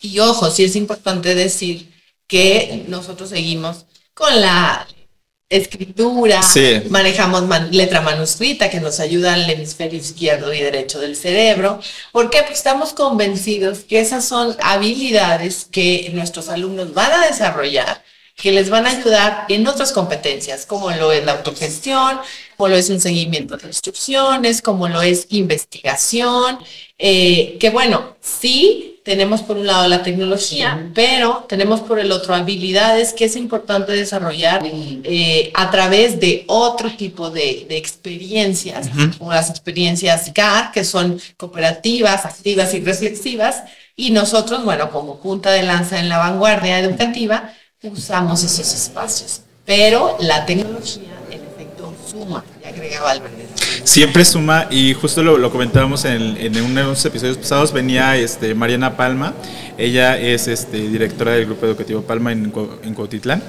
Y 0.00 0.18
ojo, 0.20 0.50
sí 0.50 0.64
es 0.64 0.76
importante 0.76 1.34
decir 1.34 1.92
que 2.26 2.84
nosotros 2.88 3.30
seguimos 3.30 3.84
con 4.14 4.40
la 4.40 4.86
escritura, 5.50 6.42
Sí. 6.42 6.82
manejamos 6.90 7.42
man- 7.46 7.68
letra 7.72 8.00
manuscrita 8.02 8.68
que 8.70 8.80
nos 8.80 9.00
ayuda 9.00 9.34
al 9.34 9.48
hemisferio 9.48 9.98
izquierdo 9.98 10.52
y 10.52 10.60
derecho 10.60 10.98
del 10.98 11.16
cerebro. 11.16 11.80
¿Por 12.12 12.28
qué? 12.30 12.38
Porque 12.38 12.52
estamos 12.54 12.92
convencidos 12.92 13.80
que 13.80 14.00
esas 14.00 14.24
son 14.26 14.56
habilidades 14.60 15.66
que 15.70 16.10
nuestros 16.12 16.48
alumnos 16.48 16.92
van 16.92 17.12
a 17.12 17.26
desarrollar, 17.26 18.02
que 18.36 18.52
les 18.52 18.68
van 18.70 18.86
a 18.86 18.90
ayudar 18.90 19.46
en 19.48 19.66
otras 19.66 19.92
competencias, 19.92 20.66
como 20.66 20.90
lo 20.90 21.12
es 21.12 21.24
la 21.24 21.32
autogestión, 21.32 22.20
como 22.56 22.68
lo 22.68 22.76
es 22.76 22.90
un 22.90 23.00
seguimiento 23.00 23.56
de 23.56 23.66
instrucciones, 23.68 24.60
como 24.62 24.86
lo 24.88 25.00
es 25.02 25.26
investigación, 25.30 26.58
eh, 26.98 27.56
que 27.58 27.70
bueno, 27.70 28.16
sí 28.20 28.97
tenemos 29.08 29.40
por 29.40 29.56
un 29.56 29.66
lado 29.66 29.88
la 29.88 30.02
tecnología, 30.02 30.90
pero 30.94 31.46
tenemos 31.48 31.80
por 31.80 31.98
el 31.98 32.12
otro 32.12 32.34
habilidades 32.34 33.14
que 33.14 33.24
es 33.24 33.36
importante 33.36 33.92
desarrollar 33.92 34.60
eh, 34.66 35.50
a 35.54 35.70
través 35.70 36.20
de 36.20 36.44
otro 36.46 36.90
tipo 36.94 37.30
de, 37.30 37.64
de 37.66 37.78
experiencias, 37.78 38.90
como 39.16 39.32
las 39.32 39.48
experiencias 39.48 40.30
GAR, 40.34 40.72
que 40.72 40.84
son 40.84 41.18
cooperativas, 41.38 42.26
activas 42.26 42.74
y 42.74 42.80
reflexivas, 42.80 43.62
y 43.96 44.10
nosotros, 44.10 44.62
bueno, 44.62 44.90
como 44.90 45.18
punta 45.20 45.52
de 45.52 45.62
lanza 45.62 45.98
en 45.98 46.10
la 46.10 46.18
vanguardia 46.18 46.78
educativa, 46.78 47.54
usamos 47.84 48.42
esos 48.44 48.74
espacios. 48.74 49.40
Pero 49.64 50.18
la 50.20 50.44
tecnología, 50.44 51.16
en 51.30 51.40
efecto, 51.46 51.94
suma, 52.06 52.44
y 52.62 52.66
agregaba 52.66 53.12
Albert. 53.12 53.57
Siempre 53.88 54.22
suma, 54.26 54.66
y 54.70 54.92
justo 54.92 55.22
lo, 55.22 55.38
lo 55.38 55.50
comentábamos 55.50 56.04
en, 56.04 56.36
en 56.36 56.60
unos 56.62 57.02
episodios 57.06 57.38
pasados, 57.38 57.72
venía 57.72 58.16
este, 58.18 58.54
Mariana 58.54 58.98
Palma, 58.98 59.32
ella 59.78 60.18
es 60.18 60.46
este, 60.46 60.76
directora 60.90 61.32
del 61.32 61.46
Grupo 61.46 61.64
Educativo 61.64 62.02
Palma 62.02 62.32
en, 62.32 62.52
en 62.84 62.92
Cuautitlán, 62.94 63.42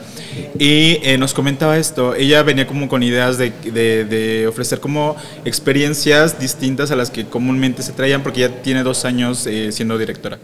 y 0.57 0.97
eh, 1.03 1.17
nos 1.19 1.33
comentaba 1.33 1.77
esto, 1.77 2.15
ella 2.15 2.41
venía 2.43 2.65
como 2.67 2.87
con 2.87 3.03
ideas 3.03 3.37
de, 3.37 3.51
de- 3.65 4.05
de 4.05 4.47
ofrecer 4.47 4.79
como 4.79 5.17
experiencias 5.43 6.39
distintas 6.39 6.89
a 6.91 6.95
las 6.95 7.11
que 7.11 7.25
comúnmente 7.25 7.83
se 7.83 7.91
traían, 7.91 8.23
porque 8.23 8.45
ella 8.45 8.61
tiene 8.61 8.83
dos 8.83 9.03
años 9.03 9.45
eh, 9.45 9.73
siendo 9.73 9.97
directora 9.97 10.39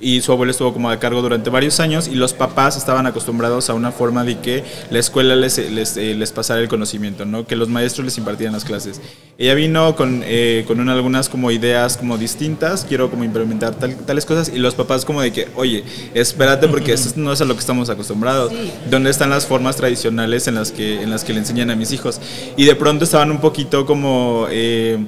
y 0.00 0.20
su 0.20 0.32
abuelo 0.32 0.50
estuvo 0.50 0.72
como 0.72 0.90
a 0.90 0.98
cargo 0.98 1.22
durante 1.22 1.48
varios 1.50 1.80
años 1.80 2.08
y 2.08 2.14
los 2.14 2.32
papás 2.32 2.76
estaban 2.76 3.06
acostumbrados 3.06 3.70
a 3.70 3.74
una 3.74 3.92
forma 3.92 4.24
de 4.24 4.38
que 4.40 4.62
la 4.90 4.98
escuela 4.98 5.34
les, 5.36 5.58
les, 5.70 5.96
eh, 5.96 6.14
les 6.14 6.32
pasara 6.32 6.60
el 6.60 6.68
conocimiento, 6.68 7.24
¿no? 7.24 7.46
que 7.46 7.56
los 7.56 7.68
maestros 7.68 8.04
les 8.04 8.18
impartieran 8.18 8.52
las 8.52 8.64
clases. 8.64 9.00
Ella 9.38 9.54
vino 9.54 9.96
con, 9.96 10.22
eh, 10.24 10.64
con 10.66 10.80
una- 10.80 10.92
algunas 10.92 11.28
como 11.28 11.50
ideas 11.50 11.96
como 11.96 12.18
distintas, 12.18 12.84
quiero 12.88 13.10
como 13.10 13.24
implementar 13.24 13.74
tal- 13.74 13.96
tales 14.06 14.24
cosas 14.26 14.50
y 14.54 14.58
los 14.58 14.74
papás 14.74 15.04
como 15.04 15.20
de 15.22 15.32
que, 15.32 15.48
oye, 15.56 15.84
espérate 16.14 16.68
porque 16.68 16.92
eso 16.92 17.10
no 17.16 17.32
es 17.32 17.40
a 17.40 17.44
lo 17.44 17.54
que 17.54 17.60
estamos 17.60 17.88
acostumbrados. 17.90 18.52
¿Dónde 18.90 19.10
están 19.10 19.30
las 19.30 19.46
formas 19.46 19.76
tradicionales 19.76 20.46
en 20.48 20.54
las 20.56 20.72
que, 20.72 21.02
en 21.02 21.10
las 21.10 21.24
que 21.24 21.32
le 21.32 21.40
enseñan 21.40 21.70
a 21.70 21.76
mis 21.76 21.92
hijos? 21.92 22.20
Y 22.56 22.64
de 22.64 22.74
pronto 22.74 23.04
estaban 23.04 23.30
un 23.30 23.38
poquito 23.40 23.86
como... 23.86 24.46
eh, 24.50 24.98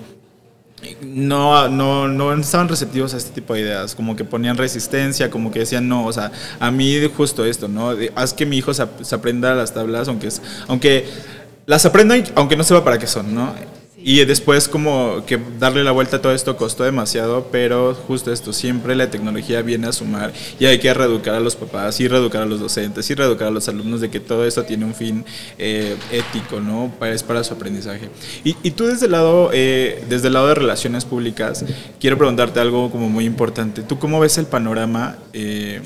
no, 1.03 1.69
no, 1.69 2.09
no 2.09 2.33
estaban 2.35 2.69
receptivos 2.69 3.15
a 3.15 3.17
este 3.17 3.31
tipo 3.31 3.55
de 3.55 3.61
ideas, 3.61 3.95
como 3.95 4.15
que 4.17 4.25
ponían 4.25 4.57
resistencia, 4.57 5.31
como 5.31 5.51
que 5.51 5.61
decían, 5.61 5.89
no, 5.89 6.05
o 6.07 6.13
sea, 6.13 6.31
a 6.61 6.71
mí 6.71 6.97
justo 7.17 7.45
esto, 7.45 7.69
¿no? 7.69 7.95
Haz 8.15 8.33
que 8.35 8.47
mi 8.47 8.57
hijo 8.59 8.73
se, 8.75 8.83
ap- 8.83 9.03
se 9.03 9.15
aprenda 9.15 9.55
las 9.55 9.73
tablas, 9.75 10.09
aunque, 10.09 10.29
es- 10.29 10.43
aunque 10.67 11.07
las 11.67 11.85
aprenda, 11.87 12.15
aunque 12.35 12.57
no 12.57 12.65
sepa 12.65 12.85
para 12.85 12.99
qué 12.99 13.07
son, 13.07 13.35
¿no? 13.35 13.53
Y 14.01 14.25
después 14.25 14.69
como 14.69 15.25
que 15.27 15.41
darle 15.59 15.83
la 15.83 15.91
vuelta 15.91 16.17
a 16.19 16.23
todo 16.23 16.33
esto 16.33 16.57
costó 16.57 16.85
demasiado, 16.85 17.49
pero 17.51 17.95
justo 17.95 18.33
esto, 18.33 18.53
siempre 18.53 18.95
la 18.95 19.11
tecnología 19.11 19.61
viene 19.63 19.89
a 19.89 19.93
sumar 19.93 20.33
y 20.61 20.67
hay 20.67 20.79
que 20.79 20.95
reeducar 20.95 21.35
a 21.35 21.41
los 21.41 21.57
papás 21.57 21.99
y 22.01 22.07
reeducar 22.07 22.43
a 22.43 22.47
los 22.47 22.61
docentes 22.61 23.11
y 23.11 23.15
reeducar 23.15 23.49
a 23.49 23.51
los 23.51 23.69
alumnos 23.69 24.01
de 24.01 24.09
que 24.09 24.21
todo 24.21 24.47
esto 24.47 24.63
tiene 24.63 24.85
un 24.85 24.95
fin 24.95 25.25
eh, 25.59 25.97
ético, 26.13 26.61
¿no? 26.61 26.93
Es 27.07 27.23
para 27.25 27.43
su 27.43 27.55
aprendizaje. 27.55 28.09
Y, 28.45 28.57
y 28.63 28.71
tú 28.71 28.87
desde 28.87 29.07
el, 29.07 29.13
lado, 29.13 29.51
eh, 29.53 30.05
desde 30.09 30.29
el 30.29 30.35
lado 30.35 30.49
de 30.49 30.55
relaciones 30.55 31.05
públicas, 31.05 31.65
quiero 31.99 32.17
preguntarte 32.17 32.61
algo 32.61 32.91
como 32.91 33.09
muy 33.09 33.25
importante. 33.25 33.83
¿Tú 33.83 33.99
cómo 33.99 34.21
ves 34.21 34.39
el 34.39 34.47
panorama? 34.47 35.19
eh, 35.33 35.81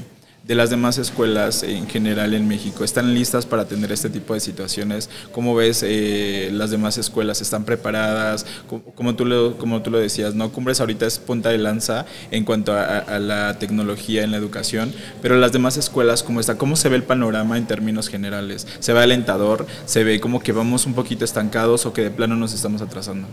de 0.44 0.54
las 0.54 0.70
demás 0.70 0.98
escuelas 0.98 1.62
en 1.62 1.88
general 1.88 2.34
en 2.34 2.48
México? 2.48 2.84
¿Están 2.84 3.14
listas 3.14 3.46
para 3.46 3.62
atender 3.62 3.92
este 3.92 4.10
tipo 4.10 4.34
de 4.34 4.40
situaciones? 4.40 5.08
¿Cómo 5.32 5.54
ves 5.54 5.82
eh, 5.86 6.50
las 6.52 6.70
demás 6.70 6.98
escuelas? 6.98 7.40
¿Están 7.40 7.64
preparadas? 7.64 8.46
Como, 8.68 8.82
como 8.82 9.14
tú 9.14 9.24
lo, 9.24 9.56
como 9.58 9.82
tú 9.82 9.90
lo 9.90 9.98
decías, 9.98 10.34
¿no? 10.34 10.52
Cumbres 10.52 10.80
ahorita 10.80 11.06
es 11.06 11.18
punta 11.18 11.50
de 11.50 11.58
lanza 11.58 12.06
en 12.30 12.44
cuanto 12.44 12.72
a, 12.72 12.98
a 12.98 13.18
la 13.18 13.58
tecnología 13.58 14.24
en 14.24 14.30
la 14.30 14.36
educación, 14.36 14.92
pero 15.20 15.36
las 15.36 15.52
demás 15.52 15.76
escuelas, 15.76 16.22
¿cómo 16.22 16.40
está? 16.40 16.56
¿Cómo 16.58 16.76
se 16.76 16.88
ve 16.88 16.96
el 16.96 17.02
panorama 17.04 17.56
en 17.56 17.66
términos 17.66 18.08
generales? 18.08 18.66
¿Se 18.80 18.92
ve 18.92 19.00
alentador? 19.00 19.66
¿Se 19.86 20.04
ve 20.04 20.20
como 20.20 20.40
que 20.40 20.52
vamos 20.52 20.86
un 20.86 20.94
poquito 20.94 21.24
estancados 21.24 21.86
o 21.86 21.92
que 21.92 22.02
de 22.02 22.10
plano 22.10 22.36
nos 22.36 22.52
estamos 22.54 22.82
atrasando? 22.82 23.28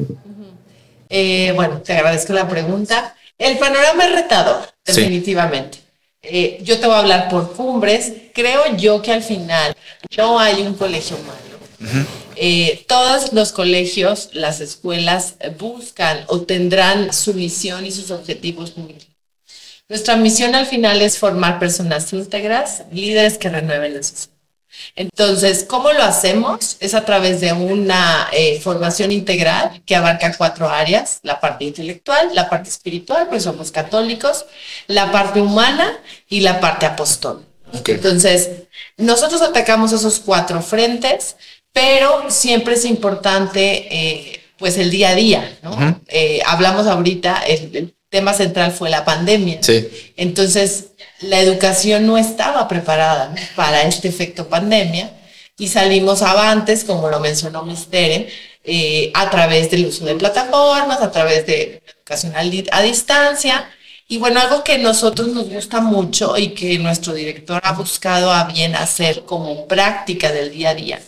Eh, 1.09 1.51
bueno, 1.55 1.81
te 1.81 1.93
agradezco 1.93 2.33
la 2.33 2.47
pregunta. 2.47 3.15
El 3.37 3.57
panorama 3.57 4.05
es 4.05 4.11
retador, 4.13 4.61
Sí. 4.85 5.23
Eh, 6.21 6.59
yo 6.63 6.79
te 6.79 6.85
voy 6.85 6.95
a 6.95 6.99
hablar 6.99 7.29
por 7.29 7.53
cumbres. 7.53 8.13
Creo 8.33 8.75
yo 8.75 9.01
que 9.01 9.11
al 9.11 9.23
final 9.23 9.75
no 10.17 10.39
hay 10.39 10.61
un 10.61 10.73
colegio 10.73 11.17
malo. 11.19 12.09
Eh, 12.35 12.85
todos 12.87 13.33
los 13.33 13.51
colegios, 13.51 14.29
las 14.33 14.61
escuelas 14.61 15.35
buscan 15.57 16.25
o 16.27 16.41
tendrán 16.41 17.13
su 17.13 17.33
misión 17.33 17.85
y 17.85 17.91
sus 17.91 18.11
objetivos 18.11 18.77
muy. 18.77 18.95
Nuestra 19.87 20.15
misión 20.17 20.55
al 20.55 20.67
final 20.67 21.01
es 21.01 21.17
formar 21.17 21.57
personas 21.57 22.13
íntegras, 22.13 22.83
líderes 22.91 23.37
que 23.37 23.49
renueven 23.49 23.95
la 23.95 24.03
sociedad. 24.03 24.38
Entonces, 24.95 25.65
¿cómo 25.67 25.91
lo 25.91 26.03
hacemos? 26.03 26.77
Es 26.79 26.93
a 26.93 27.05
través 27.05 27.41
de 27.41 27.53
una 27.53 28.27
eh, 28.31 28.59
formación 28.61 29.11
integral 29.11 29.81
que 29.85 29.95
abarca 29.95 30.35
cuatro 30.37 30.69
áreas, 30.69 31.19
la 31.23 31.39
parte 31.39 31.65
intelectual, 31.65 32.29
la 32.33 32.49
parte 32.49 32.69
espiritual, 32.69 33.27
pues 33.29 33.43
somos 33.43 33.71
católicos, 33.71 34.45
la 34.87 35.11
parte 35.11 35.41
humana 35.41 35.99
y 36.27 36.41
la 36.41 36.59
parte 36.59 36.85
apostólica. 36.85 37.47
Entonces, 37.85 38.49
nosotros 38.97 39.41
atacamos 39.41 39.91
esos 39.91 40.19
cuatro 40.19 40.61
frentes, 40.61 41.35
pero 41.71 42.29
siempre 42.29 42.73
es 42.73 42.85
importante, 42.85 43.87
eh, 43.95 44.41
pues, 44.57 44.77
el 44.77 44.89
día 44.89 45.09
a 45.09 45.15
día, 45.15 45.57
¿no? 45.61 46.01
Eh, 46.07 46.41
hablamos 46.45 46.87
ahorita, 46.87 47.43
el, 47.47 47.75
el 47.75 47.95
tema 48.09 48.33
central 48.33 48.71
fue 48.71 48.89
la 48.89 49.05
pandemia. 49.05 49.59
Sí. 49.61 49.87
Entonces, 50.17 50.91
la 51.21 51.39
educación 51.39 52.05
no 52.05 52.17
estaba 52.17 52.67
preparada 52.67 53.33
para 53.55 53.83
este 53.83 54.07
efecto 54.07 54.47
pandemia 54.49 55.11
y 55.57 55.67
salimos 55.67 56.21
avantes, 56.21 56.83
como 56.83 57.09
lo 57.09 57.19
mencionó 57.19 57.63
Mistere, 57.63 58.29
eh, 58.63 59.11
a 59.13 59.29
través 59.29 59.69
del 59.71 59.85
uso 59.85 60.05
de 60.05 60.15
plataformas, 60.15 61.01
a 61.01 61.11
través 61.11 61.45
de 61.45 61.81
educación 61.97 62.33
a 62.35 62.81
distancia. 62.81 63.69
Y 64.07 64.17
bueno, 64.17 64.39
algo 64.39 64.63
que 64.63 64.73
a 64.73 64.77
nosotros 64.79 65.27
nos 65.27 65.49
gusta 65.49 65.81
mucho 65.81 66.35
y 66.37 66.49
que 66.49 66.79
nuestro 66.79 67.13
director 67.13 67.61
ha 67.63 67.73
buscado 67.73 68.31
a 68.31 68.45
bien 68.45 68.75
hacer 68.75 69.23
como 69.25 69.67
práctica 69.67 70.31
del 70.31 70.51
día 70.51 70.71
a 70.71 70.75
día 70.75 70.99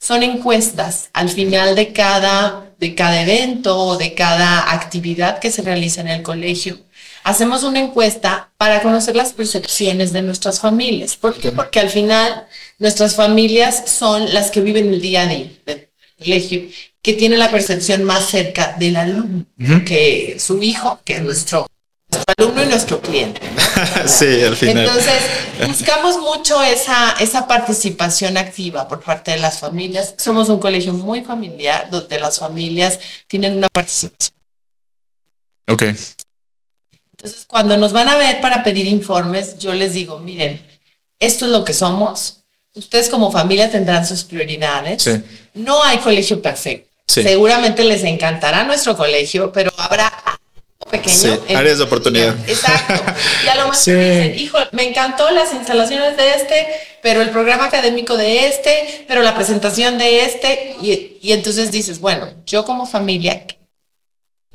son 0.00 0.22
encuestas 0.22 1.10
al 1.12 1.28
final 1.28 1.76
de 1.76 1.92
cada, 1.92 2.72
de 2.78 2.94
cada 2.94 3.22
evento 3.22 3.78
o 3.78 3.96
de 3.98 4.14
cada 4.14 4.72
actividad 4.72 5.38
que 5.38 5.52
se 5.52 5.62
realiza 5.62 6.00
en 6.00 6.08
el 6.08 6.22
colegio. 6.22 6.78
Hacemos 7.22 7.64
una 7.64 7.80
encuesta 7.80 8.50
para 8.56 8.80
conocer 8.80 9.14
las 9.14 9.34
percepciones 9.34 10.12
de 10.12 10.22
nuestras 10.22 10.58
familias. 10.58 11.16
¿Por 11.16 11.34
qué? 11.34 11.52
Porque 11.52 11.78
al 11.78 11.90
final 11.90 12.46
nuestras 12.78 13.14
familias 13.14 13.90
son 13.90 14.32
las 14.32 14.50
que 14.50 14.62
viven 14.62 14.88
el 14.88 15.02
día 15.02 15.22
a 15.22 15.26
día 15.26 15.50
del 15.66 15.88
colegio, 16.18 16.62
que 17.02 17.12
tienen 17.12 17.38
la 17.38 17.50
percepción 17.50 18.04
más 18.04 18.26
cerca 18.26 18.74
del 18.78 18.96
alumno, 18.96 19.44
que 19.86 20.38
su 20.40 20.62
hijo, 20.62 20.98
que 21.04 21.16
es 21.16 21.22
nuestro, 21.22 21.66
nuestro 22.10 22.34
alumno 22.36 22.62
y 22.62 22.66
nuestro 22.66 23.00
cliente. 23.00 23.40
sí, 24.06 24.42
al 24.42 24.56
final. 24.56 24.86
Entonces, 24.86 25.22
buscamos 25.66 26.18
mucho 26.18 26.62
esa, 26.62 27.14
esa 27.20 27.46
participación 27.46 28.36
activa 28.36 28.88
por 28.88 29.00
parte 29.00 29.32
de 29.32 29.38
las 29.38 29.58
familias. 29.58 30.14
Somos 30.18 30.48
un 30.48 30.58
colegio 30.58 30.92
muy 30.92 31.22
familiar, 31.22 31.88
donde 31.90 32.18
las 32.18 32.38
familias 32.38 32.98
tienen 33.26 33.56
una 33.56 33.68
participación. 33.68 34.34
ok. 35.68 35.82
Entonces, 37.12 37.44
cuando 37.46 37.76
nos 37.76 37.92
van 37.92 38.08
a 38.08 38.16
ver 38.16 38.40
para 38.40 38.62
pedir 38.62 38.86
informes, 38.86 39.58
yo 39.58 39.74
les 39.74 39.92
digo, 39.92 40.18
miren, 40.18 40.60
esto 41.18 41.44
es 41.44 41.52
lo 41.52 41.64
que 41.64 41.74
somos. 41.74 42.38
Ustedes 42.74 43.10
como 43.10 43.30
familia 43.30 43.70
tendrán 43.70 44.06
sus 44.06 44.24
prioridades. 44.24 45.02
Sí. 45.02 45.22
No 45.52 45.82
hay 45.82 45.98
colegio 45.98 46.40
perfecto. 46.40 46.88
Sí. 47.06 47.22
Seguramente 47.22 47.84
les 47.84 48.04
encantará 48.04 48.64
nuestro 48.64 48.96
colegio, 48.96 49.52
pero 49.52 49.70
habrá 49.76 50.39
pequeño. 50.90 51.14
Sí, 51.16 51.30
en- 51.48 51.56
áreas 51.56 51.78
de 51.78 51.84
oportunidad. 51.84 52.36
Exacto. 52.48 52.94
Y 53.44 53.48
a 53.48 53.54
lo 53.56 53.60
mejor 53.62 53.76
Sí. 53.80 53.92
dicen, 53.92 54.38
hijo, 54.38 54.58
me 54.72 54.88
encantó 54.88 55.30
las 55.30 55.52
instalaciones 55.54 56.16
de 56.16 56.30
este, 56.34 56.66
pero 57.02 57.22
el 57.22 57.30
programa 57.30 57.64
académico 57.66 58.16
de 58.16 58.46
este, 58.48 59.04
pero 59.08 59.22
la 59.22 59.34
presentación 59.34 59.96
de 59.98 60.24
este. 60.24 60.76
Y, 60.82 61.18
y 61.22 61.32
entonces 61.32 61.70
dices, 61.70 62.00
bueno, 62.00 62.28
yo 62.46 62.64
como 62.64 62.86
familia, 62.86 63.44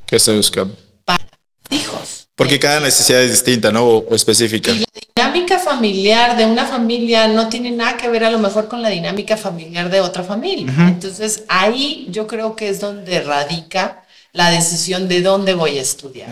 ¿Qué 0.06 0.18
se 0.20 0.32
busca? 0.36 0.66
para 1.04 1.24
hijos. 1.70 2.28
Porque 2.36 2.58
cada 2.60 2.80
necesidad 2.80 3.22
es 3.22 3.30
distinta, 3.32 3.72
¿no? 3.72 3.84
O, 3.84 3.98
o 4.08 4.14
específica. 4.14 4.70
Y 4.70 4.80
la 4.80 4.86
dinámica 5.24 5.58
familiar 5.58 6.36
de 6.36 6.44
una 6.44 6.66
familia 6.66 7.26
no 7.28 7.48
tiene 7.48 7.70
nada 7.70 7.96
que 7.96 8.08
ver 8.08 8.22
a 8.24 8.30
lo 8.30 8.38
mejor 8.38 8.68
con 8.68 8.82
la 8.82 8.90
dinámica 8.90 9.36
familiar 9.36 9.88
de 9.90 10.00
otra 10.02 10.22
familia. 10.22 10.72
Entonces 10.86 11.44
ahí 11.48 12.06
yo 12.10 12.26
creo 12.26 12.54
que 12.54 12.68
es 12.68 12.78
donde 12.78 13.20
radica 13.22 14.04
la 14.36 14.50
decisión 14.50 15.08
de 15.08 15.22
dónde 15.22 15.54
voy 15.54 15.78
a 15.78 15.82
estudiar. 15.82 16.28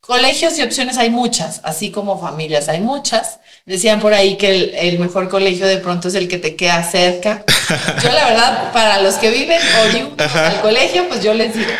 Colegios 0.00 0.56
y 0.58 0.62
opciones 0.62 0.98
hay 0.98 1.10
muchas, 1.10 1.60
así 1.64 1.90
como 1.90 2.20
familias 2.20 2.68
hay 2.68 2.80
muchas. 2.80 3.40
Decían 3.64 4.00
por 4.00 4.14
ahí 4.14 4.36
que 4.36 4.50
el, 4.50 4.74
el, 4.74 4.98
mejor 5.00 5.28
colegio 5.28 5.66
de 5.66 5.78
pronto 5.78 6.06
es 6.06 6.14
el 6.14 6.28
que 6.28 6.38
te 6.38 6.54
queda 6.54 6.88
cerca. 6.88 7.44
Yo 8.02 8.12
la 8.12 8.28
verdad, 8.28 8.72
para 8.72 9.02
los 9.02 9.16
que 9.16 9.30
viven 9.30 9.58
o 9.60 10.22
al 10.38 10.60
colegio, 10.60 11.08
pues 11.08 11.24
yo 11.24 11.34
les 11.34 11.52
digo, 11.52 11.72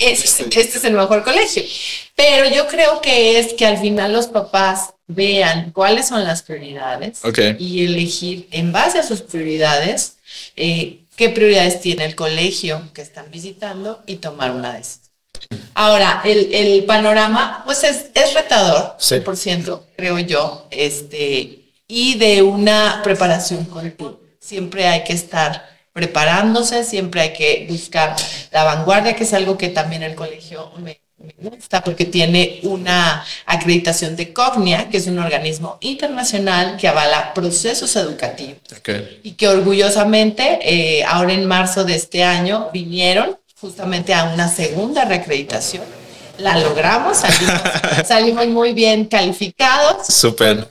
este, 0.00 0.44
este 0.44 0.78
es 0.78 0.84
el 0.84 0.94
mejor 0.94 1.22
colegio. 1.22 1.62
Pero 2.14 2.48
yo 2.48 2.66
creo 2.68 3.02
que 3.02 3.38
es 3.38 3.52
que 3.52 3.66
al 3.66 3.76
final 3.76 4.14
los 4.14 4.28
papás 4.28 4.94
vean 5.06 5.70
cuáles 5.72 6.08
son 6.08 6.24
las 6.24 6.42
prioridades 6.42 7.20
y 7.58 7.84
elegir 7.84 8.48
en 8.50 8.72
base 8.72 8.98
a 8.98 9.02
sus 9.02 9.20
prioridades 9.20 10.16
eh, 10.56 11.00
qué 11.16 11.28
prioridades 11.28 11.80
tiene 11.80 12.04
el 12.04 12.14
colegio 12.14 12.90
que 12.94 13.02
están 13.02 13.30
visitando 13.30 14.02
y 14.06 14.16
tomar 14.16 14.50
una 14.50 14.74
decisión. 14.74 15.03
Ahora, 15.74 16.22
el, 16.24 16.54
el 16.54 16.84
panorama, 16.84 17.62
pues 17.64 17.82
es, 17.84 18.06
es 18.14 18.34
retador, 18.34 18.96
100%, 18.98 19.80
creo 19.96 20.18
yo, 20.20 20.66
este, 20.70 21.72
y 21.88 22.14
de 22.14 22.42
una 22.42 23.00
preparación 23.02 23.64
continua. 23.64 24.18
Siempre 24.38 24.86
hay 24.86 25.04
que 25.04 25.14
estar 25.14 25.68
preparándose, 25.92 26.84
siempre 26.84 27.20
hay 27.22 27.32
que 27.32 27.66
buscar 27.68 28.14
la 28.52 28.64
vanguardia, 28.64 29.16
que 29.16 29.24
es 29.24 29.32
algo 29.32 29.56
que 29.56 29.68
también 29.68 30.02
el 30.02 30.14
colegio 30.14 30.70
me, 30.78 31.00
me 31.18 31.50
gusta, 31.50 31.82
porque 31.82 32.04
tiene 32.04 32.60
una 32.64 33.24
acreditación 33.46 34.16
de 34.16 34.32
COGNIA, 34.32 34.90
que 34.90 34.98
es 34.98 35.06
un 35.06 35.18
organismo 35.18 35.78
internacional 35.80 36.76
que 36.76 36.88
avala 36.88 37.32
procesos 37.34 37.96
educativos. 37.96 38.58
Y 39.22 39.32
que 39.32 39.48
orgullosamente, 39.48 40.58
eh, 40.62 41.04
ahora 41.04 41.32
en 41.32 41.46
marzo 41.46 41.84
de 41.84 41.94
este 41.94 42.22
año, 42.22 42.70
vinieron 42.72 43.38
justamente 43.64 44.12
a 44.12 44.24
una 44.24 44.46
segunda 44.46 45.06
reacreditación. 45.06 45.84
La 46.36 46.58
logramos, 46.58 47.16
salimos, 48.06 48.46
muy 48.48 48.74
bien 48.74 49.06
calificados. 49.06 50.06
Súper. 50.06 50.68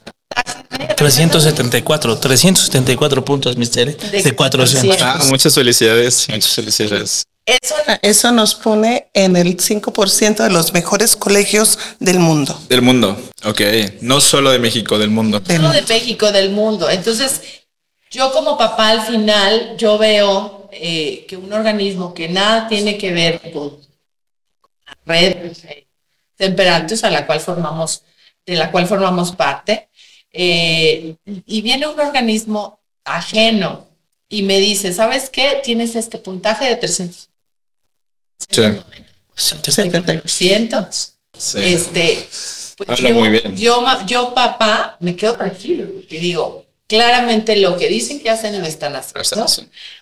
374, 0.96 2.20
374 2.20 3.26
puntos, 3.26 3.58
Mister, 3.58 3.98
de, 3.98 4.36
400. 4.36 5.02
Ah, 5.02 5.20
muchas 5.30 5.56
felicidades, 5.56 6.28
muchas 6.30 6.54
felicidades. 6.54 7.24
Eso, 7.48 7.76
eso, 8.04 8.32
nos 8.32 8.54
pone 8.54 9.10
en 9.16 9.38
el 9.38 9.58
5% 9.58 10.44
de 10.44 10.50
los 10.52 10.72
mejores 10.74 11.16
colegios 11.16 11.80
del 12.00 12.20
mundo. 12.20 12.60
Del 12.70 12.84
mundo, 12.84 13.20
ok. 13.44 13.62
No 14.02 14.22
solo 14.22 14.52
de 14.52 14.60
México, 14.60 15.00
del 15.00 15.10
mundo. 15.10 15.42
Solo 15.48 15.72
de 15.72 15.82
México, 15.82 16.32
del 16.32 16.52
mundo. 16.52 16.90
Entonces, 16.92 17.42
yo 18.12 18.32
como 18.32 18.56
papá 18.56 18.90
al 18.90 19.02
final, 19.02 19.76
yo 19.78 19.98
veo 19.98 20.63
eh, 20.74 21.26
que 21.28 21.38
un 21.38 21.52
organismo 21.54 22.14
que 22.14 22.30
nada 22.30 22.68
tiene 22.68 22.98
que 22.98 23.12
ver 23.12 23.52
con 23.52 23.78
la 24.86 24.98
red 25.06 25.54
temperantes 26.36 27.04
a 27.04 27.10
la 27.10 27.26
cual 27.26 27.40
formamos, 27.40 28.04
de 28.46 28.56
la 28.56 28.72
cual 28.72 28.88
formamos 28.88 29.36
parte, 29.36 29.90
eh, 30.32 31.16
y 31.26 31.62
viene 31.62 31.88
un 31.88 32.00
organismo 32.00 32.80
ajeno 33.04 33.88
y 34.30 34.44
me 34.44 34.60
dice, 34.60 34.94
¿sabes 34.94 35.30
qué? 35.30 35.62
Tienes 35.64 35.96
este 35.96 36.18
puntaje 36.18 36.66
de 36.66 36.76
300. 36.76 37.30
Sí. 41.38 41.60
Este, 41.60 42.28
pues 42.78 43.00
yo, 43.00 43.14
muy 43.14 43.30
bien. 43.30 43.56
Yo, 43.56 43.84
yo, 44.06 44.34
papá, 44.34 44.98
me 45.00 45.16
quedo 45.16 45.36
tranquilo 45.36 45.88
y 46.10 46.18
digo, 46.18 46.66
claramente 46.88 47.56
lo 47.56 47.78
que 47.78 47.88
dicen 47.88 48.20
que 48.20 48.30
hacen 48.30 48.60
lo 48.60 48.68
están 48.68 48.96
haciendo. 48.96 49.46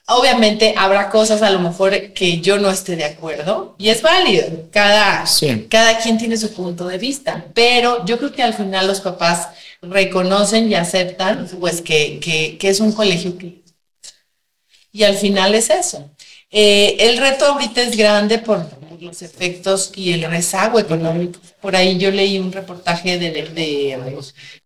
Obviamente 0.08 0.74
habrá 0.78 1.10
cosas 1.10 1.42
a 1.42 1.50
lo 1.50 1.60
mejor 1.60 2.14
que 2.14 2.42
yo 2.42 2.58
no 2.58 2.70
esté 2.70 2.96
de 2.96 3.06
acuerdo 3.06 3.76
y 3.78 3.90
es 3.90 4.02
válido. 4.02 4.70
Cada, 4.72 5.26
cada 5.70 6.00
quien 6.00 6.18
tiene 6.18 6.38
su 6.38 6.54
punto 6.54 6.88
de 6.88 6.98
vista, 6.98 7.46
pero 7.54 8.06
yo 8.06 8.18
creo 8.18 8.34
que 8.34 8.44
al 8.44 8.54
final 8.54 8.88
los 8.88 9.02
papás 9.02 9.50
reconocen 9.82 10.70
y 10.70 10.76
aceptan 10.76 11.48
pues 11.60 11.82
que, 11.82 12.20
que, 12.20 12.70
es 12.70 12.80
un 12.80 12.92
colegio 12.92 13.38
que... 13.38 13.62
Y 14.92 15.04
al 15.04 15.16
final 15.16 15.56
es 15.56 15.70
eso. 15.70 16.10
Eh, 16.50 16.98
el 17.00 17.18
reto 17.18 17.46
ahorita 17.46 17.82
es 17.82 17.96
grande 17.96 18.40
por 18.40 18.68
los 19.00 19.22
efectos 19.22 19.92
y 19.96 20.14
el 20.14 20.24
rezago 20.24 20.80
económico. 20.80 21.40
Por 21.62 21.76
ahí 21.76 21.98
yo 21.98 22.12
leí 22.12 22.38
un 22.40 22.52
reportaje 22.52 23.18
de, 23.18 23.32
de, 23.32 24.18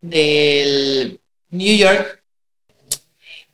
del 0.01 1.20
New 1.58 1.76
York, 1.76 2.24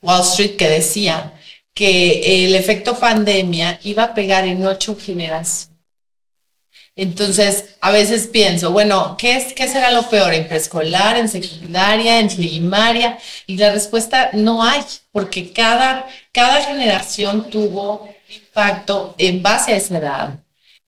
Wall 0.00 0.22
Street, 0.22 0.56
que 0.56 0.68
decía 0.68 1.32
que 1.74 2.46
el 2.46 2.54
efecto 2.54 2.98
pandemia 2.98 3.80
iba 3.84 4.04
a 4.04 4.14
pegar 4.14 4.44
en 4.46 4.66
ocho 4.66 4.96
generaciones. 4.96 5.72
Entonces, 6.94 7.76
a 7.80 7.90
veces 7.90 8.26
pienso, 8.26 8.70
bueno, 8.70 9.16
¿qué, 9.18 9.36
es, 9.36 9.54
¿qué 9.54 9.66
será 9.66 9.90
lo 9.90 10.10
peor? 10.10 10.34
¿En 10.34 10.46
preescolar, 10.46 11.16
en 11.16 11.28
secundaria, 11.28 12.20
en 12.20 12.28
primaria? 12.28 13.18
Y 13.46 13.56
la 13.56 13.72
respuesta 13.72 14.28
no 14.34 14.62
hay, 14.62 14.82
porque 15.10 15.52
cada, 15.52 16.06
cada 16.32 16.62
generación 16.62 17.48
tuvo 17.48 18.08
impacto 18.28 19.14
en 19.16 19.42
base 19.42 19.72
a 19.72 19.76
esa 19.76 19.98
edad. 19.98 20.38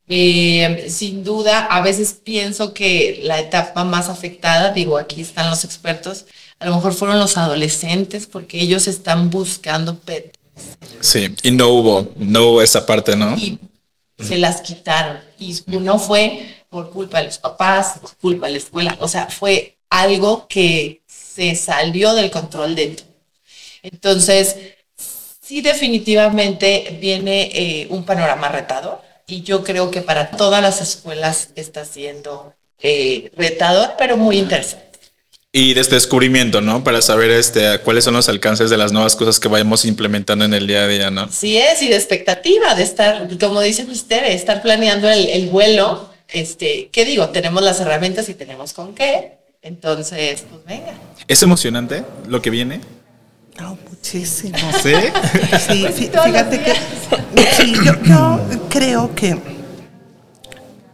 Eh, 0.06 0.86
sin 0.90 1.24
duda, 1.24 1.64
a 1.64 1.80
veces 1.80 2.20
pienso 2.22 2.74
que 2.74 3.20
la 3.22 3.40
etapa 3.40 3.84
más 3.84 4.10
afectada, 4.10 4.72
digo, 4.72 4.98
aquí 4.98 5.22
están 5.22 5.48
los 5.48 5.64
expertos, 5.64 6.26
a 6.64 6.68
lo 6.68 6.76
mejor 6.76 6.94
fueron 6.94 7.18
los 7.18 7.36
adolescentes 7.36 8.26
porque 8.26 8.58
ellos 8.58 8.88
están 8.88 9.28
buscando 9.28 9.98
pet. 9.98 10.34
Sí, 11.00 11.34
y 11.42 11.50
no 11.50 11.68
hubo, 11.68 12.08
no 12.16 12.48
hubo 12.48 12.62
esa 12.62 12.86
parte, 12.86 13.14
¿no? 13.16 13.36
Y 13.36 13.58
se 14.18 14.38
las 14.38 14.62
quitaron. 14.62 15.18
Y 15.38 15.60
no 15.66 15.98
fue 15.98 16.64
por 16.70 16.88
culpa 16.88 17.18
de 17.18 17.26
los 17.26 17.36
papás, 17.36 17.98
por 18.00 18.16
culpa 18.16 18.46
de 18.46 18.52
la 18.52 18.58
escuela, 18.58 18.96
o 19.00 19.08
sea, 19.08 19.26
fue 19.26 19.76
algo 19.90 20.46
que 20.48 21.02
se 21.06 21.54
salió 21.54 22.14
del 22.14 22.30
control 22.30 22.74
de 22.74 22.86
todo. 22.88 23.08
Entonces, 23.82 24.56
sí 25.42 25.60
definitivamente 25.60 26.96
viene 26.98 27.50
eh, 27.52 27.88
un 27.90 28.06
panorama 28.06 28.48
retador 28.48 29.02
y 29.26 29.42
yo 29.42 29.62
creo 29.62 29.90
que 29.90 30.00
para 30.00 30.30
todas 30.30 30.62
las 30.62 30.80
escuelas 30.80 31.50
está 31.56 31.84
siendo 31.84 32.54
eh, 32.78 33.30
retador, 33.36 33.96
pero 33.98 34.16
muy 34.16 34.38
interesante 34.38 34.83
y 35.56 35.72
de 35.72 35.80
este 35.82 35.94
descubrimiento, 35.94 36.60
¿no? 36.60 36.82
Para 36.82 37.00
saber 37.00 37.30
este, 37.30 37.78
cuáles 37.78 38.02
son 38.02 38.14
los 38.14 38.28
alcances 38.28 38.70
de 38.70 38.76
las 38.76 38.90
nuevas 38.90 39.14
cosas 39.14 39.38
que 39.38 39.46
vayamos 39.46 39.84
implementando 39.84 40.44
en 40.44 40.52
el 40.52 40.66
día 40.66 40.82
a 40.82 40.88
día, 40.88 41.10
¿no? 41.12 41.30
Sí 41.30 41.56
es, 41.56 41.80
y 41.80 41.88
de 41.88 41.94
expectativa, 41.94 42.74
de 42.74 42.82
estar, 42.82 43.28
como 43.38 43.60
dice 43.60 43.86
usted, 43.88 44.32
estar 44.32 44.62
planeando 44.62 45.08
el, 45.08 45.48
vuelo. 45.50 46.10
Este, 46.26 46.88
¿qué 46.90 47.04
digo? 47.04 47.28
Tenemos 47.28 47.62
las 47.62 47.78
herramientas 47.78 48.28
y 48.28 48.34
tenemos 48.34 48.72
con 48.72 48.96
qué. 48.96 49.38
Entonces, 49.62 50.44
pues 50.50 50.64
venga. 50.64 50.92
¿Es 51.28 51.40
emocionante 51.44 52.02
lo 52.26 52.42
que 52.42 52.50
viene? 52.50 52.80
No, 53.56 53.78
muchísimo. 53.88 54.58
¿Sí? 54.82 54.94
sí, 55.68 55.86
fíjate 55.92 56.62
que 56.64 56.74
sí, 57.56 57.74
yo, 57.76 57.92
yo 58.02 58.68
creo 58.68 59.14
que 59.14 59.38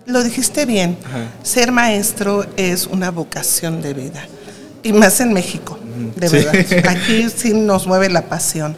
lo 0.04 0.22
dijiste 0.22 0.66
bien, 0.66 0.98
ser 1.42 1.72
maestro 1.72 2.44
es 2.58 2.86
una 2.86 3.10
vocación 3.10 3.80
de 3.80 3.94
vida 3.94 4.28
y 4.82 4.92
más 4.92 5.20
en 5.20 5.32
México, 5.32 5.78
de 6.16 6.28
verdad. 6.28 6.88
Aquí 6.88 7.26
sí 7.34 7.52
nos 7.52 7.86
mueve 7.86 8.08
la 8.08 8.22
pasión. 8.22 8.76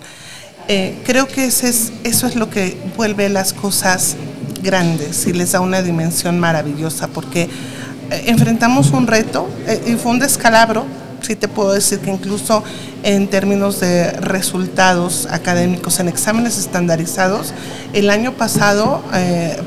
Eh, 0.69 1.01
creo 1.05 1.27
que 1.27 1.47
ese 1.47 1.69
es, 1.69 1.93
eso 2.05 2.27
es 2.27 2.37
lo 2.37 2.49
que 2.49 2.77
vuelve 2.97 3.29
las 3.29 3.53
cosas 3.53 4.17
grandes 4.63 5.27
y 5.27 5.33
les 5.33 5.53
da 5.53 5.61
una 5.61 5.83
dimensión 5.83 6.39
maravillosa, 6.39 7.09
porque 7.09 7.43
eh, 7.43 8.25
enfrentamos 8.27 8.91
un 8.91 9.07
reto 9.07 9.49
eh, 9.67 9.83
y 9.87 9.95
fue 9.95 10.13
un 10.13 10.19
descalabro, 10.21 10.85
sí 11.21 11.35
te 11.35 11.49
puedo 11.49 11.73
decir 11.73 11.99
que 11.99 12.11
incluso 12.11 12.63
en 13.03 13.29
términos 13.29 13.81
de 13.81 14.13
resultados 14.13 15.27
académicos 15.31 15.99
en 15.99 16.09
exámenes 16.09 16.59
estandarizados, 16.59 17.53
el 17.93 18.11
año 18.11 18.33
pasado 18.33 19.03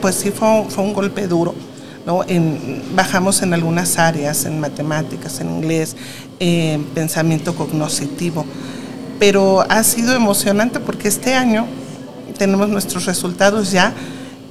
pues 0.02 0.16
sí 0.16 0.32
fue, 0.32 0.66
fue 0.70 0.84
un 0.84 0.94
golpe 0.94 1.28
duro 1.28 1.56
bajamos 2.96 3.42
en 3.42 3.54
algunas 3.54 3.98
áreas, 3.98 4.46
en 4.46 4.60
matemáticas, 4.60 5.40
en 5.40 5.50
inglés, 5.50 5.96
en 6.40 6.84
pensamiento 6.86 7.56
cognoscitivo. 7.56 8.46
Pero 9.20 9.66
ha 9.70 9.84
sido 9.84 10.14
emocionante 10.14 10.80
porque 10.80 11.08
este 11.08 11.34
año 11.34 11.66
tenemos 12.38 12.70
nuestros 12.70 13.06
resultados 13.06 13.72
ya 13.72 13.94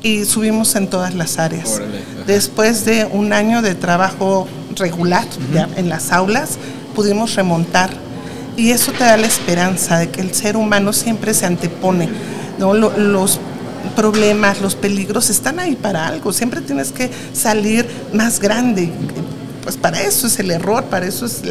y 0.02 0.24
subimos 0.24 0.74
en 0.76 0.88
todas 0.88 1.14
las 1.14 1.38
áreas. 1.38 1.80
Después 2.26 2.84
de 2.84 3.06
un 3.06 3.32
año 3.32 3.62
de 3.62 3.74
trabajo 3.74 4.48
regular 4.76 5.24
en 5.76 5.88
las 5.88 6.12
aulas, 6.12 6.58
pudimos 6.94 7.34
remontar. 7.34 7.90
Y 8.56 8.70
eso 8.70 8.92
te 8.92 9.04
da 9.04 9.16
la 9.16 9.26
esperanza 9.26 9.98
de 9.98 10.10
que 10.10 10.20
el 10.20 10.32
ser 10.32 10.56
humano 10.56 10.92
siempre 10.92 11.34
se 11.34 11.46
antepone. 11.46 12.08
¿no? 12.58 12.74
Los 12.74 13.40
problemas, 13.94 14.60
los 14.60 14.74
peligros 14.74 15.30
están 15.30 15.58
ahí 15.58 15.76
para 15.76 16.06
algo. 16.06 16.32
Siempre 16.32 16.60
tienes 16.60 16.92
que 16.92 17.10
salir 17.32 17.88
más 18.12 18.40
grande, 18.40 18.90
pues 19.62 19.76
para 19.76 20.02
eso 20.02 20.26
es 20.26 20.38
el 20.38 20.50
error, 20.50 20.84
para 20.84 21.06
eso 21.06 21.26
es 21.26 21.42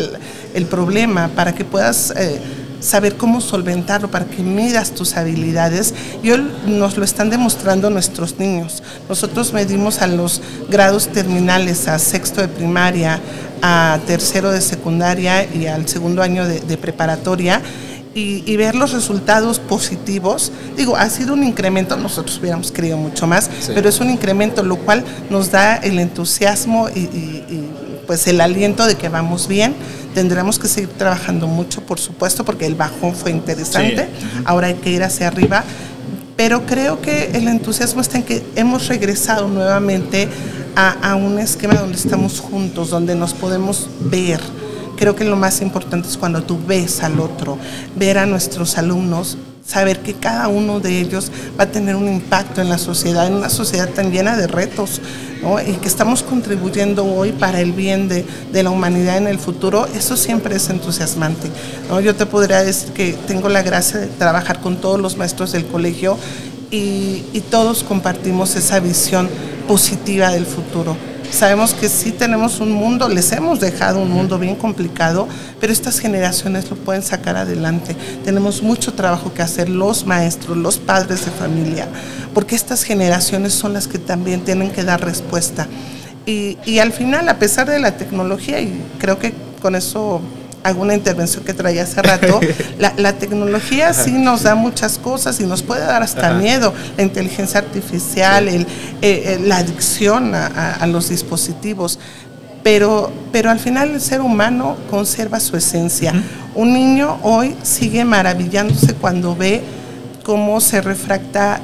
el, 0.53 0.65
problema, 0.67 1.29
para 1.29 1.53
que 1.53 1.65
puedas 1.65 2.13
eh, 2.15 2.39
saber 2.79 3.15
cómo 3.15 3.41
solventarlo, 3.41 4.11
para 4.11 4.25
que 4.25 4.43
midas 4.43 4.91
tus 4.91 5.15
habilidades. 5.15 5.93
Y 6.21 6.31
hoy 6.31 6.47
nos 6.67 6.97
lo 6.97 7.05
están 7.05 7.29
demostrando 7.29 7.89
nuestros 7.89 8.37
niños. 8.37 8.83
Nosotros 9.09 9.53
medimos 9.53 10.01
a 10.01 10.07
los 10.07 10.41
grados 10.69 11.07
terminales, 11.07 11.87
a 11.87 11.97
sexto 11.97 12.41
de 12.41 12.49
primaria, 12.49 13.19
a 13.61 13.97
tercero 14.05 14.51
de 14.51 14.61
secundaria 14.61 15.45
y 15.51 15.67
al 15.67 15.87
segundo 15.87 16.21
año 16.21 16.45
de, 16.45 16.77
preparatoria. 16.77 17.61
Y, 18.15 18.55
ver 18.57 18.75
los 18.75 18.93
resultados 18.93 19.59
positivos. 19.59 20.51
Digo, 20.77 20.95
ha 20.95 21.09
sido 21.09 21.33
un 21.33 21.43
incremento, 21.43 21.97
nosotros 21.97 22.37
hubiéramos 22.39 22.71
querido 22.71 22.95
mucho 22.95 23.25
más, 23.25 23.49
pero 23.73 23.89
es 23.89 23.99
un 23.99 24.11
incremento, 24.11 24.61
lo 24.61 24.75
cual 24.77 25.03
nos 25.31 25.49
da 25.49 25.77
el 25.77 25.97
entusiasmo 25.97 26.89
y, 26.89 26.99
y, 26.99 27.69
pues 28.05 28.27
el 28.27 28.41
aliento 28.41 28.85
de 28.85 28.95
que 28.95 29.09
vamos 29.09 29.47
bien. 29.47 29.73
Tendremos 30.13 30.59
que 30.59 30.67
seguir 30.67 30.89
trabajando 30.89 31.47
mucho, 31.47 31.81
por 31.81 31.99
supuesto, 31.99 32.45
porque 32.45 32.67
el 32.67 32.75
bajón 32.75 33.15
fue 33.15 33.31
interesante. 33.31 34.07
Ahora 34.45 34.67
hay 34.67 34.75
que 34.75 34.91
ir 34.91 35.01
hacia 35.03 35.27
arriba. 35.27 35.63
Pero 36.35 36.65
creo 36.65 37.01
que 37.01 37.31
el 37.33 37.47
entusiasmo 37.47 38.01
está 38.01 38.17
en 38.17 38.23
que 38.23 38.43
hemos 38.55 38.87
regresado 38.87 39.47
nuevamente 39.47 40.27
a, 40.75 41.11
a 41.11 41.15
un 41.15 41.39
esquema 41.39 41.75
donde 41.75 41.97
estamos 41.97 42.39
juntos, 42.39 42.89
donde 42.89 43.15
nos 43.15 43.33
podemos 43.33 43.87
ver. 43.99 44.39
Creo 44.97 45.15
que 45.15 45.23
lo 45.23 45.35
más 45.35 45.61
importante 45.61 46.07
es 46.07 46.17
cuando 46.17 46.43
tú 46.43 46.59
ves 46.65 47.03
al 47.03 47.19
otro, 47.19 47.57
ver 47.95 48.17
a 48.17 48.25
nuestros 48.25 48.77
alumnos, 48.77 49.37
saber 49.65 49.99
que 49.99 50.13
cada 50.13 50.47
uno 50.49 50.79
de 50.79 50.99
ellos 50.99 51.31
va 51.59 51.63
a 51.63 51.71
tener 51.71 51.95
un 51.95 52.07
impacto 52.07 52.61
en 52.61 52.69
la 52.69 52.77
sociedad, 52.77 53.27
en 53.27 53.33
una 53.33 53.49
sociedad 53.49 53.89
tan 53.89 54.11
llena 54.11 54.37
de 54.37 54.47
retos, 54.47 55.01
y 55.67 55.73
que 55.73 55.87
estamos 55.87 56.23
contribuyendo 56.23 57.05
hoy 57.05 57.31
para 57.33 57.59
el 57.59 57.73
bien 57.73 58.07
de, 58.07 58.25
la 58.53 58.69
humanidad 58.69 59.17
en 59.17 59.27
el 59.27 59.39
futuro, 59.39 59.87
eso 59.87 60.15
siempre 60.15 60.55
es 60.55 60.69
entusiasmante. 60.69 61.49
Yo 62.03 62.15
te 62.15 62.25
podría 62.25 62.63
decir 62.63 62.93
que 62.93 63.13
tengo 63.27 63.49
la 63.49 63.61
gracia 63.61 63.99
de 63.99 64.07
trabajar 64.07 64.61
con 64.61 64.77
todos 64.77 64.99
los 64.99 65.17
maestros 65.17 65.51
del 65.51 65.65
colegio 65.65 66.17
y 66.71 67.43
todos 67.51 67.83
compartimos 67.83 68.55
esa 68.55 68.79
visión 68.79 69.29
positiva 69.67 70.29
del 70.29 70.45
futuro. 70.45 70.95
Sabemos 71.31 71.73
que 71.73 71.89
sí 71.89 72.11
tenemos 72.11 72.59
un 72.59 72.71
mundo, 72.71 73.09
les 73.09 73.31
hemos 73.31 73.59
dejado 73.59 73.99
un 73.99 74.11
mundo 74.11 74.37
bien 74.37 74.55
complicado, 74.55 75.27
pero 75.59 75.73
estas 75.73 75.99
generaciones 75.99 76.69
lo 76.69 76.75
pueden 76.75 77.03
sacar 77.03 77.37
adelante. 77.37 77.95
Tenemos 78.23 78.61
mucho 78.61 78.93
trabajo 78.93 79.33
que 79.33 79.41
hacer 79.41 79.69
los 79.69 80.05
maestros, 80.05 80.57
los 80.57 80.77
padres 80.77 81.25
de 81.25 81.31
familia, 81.31 81.87
porque 82.33 82.55
estas 82.55 82.83
generaciones 82.83 83.53
son 83.53 83.73
las 83.73 83.87
que 83.87 83.97
también 83.97 84.41
tienen 84.41 84.71
que 84.71 84.83
dar 84.83 85.03
respuesta. 85.03 85.67
Y, 86.25 86.57
y 86.65 86.79
al 86.79 86.93
final, 86.93 87.27
a 87.29 87.39
pesar 87.39 87.69
de 87.69 87.79
la 87.79 87.97
tecnología, 87.97 88.61
y 88.61 88.81
creo 88.99 89.19
que 89.19 89.33
con 89.61 89.75
eso 89.75 90.21
alguna 90.63 90.93
intervención 90.93 91.43
que 91.43 91.53
traía 91.53 91.83
hace 91.83 92.01
rato, 92.01 92.39
la, 92.79 93.13
tecnología 93.13 93.93
sí 93.93 94.11
nos 94.11 94.43
da 94.43 94.55
muchas 94.55 94.97
cosas 94.97 95.39
y 95.39 95.45
nos 95.45 95.61
puede 95.61 95.81
dar 95.81 96.01
hasta 96.01 96.33
miedo, 96.33 96.73
la 96.97 97.03
inteligencia 97.03 97.59
artificial, 97.59 98.47
el, 98.47 98.61
eh, 98.61 98.67
eh, 99.01 99.39
la 99.43 99.57
adicción 99.57 100.33
a, 100.33 100.85
los 100.87 101.09
dispositivos, 101.09 101.99
pero, 102.63 103.11
pero 103.31 103.49
al 103.49 103.59
final 103.59 103.91
el 103.91 104.01
ser 104.01 104.21
humano 104.21 104.77
conserva 104.89 105.39
su 105.39 105.57
esencia. 105.57 106.13
Un 106.55 106.73
niño 106.73 107.17
hoy 107.23 107.55
sigue 107.63 108.05
maravillándose 108.05 108.93
cuando 108.95 109.35
ve 109.35 109.61
cómo 110.23 110.61
se 110.61 110.81
refracta 110.81 111.59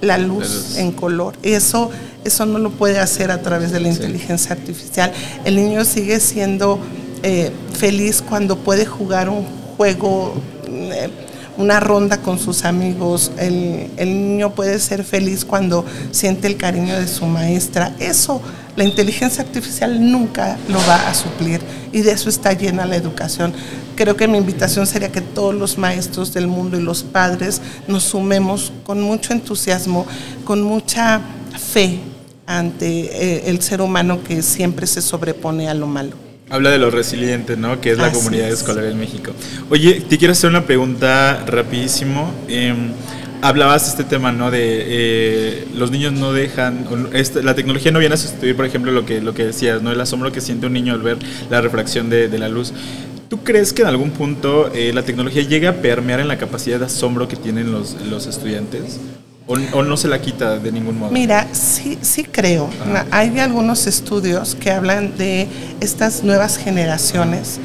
la 0.00 0.16
luz, 0.16 0.76
en 0.78 0.92
color. 0.92 1.34
Eso, 1.42 1.90
eso 2.24 2.46
no 2.46 2.58
lo 2.58 2.70
puede 2.70 2.98
hacer 3.00 3.30
a 3.30 3.42
través 3.42 3.72
de 3.72 3.80
la 3.80 3.88
inteligencia 3.88 4.52
artificial. 4.52 5.12
El 5.44 5.56
niño 5.56 5.84
sigue 5.84 6.20
siendo 6.20 6.78
eh, 7.22 7.50
feliz 7.72 8.22
cuando 8.22 8.56
puede 8.56 8.86
jugar 8.86 9.28
un 9.28 9.44
juego, 9.76 10.34
eh, 10.66 11.08
una 11.56 11.80
ronda 11.80 12.22
con 12.22 12.38
sus 12.38 12.64
amigos. 12.64 13.32
El, 13.38 13.88
niño 13.98 14.54
puede 14.54 14.78
ser 14.78 15.04
feliz 15.04 15.44
cuando 15.44 15.84
siente 16.10 16.46
el 16.46 16.56
cariño 16.56 16.98
de 16.98 17.08
su 17.08 17.26
maestra. 17.26 17.92
Eso, 17.98 18.40
la 18.76 18.84
inteligencia 18.84 19.42
artificial 19.42 20.10
nunca 20.10 20.56
lo 20.68 20.78
va 20.86 21.08
a 21.08 21.14
suplir 21.14 21.60
y 21.92 22.02
de 22.02 22.12
eso 22.12 22.28
está 22.28 22.52
llena 22.52 22.86
la 22.86 22.96
educación. 22.96 23.52
Creo 23.96 24.16
que 24.16 24.28
mi 24.28 24.38
invitación 24.38 24.86
sería 24.86 25.10
que 25.10 25.20
todos 25.20 25.54
los 25.54 25.78
maestros 25.78 26.32
del 26.32 26.46
mundo 26.46 26.78
y 26.78 26.82
los 26.82 27.02
padres 27.02 27.60
nos 27.88 28.04
sumemos 28.04 28.72
con 28.84 29.00
mucho 29.00 29.32
entusiasmo, 29.32 30.06
con 30.44 30.62
mucha 30.62 31.20
fe 31.72 31.98
ante 32.46 32.86
eh, 32.86 33.50
el 33.50 33.60
ser 33.60 33.82
humano 33.82 34.22
que 34.22 34.42
siempre 34.42 34.86
se 34.86 35.02
sobrepone 35.02 35.68
a 35.68 35.74
lo 35.74 35.86
malo. 35.86 36.27
Habla 36.50 36.70
de 36.70 36.78
lo 36.78 36.90
resiliente, 36.90 37.56
¿no? 37.56 37.80
Que 37.80 37.90
es 37.90 37.98
la 37.98 38.10
comunidad 38.10 38.48
escolar 38.48 38.84
en 38.84 38.98
México. 38.98 39.32
Oye, 39.68 40.00
te 40.08 40.16
quiero 40.16 40.32
hacer 40.32 40.48
una 40.48 40.64
pregunta 40.64 41.44
rapidísimo. 41.46 42.32
Em, 42.48 42.92
hablabas 43.42 43.84
de 43.84 43.90
este 43.90 44.04
tema, 44.04 44.32
¿no? 44.32 44.50
De 44.50 44.58
eh, 44.62 45.68
los 45.74 45.90
niños 45.90 46.14
no 46.14 46.32
dejan, 46.32 46.86
este, 47.12 47.42
la 47.42 47.54
tecnología 47.54 47.92
no 47.92 47.98
viene 47.98 48.14
a 48.14 48.18
sustituir, 48.18 48.56
por 48.56 48.64
ejemplo, 48.64 48.92
lo 48.92 49.04
que, 49.04 49.20
lo 49.20 49.34
que 49.34 49.44
decías, 49.44 49.82
¿no? 49.82 49.92
El 49.92 50.00
asombro 50.00 50.32
que 50.32 50.40
siente 50.40 50.66
un 50.66 50.72
niño 50.72 50.94
al 50.94 51.02
ver 51.02 51.18
la 51.50 51.60
refracción 51.60 52.08
de, 52.08 52.38
la 52.38 52.48
luz. 52.48 52.72
¿Tú 53.28 53.44
crees 53.44 53.74
que 53.74 53.82
en 53.82 53.88
algún 53.88 54.12
punto 54.12 54.70
eh, 54.72 54.92
la 54.94 55.02
tecnología 55.02 55.42
llega 55.42 55.70
a 55.70 55.74
permear 55.74 56.20
en 56.20 56.28
la 56.28 56.38
capacidad 56.38 56.78
de 56.78 56.86
asombro 56.86 57.28
que 57.28 57.36
tienen 57.36 57.72
los, 57.72 57.94
los 58.08 58.26
estudiantes? 58.26 58.98
O, 59.48 59.82
no 59.82 59.96
se 59.96 60.08
la 60.08 60.20
quita 60.20 60.58
de 60.58 60.70
ningún 60.70 60.98
modo? 60.98 61.10
Mira, 61.10 61.48
sí, 61.52 61.98
sí 62.02 62.22
creo. 62.22 62.68
Hay 63.10 63.38
algunos 63.38 63.86
estudios 63.86 64.54
que 64.54 64.70
hablan 64.70 65.16
de 65.16 65.48
estas 65.80 66.22
nuevas 66.22 66.58
generaciones, 66.58 67.58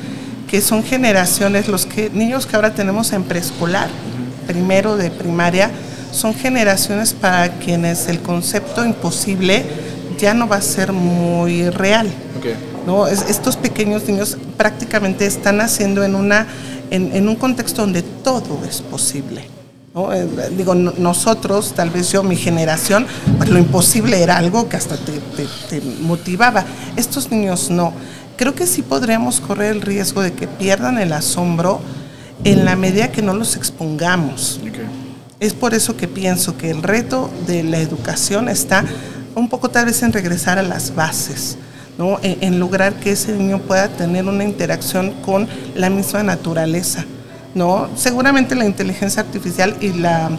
que 0.49 0.61
son 0.61 0.81
generaciones, 0.81 1.67
los 1.67 1.85
que, 1.85 2.09
niños 2.09 2.45
que 2.45 2.55
ahora 2.55 2.73
tenemos 2.73 3.11
en 3.11 3.23
preescolar, 3.23 3.89
primero 4.47 4.95
de 4.95 5.11
primaria, 5.11 5.71
son 6.13 6.33
generaciones 6.33 7.11
para 7.13 7.49
quienes 7.59 8.07
el 8.07 8.19
concepto 8.19 8.85
imposible 8.85 9.65
ya 10.17 10.33
no 10.33 10.47
va 10.47 10.57
a 10.57 10.61
ser 10.61 10.93
muy 10.93 11.69
real. 11.69 12.07
¿no? 12.87 13.07
estos 13.07 13.57
pequeños 13.57 14.05
niños 14.07 14.37
prácticamente 14.55 15.25
están 15.25 15.57
naciendo 15.57 16.03
en, 16.05 16.15
una, 16.15 16.47
en 16.91 17.27
un 17.27 17.35
contexto 17.35 17.81
donde 17.81 18.03
todo 18.03 18.63
es 18.65 18.81
posible. 18.81 19.52
Eh, 19.95 20.49
digo, 20.57 20.73
nosotros, 20.73 21.73
tal 21.75 21.91
vez 21.91 22.11
yo, 22.11 22.23
mi 22.23 22.35
generación, 22.35 23.05
pues 23.37 23.49
lo 23.49 23.59
imposible 23.59 24.23
era 24.23 24.37
algo 24.37 24.67
que 24.67 24.75
hasta 24.75 24.97
te, 24.97 25.81
motivaba. 26.01 26.65
Estos 26.95 27.29
niños 27.29 27.69
no. 27.69 27.93
Creo 28.35 28.55
que 28.55 28.65
sí 28.65 28.81
podríamos 28.81 29.39
correr 29.39 29.75
el 29.75 29.81
riesgo 29.81 30.23
de 30.23 30.33
que 30.33 30.47
pierdan 30.47 30.97
el 30.97 31.13
asombro 31.13 31.79
en 32.43 32.65
la 32.65 32.75
medida 32.75 33.11
que 33.11 33.21
no 33.21 33.35
los 33.35 33.55
expongamos. 33.55 34.59
Es 35.39 35.53
por 35.53 35.75
eso 35.75 35.95
que 35.95 36.07
pienso 36.07 36.57
que 36.57 36.71
el 36.71 36.81
reto 36.81 37.29
de 37.45 37.61
la 37.61 37.77
educación 37.77 38.49
está 38.49 38.83
un 39.35 39.47
poco 39.47 39.69
tal 39.69 39.85
vez 39.85 40.01
en 40.01 40.11
regresar 40.11 40.57
a 40.57 40.63
las 40.63 40.95
bases. 40.95 41.57
¿no? 41.95 42.17
en 42.23 42.59
lograr 42.59 42.95
que 42.95 43.11
ese 43.11 43.33
niño 43.33 43.59
pueda 43.59 43.87
tener 43.87 44.25
una 44.25 44.43
interacción 44.43 45.11
con 45.21 45.47
la 45.75 45.91
misma 45.91 46.23
naturaleza. 46.23 47.05
¿No? 47.55 47.89
Seguramente 47.95 48.55
la 48.55 48.65
inteligencia 48.65 49.21
artificial 49.21 49.75
y 49.81 49.93
la, 49.93 50.31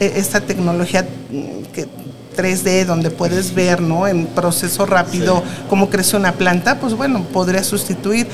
e, 0.00 0.12
esta 0.16 0.40
tecnología 0.40 1.02
mm, 1.02 1.72
que 1.72 1.88
3D 2.36 2.84
donde 2.86 3.10
puedes 3.10 3.54
ver, 3.54 3.80
¿no? 3.80 4.06
En 4.06 4.26
proceso 4.26 4.86
rápido 4.86 5.42
cómo 5.68 5.90
crece 5.90 6.16
una 6.16 6.32
planta, 6.32 6.80
pues 6.80 6.94
bueno, 6.94 7.22
podría 7.32 7.62
sustituir. 7.62 8.26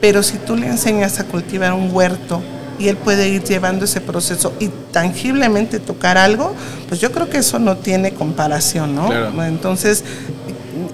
Pero 0.00 0.22
si 0.22 0.36
tú 0.38 0.56
le 0.56 0.66
enseñas 0.66 1.20
a 1.20 1.24
cultivar 1.24 1.72
un 1.72 1.90
huerto 1.90 2.42
y 2.78 2.88
él 2.88 2.96
puede 2.98 3.28
ir 3.28 3.42
llevando 3.42 3.86
ese 3.86 4.02
proceso 4.02 4.52
y 4.60 4.68
tangiblemente 4.92 5.78
tocar 5.80 6.18
algo, 6.18 6.54
pues 6.88 7.00
yo 7.00 7.10
creo 7.12 7.30
que 7.30 7.38
eso 7.38 7.58
no 7.58 7.78
tiene 7.78 8.12
comparación, 8.12 8.94
¿no? 8.94 9.10
Entonces, 9.42 10.04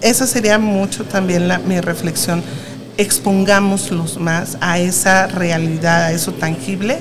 esa 0.01 0.27
sería 0.27 0.59
mucho 0.59 1.05
también 1.05 1.49
la, 1.49 1.59
mi 1.59 1.81
reflexión 1.81 2.43
expongámoslos 2.97 4.19
más 4.19 4.57
a 4.61 4.79
esa 4.79 5.27
realidad, 5.27 6.05
a 6.05 6.13
eso 6.13 6.33
tangible. 6.33 6.99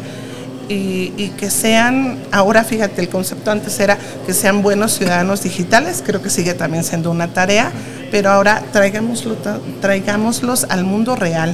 Y, 0.73 1.33
que 1.37 1.49
sean, 1.49 2.17
ahora 2.31 2.63
fíjate, 2.63 3.01
el 3.01 3.09
concepto 3.09 3.51
antes 3.51 3.77
era 3.81 3.97
que 4.25 4.33
sean 4.33 4.61
buenos 4.61 4.93
ciudadanos 4.93 5.43
digitales, 5.43 6.01
creo 6.05 6.21
que 6.21 6.29
sigue 6.29 6.53
también 6.53 6.85
siendo 6.85 7.11
una 7.11 7.33
tarea, 7.33 7.73
pero 8.09 8.29
ahora 8.29 8.63
traigámoslo, 8.71 9.35
traigámoslos 9.81 10.65
al 10.69 10.85
mundo 10.85 11.17
real 11.17 11.53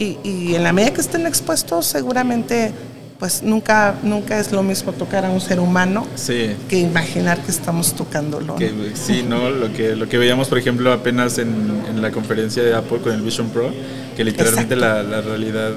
y 0.00 0.54
en 0.56 0.64
la 0.64 0.72
medida 0.72 0.92
que 0.92 1.00
estén 1.00 1.28
expuestos 1.28 1.86
seguramente 1.86 2.72
pues 3.18 3.42
nunca, 3.42 3.94
nunca 4.02 4.38
es 4.38 4.52
lo 4.52 4.62
mismo 4.62 4.92
tocar 4.92 5.24
a 5.24 5.30
un 5.30 5.40
ser 5.40 5.60
humano 5.60 6.06
que 6.68 6.78
imaginar 6.78 7.40
que 7.40 7.50
estamos 7.50 7.94
tocándolo. 7.94 8.56
sí, 8.94 9.24
¿no? 9.26 9.50
Lo 9.50 9.72
que, 9.72 9.96
lo 9.96 10.08
que 10.08 10.18
veíamos, 10.18 10.48
por 10.48 10.58
ejemplo, 10.58 10.92
apenas 10.92 11.38
en, 11.38 12.00
la 12.00 12.10
conferencia 12.10 12.62
de 12.62 12.74
Apple 12.74 12.98
con 12.98 13.12
el 13.12 13.22
Vision 13.22 13.48
Pro, 13.48 13.70
que 14.16 14.24
literalmente 14.24 14.76
la, 14.76 15.02
realidad 15.20 15.72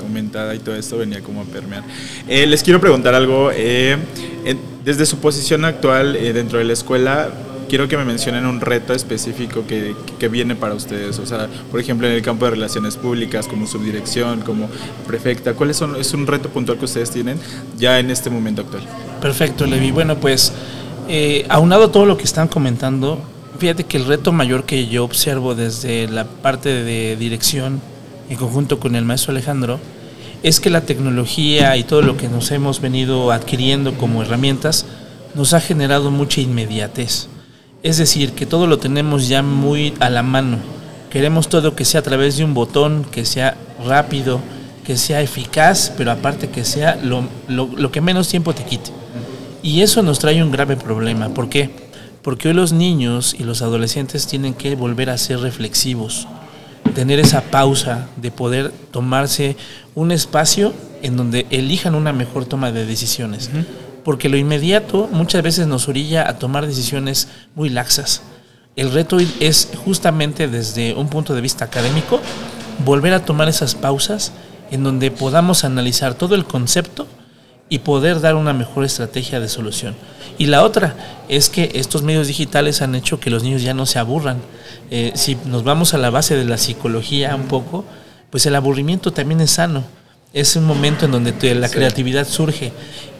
aumentada 0.00 0.54
y 0.54 0.58
todo 0.58 0.74
esto 0.74 0.98
venía 0.98 1.20
como 1.20 1.42
a 1.42 1.44
permear. 1.44 1.82
Eh, 2.26 2.46
les 2.46 2.62
quiero 2.62 2.80
preguntar 2.80 3.14
algo. 3.14 3.50
Eh, 3.52 3.96
desde 4.84 5.06
su 5.06 5.18
posición 5.18 5.64
actual 5.64 6.16
eh, 6.16 6.32
dentro 6.32 6.58
de 6.58 6.64
la 6.64 6.72
escuela, 6.72 7.30
quiero 7.72 7.88
que 7.88 7.96
me 7.96 8.04
mencionen 8.04 8.44
un 8.44 8.60
reto 8.60 8.92
específico 8.92 9.64
que, 9.66 9.96
que 10.18 10.28
viene 10.28 10.54
para 10.54 10.74
ustedes. 10.74 11.18
O 11.18 11.24
sea, 11.24 11.48
por 11.70 11.80
ejemplo, 11.80 12.06
en 12.06 12.12
el 12.12 12.20
campo 12.20 12.44
de 12.44 12.50
relaciones 12.50 12.98
públicas, 12.98 13.48
como 13.48 13.66
subdirección, 13.66 14.42
como 14.42 14.68
prefecta, 15.06 15.54
¿cuáles 15.54 15.78
son? 15.78 15.96
Es 15.96 16.12
un 16.12 16.26
reto 16.26 16.50
puntual 16.50 16.76
que 16.76 16.84
ustedes 16.84 17.10
tienen 17.10 17.38
ya 17.78 17.98
en 17.98 18.10
este 18.10 18.28
momento 18.28 18.60
actual. 18.60 18.82
Perfecto, 19.22 19.64
Levi. 19.64 19.90
Bueno, 19.90 20.18
pues 20.18 20.52
eh, 21.08 21.46
aunado 21.48 21.88
todo 21.88 22.04
lo 22.04 22.18
que 22.18 22.24
están 22.24 22.46
comentando, 22.46 23.22
fíjate 23.58 23.84
que 23.84 23.96
el 23.96 24.04
reto 24.04 24.32
mayor 24.32 24.64
que 24.64 24.88
yo 24.88 25.02
observo 25.02 25.54
desde 25.54 26.08
la 26.08 26.26
parte 26.26 26.68
de 26.68 27.16
dirección 27.16 27.80
en 28.28 28.36
conjunto 28.36 28.80
con 28.80 28.96
el 28.96 29.06
maestro 29.06 29.30
Alejandro 29.30 29.80
es 30.42 30.60
que 30.60 30.68
la 30.68 30.82
tecnología 30.82 31.74
y 31.78 31.84
todo 31.84 32.02
lo 32.02 32.18
que 32.18 32.28
nos 32.28 32.50
hemos 32.50 32.82
venido 32.82 33.32
adquiriendo 33.32 33.94
como 33.94 34.20
herramientas 34.20 34.84
nos 35.34 35.54
ha 35.54 35.60
generado 35.60 36.10
mucha 36.10 36.42
inmediatez. 36.42 37.28
Es 37.82 37.98
decir, 37.98 38.32
que 38.32 38.46
todo 38.46 38.68
lo 38.68 38.78
tenemos 38.78 39.26
ya 39.26 39.42
muy 39.42 39.94
a 39.98 40.08
la 40.08 40.22
mano. 40.22 40.58
Queremos 41.10 41.48
todo 41.48 41.74
que 41.74 41.84
sea 41.84 42.00
a 42.00 42.04
través 42.04 42.36
de 42.36 42.44
un 42.44 42.54
botón, 42.54 43.04
que 43.10 43.24
sea 43.24 43.56
rápido, 43.84 44.40
que 44.86 44.96
sea 44.96 45.20
eficaz, 45.20 45.92
pero 45.96 46.12
aparte 46.12 46.48
que 46.48 46.64
sea 46.64 46.96
lo, 47.02 47.90
que 47.90 48.00
menos 48.00 48.28
tiempo 48.28 48.54
te 48.54 48.64
quite. 48.64 48.90
Y 49.64 49.82
eso 49.82 50.02
nos 50.02 50.20
trae 50.20 50.42
un 50.42 50.52
grave 50.52 50.76
problema. 50.76 51.28
¿Por 51.30 51.48
qué? 51.48 51.70
Porque 52.22 52.48
hoy 52.48 52.54
los 52.54 52.72
niños 52.72 53.34
y 53.36 53.42
los 53.42 53.62
adolescentes 53.62 54.28
tienen 54.28 54.54
que 54.54 54.76
volver 54.76 55.10
a 55.10 55.18
ser 55.18 55.40
reflexivos, 55.40 56.28
tener 56.94 57.18
esa 57.18 57.42
pausa 57.42 58.06
de 58.16 58.30
poder 58.30 58.72
tomarse 58.92 59.56
un 59.96 60.12
espacio 60.12 60.72
en 61.02 61.16
donde 61.16 61.46
elijan 61.50 61.96
una 61.96 62.12
mejor 62.12 62.44
toma 62.44 62.70
de 62.70 62.86
decisiones. 62.86 63.50
Porque 64.04 64.28
lo 64.28 64.36
inmediato 64.36 65.08
muchas 65.12 65.42
veces 65.42 65.66
nos 65.66 65.88
orilla 65.88 66.28
a 66.28 66.38
tomar 66.38 66.66
decisiones 66.66 67.28
muy 67.54 67.68
laxas. 67.68 68.22
El 68.74 68.90
reto 68.92 69.18
es 69.40 69.68
justamente 69.84 70.48
desde 70.48 70.94
un 70.94 71.08
punto 71.08 71.34
de 71.34 71.40
vista 71.40 71.66
académico 71.66 72.20
volver 72.84 73.12
a 73.12 73.24
tomar 73.24 73.48
esas 73.48 73.74
pausas 73.74 74.32
en 74.70 74.82
donde 74.82 75.10
podamos 75.10 75.64
analizar 75.64 76.14
todo 76.14 76.34
el 76.34 76.46
concepto 76.46 77.06
y 77.68 77.80
poder 77.80 78.20
dar 78.20 78.34
una 78.34 78.52
mejor 78.52 78.84
estrategia 78.84 79.40
de 79.40 79.48
solución. 79.48 79.94
Y 80.38 80.46
la 80.46 80.62
otra 80.62 80.94
es 81.28 81.50
que 81.50 81.72
estos 81.74 82.02
medios 82.02 82.26
digitales 82.26 82.82
han 82.82 82.94
hecho 82.94 83.20
que 83.20 83.30
los 83.30 83.42
niños 83.42 83.62
ya 83.62 83.74
no 83.74 83.86
se 83.86 83.98
aburran. 83.98 84.38
Eh, 84.90 85.12
si 85.14 85.36
nos 85.46 85.64
vamos 85.64 85.94
a 85.94 85.98
la 85.98 86.10
base 86.10 86.36
de 86.36 86.44
la 86.44 86.58
psicología 86.58 87.34
un 87.34 87.44
poco, 87.44 87.84
pues 88.30 88.46
el 88.46 88.54
aburrimiento 88.56 89.12
también 89.12 89.40
es 89.40 89.52
sano. 89.52 89.84
Es 90.32 90.56
un 90.56 90.64
momento 90.64 91.04
en 91.04 91.12
donde 91.12 91.54
la 91.54 91.68
creatividad 91.68 92.26
surge. 92.26 92.72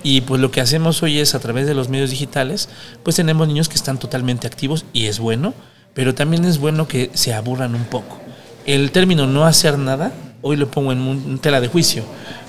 Y 0.02 0.22
pues 0.22 0.40
lo 0.40 0.50
que 0.50 0.60
hacemos 0.60 1.02
hoy 1.02 1.18
es 1.20 1.34
a 1.34 1.40
través 1.40 1.66
de 1.66 1.74
los 1.74 1.88
medios 1.88 2.10
digitales, 2.10 2.68
pues 3.02 3.16
tenemos 3.16 3.46
niños 3.46 3.68
que 3.68 3.76
están 3.76 3.98
totalmente 3.98 4.46
activos 4.46 4.84
y 4.92 5.06
es 5.06 5.18
bueno, 5.18 5.54
pero 5.94 6.14
también 6.14 6.44
es 6.44 6.58
bueno 6.58 6.88
que 6.88 7.10
se 7.14 7.34
aburran 7.34 7.74
un 7.74 7.84
poco. 7.84 8.18
El 8.66 8.90
término 8.90 9.26
no 9.26 9.44
hacer 9.44 9.78
nada, 9.78 10.12
hoy 10.40 10.56
lo 10.56 10.70
pongo 10.70 10.92
en 10.92 11.38
tela 11.38 11.60
de 11.60 11.68
juicio, 11.68 12.04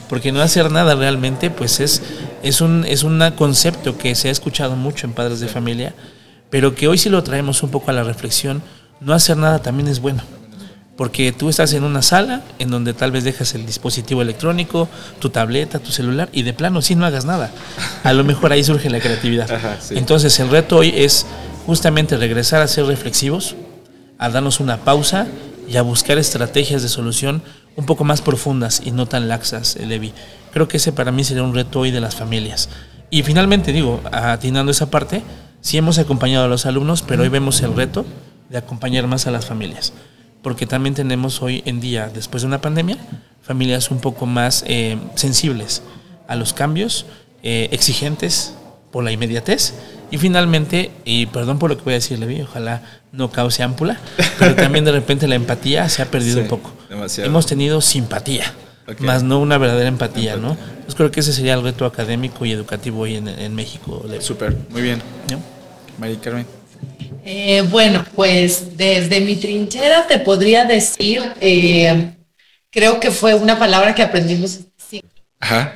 porque 0.10 0.32
no 0.32 0.42
hacer 0.42 0.72
nada 0.72 0.96
realmente, 0.96 1.50
pues 1.50 1.80
es, 1.80 2.02
es, 2.44 2.62
un, 2.62 2.86
es 2.86 3.04
un 3.04 3.20
concepto 3.36 3.98
que 3.98 4.16
se 4.16 4.28
ha 4.30 4.32
escuchado 4.32 4.76
mucho 4.76 5.08
en 5.08 5.14
padres 5.14 5.40
de 5.40 5.48
familia, 5.48 5.94
pero 6.50 6.76
que 6.76 6.88
hoy 6.88 6.98
si 6.98 7.10
lo 7.10 7.24
traemos 7.24 7.64
un 7.64 7.72
poco 7.72 7.90
a 7.90 7.94
la 7.94 8.04
reflexión, 8.04 8.62
no 9.00 9.14
hacer 9.14 9.38
nada 9.38 9.62
también 9.62 9.88
es 9.88 10.00
bueno. 10.00 10.22
Porque 10.96 11.32
tú 11.32 11.50
estás 11.50 11.74
en 11.74 11.84
una 11.84 12.02
sala 12.02 12.44
en 12.60 12.70
donde 12.70 12.94
tal 12.94 13.12
vez 13.12 13.24
dejas 13.24 13.56
el 13.56 13.66
dispositivo 13.66 14.22
electrónico, 14.22 14.88
tu 15.20 15.30
tableta, 15.30 15.80
tu 15.80 15.92
celular, 15.92 16.30
y 16.32 16.44
de 16.44 16.54
plano 16.54 16.82
sí 16.82 16.96
no 16.96 17.06
hagas 17.06 17.26
nada. 17.26 17.52
A 18.04 18.14
lo 18.14 18.24
mejor 18.24 18.52
ahí 18.52 18.64
surge 18.64 18.90
la 18.90 19.00
creatividad. 19.00 19.50
Entonces 19.92 20.40
el 20.40 20.50
reto 20.50 20.78
hoy 20.78 20.94
es 20.96 21.26
justamente 21.66 22.18
regresar 22.18 22.62
a 22.62 22.68
ser 22.68 22.86
reflexivos, 22.86 23.56
a 24.20 24.30
darnos 24.30 24.60
una 24.60 24.78
pausa 24.78 25.28
y 25.68 25.78
a 25.78 25.82
buscar 25.82 26.18
estrategias 26.18 26.84
de 26.84 26.90
solución 26.90 27.42
un 27.76 27.86
poco 27.86 28.04
más 28.04 28.22
profundas 28.22 28.82
y 28.86 28.92
no 28.92 29.08
tan 29.08 29.28
laxas, 29.28 29.76
eh, 29.76 29.86
Levi. 29.86 30.14
Creo 30.52 30.68
que 30.68 30.78
ese 30.78 30.92
para 30.92 31.12
mí 31.12 31.24
sería 31.24 31.44
un 31.44 31.56
reto 31.56 31.80
hoy 31.80 31.92
de 31.92 32.02
las 32.02 32.16
familias. 32.16 32.70
Y 33.10 33.24
finalmente, 33.24 33.72
digo, 33.72 34.02
atinando 34.12 34.72
esa 34.72 34.92
parte, 34.92 35.24
sí 35.62 35.78
hemos 35.78 35.98
acompañado 35.98 36.46
a 36.46 36.48
los 36.48 36.66
alumnos, 36.66 37.02
pero 37.02 37.24
hoy 37.24 37.30
vemos 37.30 37.62
el 37.62 37.76
reto 37.76 38.06
de 38.50 38.58
acompañar 38.58 39.08
más 39.08 39.26
a 39.26 39.32
las 39.32 39.46
familias. 39.46 39.94
Porque 40.44 40.68
también 40.68 40.94
tenemos 40.94 41.42
hoy 41.42 41.64
en 41.66 41.80
día, 41.80 42.12
después 42.14 42.44
de 42.44 42.48
una 42.48 42.62
pandemia, 42.62 42.98
familias 43.42 43.90
un 43.90 44.00
poco 44.00 44.28
más 44.28 44.64
eh, 44.68 44.98
sensibles 45.16 45.82
a 46.28 46.36
los 46.36 46.54
cambios, 46.54 47.08
eh, 47.42 47.70
exigentes 47.72 48.54
por 48.92 49.04
la 49.04 49.12
inmediatez 49.12 49.74
y 50.12 50.20
finalmente, 50.20 50.92
y 51.06 51.26
perdón 51.26 51.58
por 51.58 51.72
lo 51.72 51.78
que 51.78 51.84
voy 51.84 51.94
a 51.94 51.96
decir, 51.96 52.20
Levi, 52.20 52.42
ojalá 52.42 52.84
no 53.12 53.32
cause 53.32 53.64
ámpula, 53.64 54.00
pero 54.38 54.54
también 54.56 54.86
de 54.86 54.92
repente 54.92 55.28
la 55.28 55.34
empatía 55.34 55.90
se 55.90 56.04
ha 56.04 56.06
perdido 56.06 56.40
un 56.42 56.48
poco. 56.48 56.72
Hemos 57.18 57.48
tenido 57.48 57.82
simpatía, 57.82 58.54
más 59.00 59.24
no 59.24 59.40
una 59.40 59.58
verdadera 59.58 59.88
empatía, 59.88 60.36
¿no? 60.36 60.52
Entonces 60.52 60.94
creo 60.94 61.10
que 61.10 61.22
ese 61.22 61.34
sería 61.34 61.56
el 61.56 61.64
reto 61.64 61.86
académico 61.86 62.46
y 62.46 62.52
educativo 62.52 63.02
hoy 63.02 63.16
en, 63.16 63.56
México. 63.56 64.06
Súper, 64.20 64.56
muy 64.70 64.84
bien. 64.84 65.02
¿No? 65.32 65.40
María 65.98 66.20
Carmen. 66.22 66.46
Eh, 67.26 67.62
bueno, 67.70 68.06
pues 68.16 68.76
desde 68.78 69.22
mi 69.22 69.38
trinchera 69.38 70.08
te 70.08 70.20
podría 70.20 70.66
decir, 70.66 71.22
eh, 71.40 72.14
creo 72.70 73.00
que 73.00 73.12
fue 73.12 73.34
una 73.34 73.58
palabra 73.58 73.96
que 73.96 74.04
aprendimos 74.04 74.60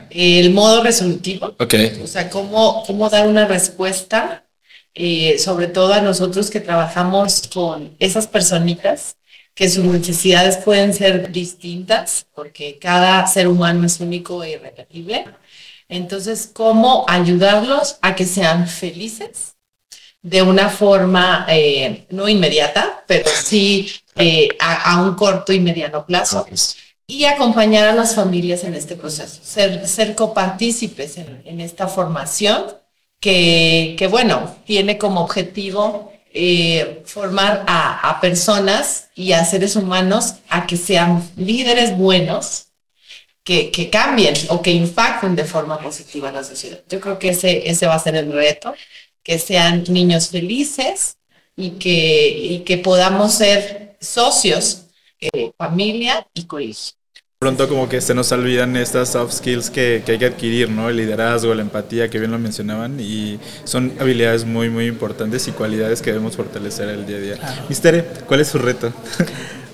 el 0.09 0.53
modo 0.53 0.83
resolutivo. 0.83 1.55
O 2.03 2.07
sea, 2.07 2.29
cómo, 2.29 2.83
cómo 2.85 3.09
dar 3.09 3.27
una 3.27 3.47
respuesta, 3.47 4.45
eh, 4.93 5.37
sobre 5.39 5.67
todo 5.67 5.93
a 5.93 6.01
nosotros 6.01 6.49
que 6.49 6.59
trabajamos 6.59 7.47
con 7.53 7.95
esas 7.99 8.27
personitas, 8.27 9.17
que 9.53 9.69
sus 9.69 9.85
necesidades 9.85 10.57
pueden 10.57 10.93
ser 10.93 11.31
distintas, 11.31 12.27
porque 12.35 12.77
cada 12.79 13.25
ser 13.27 13.47
humano 13.47 13.85
es 13.85 13.99
único 13.99 14.43
e 14.43 14.51
irrepetible. 14.51 15.25
Entonces, 15.89 16.49
cómo 16.53 17.05
ayudarlos 17.07 17.97
a 18.01 18.15
que 18.15 18.25
sean 18.25 18.67
felices 18.67 19.56
de 20.21 20.41
una 20.41 20.69
forma 20.69 21.47
no 22.09 22.27
inmediata, 22.27 23.03
pero 23.07 23.29
sí 23.29 23.91
a, 24.59 24.93
a, 24.93 25.01
un 25.01 25.15
corto 25.15 25.53
y 25.53 25.59
mediano 25.59 26.05
plazo. 26.05 26.45
Y 27.09 27.23
acompañar 27.23 27.87
a 27.87 27.93
las 27.93 28.15
familias 28.15 28.65
en 28.65 28.73
este 28.73 28.97
proceso, 28.97 29.39
ser, 29.41 29.87
ser 29.87 30.13
copartícipes 30.13 31.17
en, 31.17 31.41
en 31.45 31.61
esta 31.61 31.87
formación 31.87 32.65
que, 33.21 33.95
que, 33.97 34.07
bueno, 34.07 34.55
tiene 34.65 34.97
como 34.97 35.21
objetivo 35.21 36.11
eh, 36.33 37.01
formar 37.05 37.63
a, 37.65 38.09
a, 38.09 38.19
personas 38.19 39.09
y 39.15 39.31
a 39.31 39.45
seres 39.45 39.75
humanos 39.75 40.35
a 40.49 40.67
que 40.67 40.77
sean 40.77 41.27
líderes 41.37 41.97
buenos, 41.97 42.67
que, 43.43 43.71
que 43.71 43.89
cambien 43.89 44.35
o 44.49 44.61
que 44.61 44.71
impacten 44.71 45.35
de 45.35 45.45
forma 45.45 45.79
positiva 45.79 46.27
en 46.29 46.35
la 46.35 46.43
sociedad. 46.43 46.81
Yo 46.89 46.99
creo 46.99 47.17
que 47.17 47.29
ese, 47.29 47.69
ese 47.69 47.87
va 47.87 47.95
a 47.95 47.99
ser 47.99 48.15
el 48.15 48.31
reto, 48.31 48.75
que 49.27 49.37
sean 49.39 49.83
niños 49.89 50.29
felices 50.29 51.17
y 51.57 51.71
que, 51.71 52.29
y 52.29 52.59
que 52.59 52.77
podamos 52.77 53.33
ser 53.33 53.97
socios, 53.99 54.85
eh, 55.19 55.51
familia 55.57 56.25
y 56.33 56.45
colegio 56.45 56.93
pronto 57.39 57.69
como 57.69 57.87
que 57.87 58.01
se 58.01 58.15
nos 58.15 58.31
olvidan 58.31 58.75
estas 58.77 59.09
soft 59.09 59.31
skills 59.31 59.69
que, 59.69 60.01
que, 60.03 60.13
hay 60.13 60.17
que 60.17 60.25
adquirir, 60.25 60.71
¿no? 60.71 60.89
El 60.89 60.97
liderazgo, 60.97 61.53
la 61.53 61.61
empatía, 61.61 62.09
que 62.09 62.17
bien 62.17 62.31
lo 62.31 62.39
mencionaban, 62.39 62.99
y 62.99 63.39
son 63.63 63.93
habilidades 63.99 64.43
muy, 64.43 64.71
muy 64.71 64.87
importantes 64.87 65.47
y 65.47 65.51
cualidades 65.51 66.01
que 66.01 66.09
debemos 66.09 66.35
fortalecer 66.35 66.89
el 66.89 67.05
día 67.05 67.17
a 67.17 67.19
día. 67.19 67.35
Claro. 67.37 68.05
¿cuál 68.25 68.39
es 68.39 68.47
su 68.47 68.57
reto? 68.57 68.91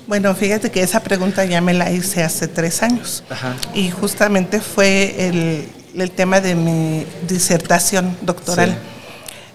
Bueno, 0.05 0.35
fíjate 0.35 0.69
que 0.69 0.81
esa 0.81 1.01
pregunta 1.01 1.45
ya 1.45 1.61
me 1.61 1.73
la 1.73 1.89
hice 1.89 2.23
hace 2.23 2.49
tres 2.49 2.83
años. 2.83 3.23
Ajá. 3.29 3.55
Y 3.73 3.89
justamente 3.89 4.59
fue 4.59 5.29
el, 5.29 5.65
el, 5.95 6.11
tema 6.11 6.41
de 6.41 6.55
mi 6.55 7.05
disertación 7.25 8.17
doctoral. 8.21 8.71
Sí. 8.71 8.92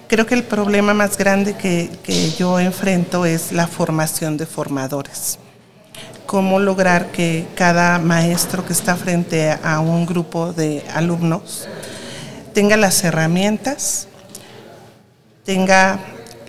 Creo 0.08 0.24
que 0.24 0.34
el 0.34 0.44
problema 0.44 0.94
más 0.94 1.18
grande 1.18 1.54
que, 1.54 1.90
yo 2.38 2.58
enfrento 2.58 3.26
es 3.26 3.52
la 3.52 3.66
formación 3.66 4.36
de 4.38 4.46
formadores 4.46 5.38
cómo 6.24 6.60
lograr 6.60 7.10
que 7.10 7.46
cada 7.54 7.98
maestro 7.98 8.62
que 8.66 8.74
está 8.74 8.96
frente 8.96 9.50
a 9.50 9.80
un 9.80 10.04
grupo 10.04 10.52
de 10.52 10.84
alumnos 10.92 11.66
tenga 12.52 12.76
las 12.76 13.02
herramientas, 13.02 14.08
tenga 15.42 15.98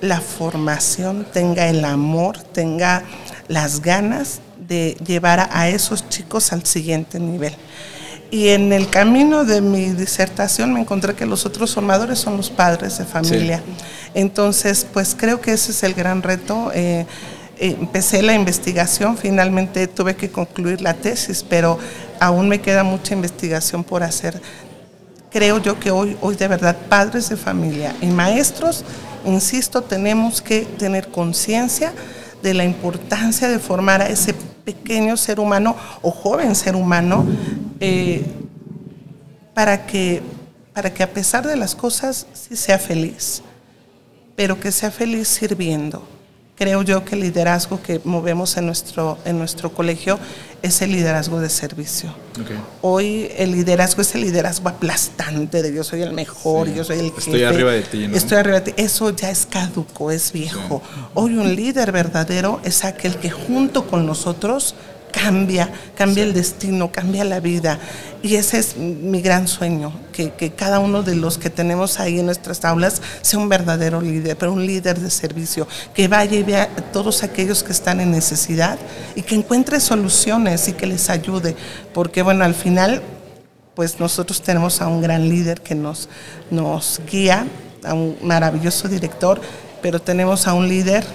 la 0.02 0.20
formación, 0.20 1.26
tenga 1.32 1.70
el 1.70 1.86
amor, 1.86 2.38
tenga 2.40 3.04
las 3.48 3.82
ganas 3.82 4.42
de 4.58 4.98
llevar 5.06 5.48
a 5.50 5.70
esos 5.70 6.10
chicos 6.10 6.52
al 6.52 6.66
siguiente 6.66 7.18
nivel. 7.18 7.56
Y 8.32 8.50
en 8.50 8.72
el 8.74 8.90
camino 8.90 9.44
de 9.44 9.62
mi 9.62 9.90
disertación 9.90 10.74
me 10.74 10.80
encontré 10.80 11.16
que 11.16 11.26
los 11.26 11.46
otros 11.46 11.74
formadores 11.74 12.20
son 12.20 12.38
los 12.38 12.50
padres 12.50 12.98
de 12.98 13.06
familia. 13.06 13.58
Sí. 13.66 13.86
Entonces, 14.14 14.86
pues 14.92 15.16
creo 15.18 15.42
que 15.42 15.54
ese 15.54 15.72
es 15.72 15.84
el 15.84 15.94
gran 15.94 16.22
reto. 16.22 16.72
Eh, 16.74 17.06
empecé 17.58 18.22
la 18.22 18.34
investigación, 18.34 19.18
finalmente 19.18 19.88
tuve 19.88 20.16
que 20.16 20.30
concluir 20.30 20.82
la 20.82 20.94
tesis, 20.94 21.44
pero 21.48 21.80
aún 22.20 22.48
me 22.48 22.62
queda 22.62 22.84
mucha 22.84 23.14
investigación 23.14 23.84
por 23.84 24.04
hacer. 24.04 24.40
Creo 25.32 25.58
yo 25.60 25.80
que 25.80 25.92
hoy, 25.92 26.18
hoy 26.22 26.36
de 26.36 26.48
verdad 26.48 26.76
padres 26.88 27.30
de 27.30 27.38
familia 27.38 27.96
y 28.02 28.08
maestros 28.08 28.84
insisto, 29.26 29.82
tenemos 29.82 30.42
que 30.42 30.62
tener 30.62 31.10
conciencia 31.10 31.94
de 32.42 32.54
la 32.54 32.66
importancia 32.66 33.48
de 33.48 33.60
formar 33.60 34.02
a 34.02 34.08
ese 34.08 34.34
pequeño 34.66 35.18
ser 35.18 35.40
humano 35.40 35.76
o 36.02 36.12
joven 36.12 36.56
ser 36.56 36.76
humano 36.76 37.26
eh, 37.80 38.24
para, 39.54 39.86
que, 39.86 40.22
para 40.74 40.94
que 40.94 41.04
a 41.04 41.12
pesar 41.12 41.46
de 41.48 41.56
las 41.56 41.76
cosas 41.76 42.28
sí 42.34 42.56
sea 42.56 42.78
feliz, 42.78 43.42
pero 44.36 44.60
que 44.60 44.72
sea 44.72 44.92
feliz 44.92 45.28
sirviendo 45.28 46.19
creo 46.60 46.82
yo 46.82 47.06
que 47.06 47.16
el 47.16 47.22
liderazgo 47.22 47.82
que 47.82 48.02
movemos 48.04 48.58
en 48.58 48.66
nuestro, 48.66 49.18
en 49.24 49.40
nuestro 49.40 49.72
colegio 49.72 50.20
es 50.62 50.82
el 50.82 50.92
liderazgo 50.92 51.40
de 51.40 51.50
servicio. 51.50 52.14
Hoy 52.82 53.32
el 53.38 53.54
liderazgo 53.54 54.02
es 54.02 54.14
el 54.14 54.22
liderazgo 54.22 54.68
aplastante 54.68 55.64
de 55.64 55.74
yo 55.74 55.86
soy 55.86 56.02
el 56.02 56.12
mejor, 56.12 56.68
yo 56.74 56.84
soy 56.84 57.00
el 57.00 57.14
Estoy 57.18 57.44
arriba 57.44 57.72
de 57.72 57.84
ti. 57.84 58.10
Estoy 58.14 58.38
arriba 58.40 58.60
de 58.60 58.74
ti. 58.74 58.84
Eso 58.84 59.10
ya 59.16 59.32
es 59.32 59.46
caduco, 59.46 60.12
es 60.12 60.34
viejo. 60.34 60.82
Hoy 61.14 61.38
un 61.38 61.56
líder 61.56 61.94
verdadero 61.94 62.60
es 62.66 62.84
aquel 62.84 63.16
que 63.16 63.30
junto 63.30 63.88
con 63.88 64.06
nosotros 64.06 64.76
cambia, 65.12 65.70
cambia 65.96 66.24
el 66.24 66.34
destino, 66.34 66.92
cambia 66.92 67.24
la 67.24 67.40
vida. 67.40 67.80
Y 68.22 68.36
ese 68.36 68.60
es 68.60 68.76
mi 68.76 69.22
gran 69.22 69.48
sueño, 69.48 69.94
que, 70.12 70.52
cada 70.52 70.80
uno 70.80 71.04
de 71.04 71.16
los 71.16 71.38
que 71.38 71.50
tenemos 71.50 72.00
ahí 72.00 72.20
en 72.20 72.26
nuestras 72.26 72.66
aulas 72.66 73.02
sea 73.22 73.40
un 73.40 73.48
verdadero 73.48 74.02
líder, 74.02 74.38
pero 74.38 74.52
un 74.52 74.66
líder 74.66 75.00
de 75.00 75.10
servicio, 75.10 75.68
que 75.94 76.08
vaya 76.08 76.38
y 76.38 76.44
vea 76.44 76.64
a 76.64 76.82
todos 76.82 77.24
aquellos 77.24 77.64
que 77.64 77.72
están 77.72 78.02
en 78.02 78.12
necesidad 78.12 78.78
y 79.16 79.22
que 79.22 79.36
encuentre 79.36 79.80
soluciones 79.80 80.68
y 80.68 80.74
que 80.74 80.88
les 80.88 81.10
ayude, 81.10 81.56
porque 81.94 82.22
bueno, 82.22 82.44
al 82.44 82.56
final, 82.56 83.02
pues 83.76 84.00
nosotros 84.00 84.42
tenemos 84.42 84.82
a 84.82 84.88
un 84.88 85.02
gran 85.02 85.30
líder 85.30 85.62
que 85.62 85.76
nos, 85.76 86.10
nos 86.52 87.02
guía, 87.10 87.48
a 87.86 87.94
un 87.94 88.18
maravilloso 88.22 88.90
director, 88.90 89.40
pero 89.82 90.02
tenemos 90.02 90.46
a 90.48 90.54
un 90.54 90.68
líder 90.68 91.06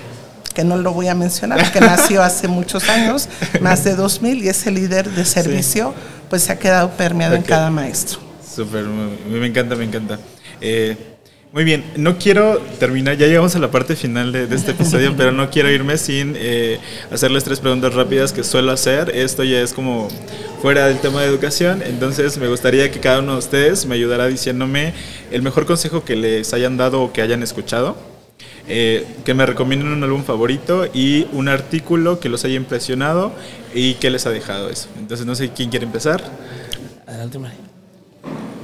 que 0.55 0.65
no 0.65 0.77
lo 0.77 0.93
voy 0.93 1.09
a 1.09 1.15
mencionar, 1.15 1.71
que 1.73 1.81
nació 1.81 2.23
hace 2.23 2.49
muchos 2.49 2.89
años, 2.89 3.29
más 3.61 3.85
de 3.85 3.97
2000, 3.97 4.45
y 4.45 4.49
es 4.49 4.67
el 4.67 4.75
líder 4.77 5.11
de 5.11 5.25
servicio, 5.25 5.95
pues 6.31 6.43
se 6.45 6.53
ha 6.53 6.59
quedado 6.59 6.91
permeado 6.91 7.35
en 7.35 7.43
cada 7.43 7.71
maestro. 7.71 8.21
Súper, 8.55 8.85
me 8.85 9.47
encanta, 9.47 9.75
me 9.75 9.85
encanta. 9.85 10.19
Eh, 10.61 10.97
muy 11.53 11.63
bien, 11.63 11.85
no 11.97 12.19
quiero 12.19 12.59
terminar, 12.79 13.17
ya 13.17 13.27
llegamos 13.27 13.55
a 13.55 13.59
la 13.59 13.71
parte 13.71 13.95
final 13.95 14.33
de, 14.33 14.53
este 14.55 14.73
episodio, 14.73 15.15
pero 15.17 15.33
no 15.33 15.51
quiero 15.51 15.71
irme 15.71 15.99
sin 15.99 16.35
eh, 16.37 16.79
hacerles 17.11 17.45
tres 17.45 17.61
preguntas 17.61 17.95
rápidas 17.95 18.33
que 18.33 18.43
suelo 18.43 18.73
hacer. 18.73 19.11
Esto 19.15 19.45
ya 19.45 19.61
es 19.61 19.73
como 19.73 20.09
fuera 20.63 20.87
del 20.87 20.99
tema 20.99 21.21
de 21.21 21.29
educación, 21.29 21.83
entonces 21.83 22.39
me 22.39 22.49
gustaría 22.49 22.91
que 22.91 22.99
cada 22.99 23.21
uno 23.21 23.33
de 23.33 23.39
ustedes 23.39 23.87
me 23.87 23.95
ayudara 23.95 24.27
diciéndome 24.27 24.95
el 25.31 25.43
mejor 25.43 25.67
consejo 25.67 26.05
que 26.05 26.17
les 26.17 26.53
hayan 26.55 26.77
dado 26.77 27.03
o 27.03 27.13
que 27.13 27.23
hayan 27.23 27.43
escuchado 27.43 28.14
eh, 28.67 29.07
que 29.25 29.35
me 29.35 29.45
recomienden 29.45 29.89
un 29.89 30.03
álbum 30.03 30.25
favorito 30.25 30.87
y 30.93 31.27
un 31.33 31.49
artículo 31.49 32.21
que 32.21 32.29
los 32.29 32.45
haya 32.45 32.55
impresionado 32.55 33.33
y 33.75 33.95
que 33.95 34.11
les 34.11 34.27
ha 34.27 34.31
dejado 34.31 34.71
eso. 34.71 34.89
Entonces 34.99 35.27
no 35.27 35.35
sé 35.35 35.51
quién 35.51 35.71
quiere 35.71 35.85
empezar. 35.85 36.23
Adelante, 37.07 37.39
Mari. 37.39 37.57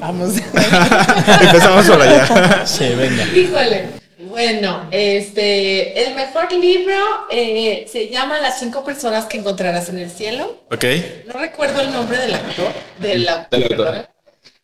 Vamos. 0.01 0.35
Empezamos 1.43 1.87
por 1.87 2.01
allá. 2.01 2.67
Sí, 2.67 2.89
venga. 2.97 3.27
Híjole. 3.35 4.01
Bueno, 4.31 4.87
este, 4.93 6.07
el 6.07 6.15
mejor 6.15 6.53
libro 6.53 6.95
eh, 7.31 7.87
se 7.91 8.09
llama 8.09 8.41
Las 8.41 8.61
cinco 8.61 8.85
personas 8.85 9.27
que 9.27 9.39
encontrarás 9.39 9.89
en 9.89 9.99
el 9.99 10.11
cielo. 10.11 10.63
Ok. 10.71 10.85
No 11.27 11.39
recuerdo 11.39 11.81
el 11.81 11.93
nombre 11.93 12.17
del 12.17 12.35
actor, 12.35 12.73
del 13.01 13.29
autor. 13.29 14.09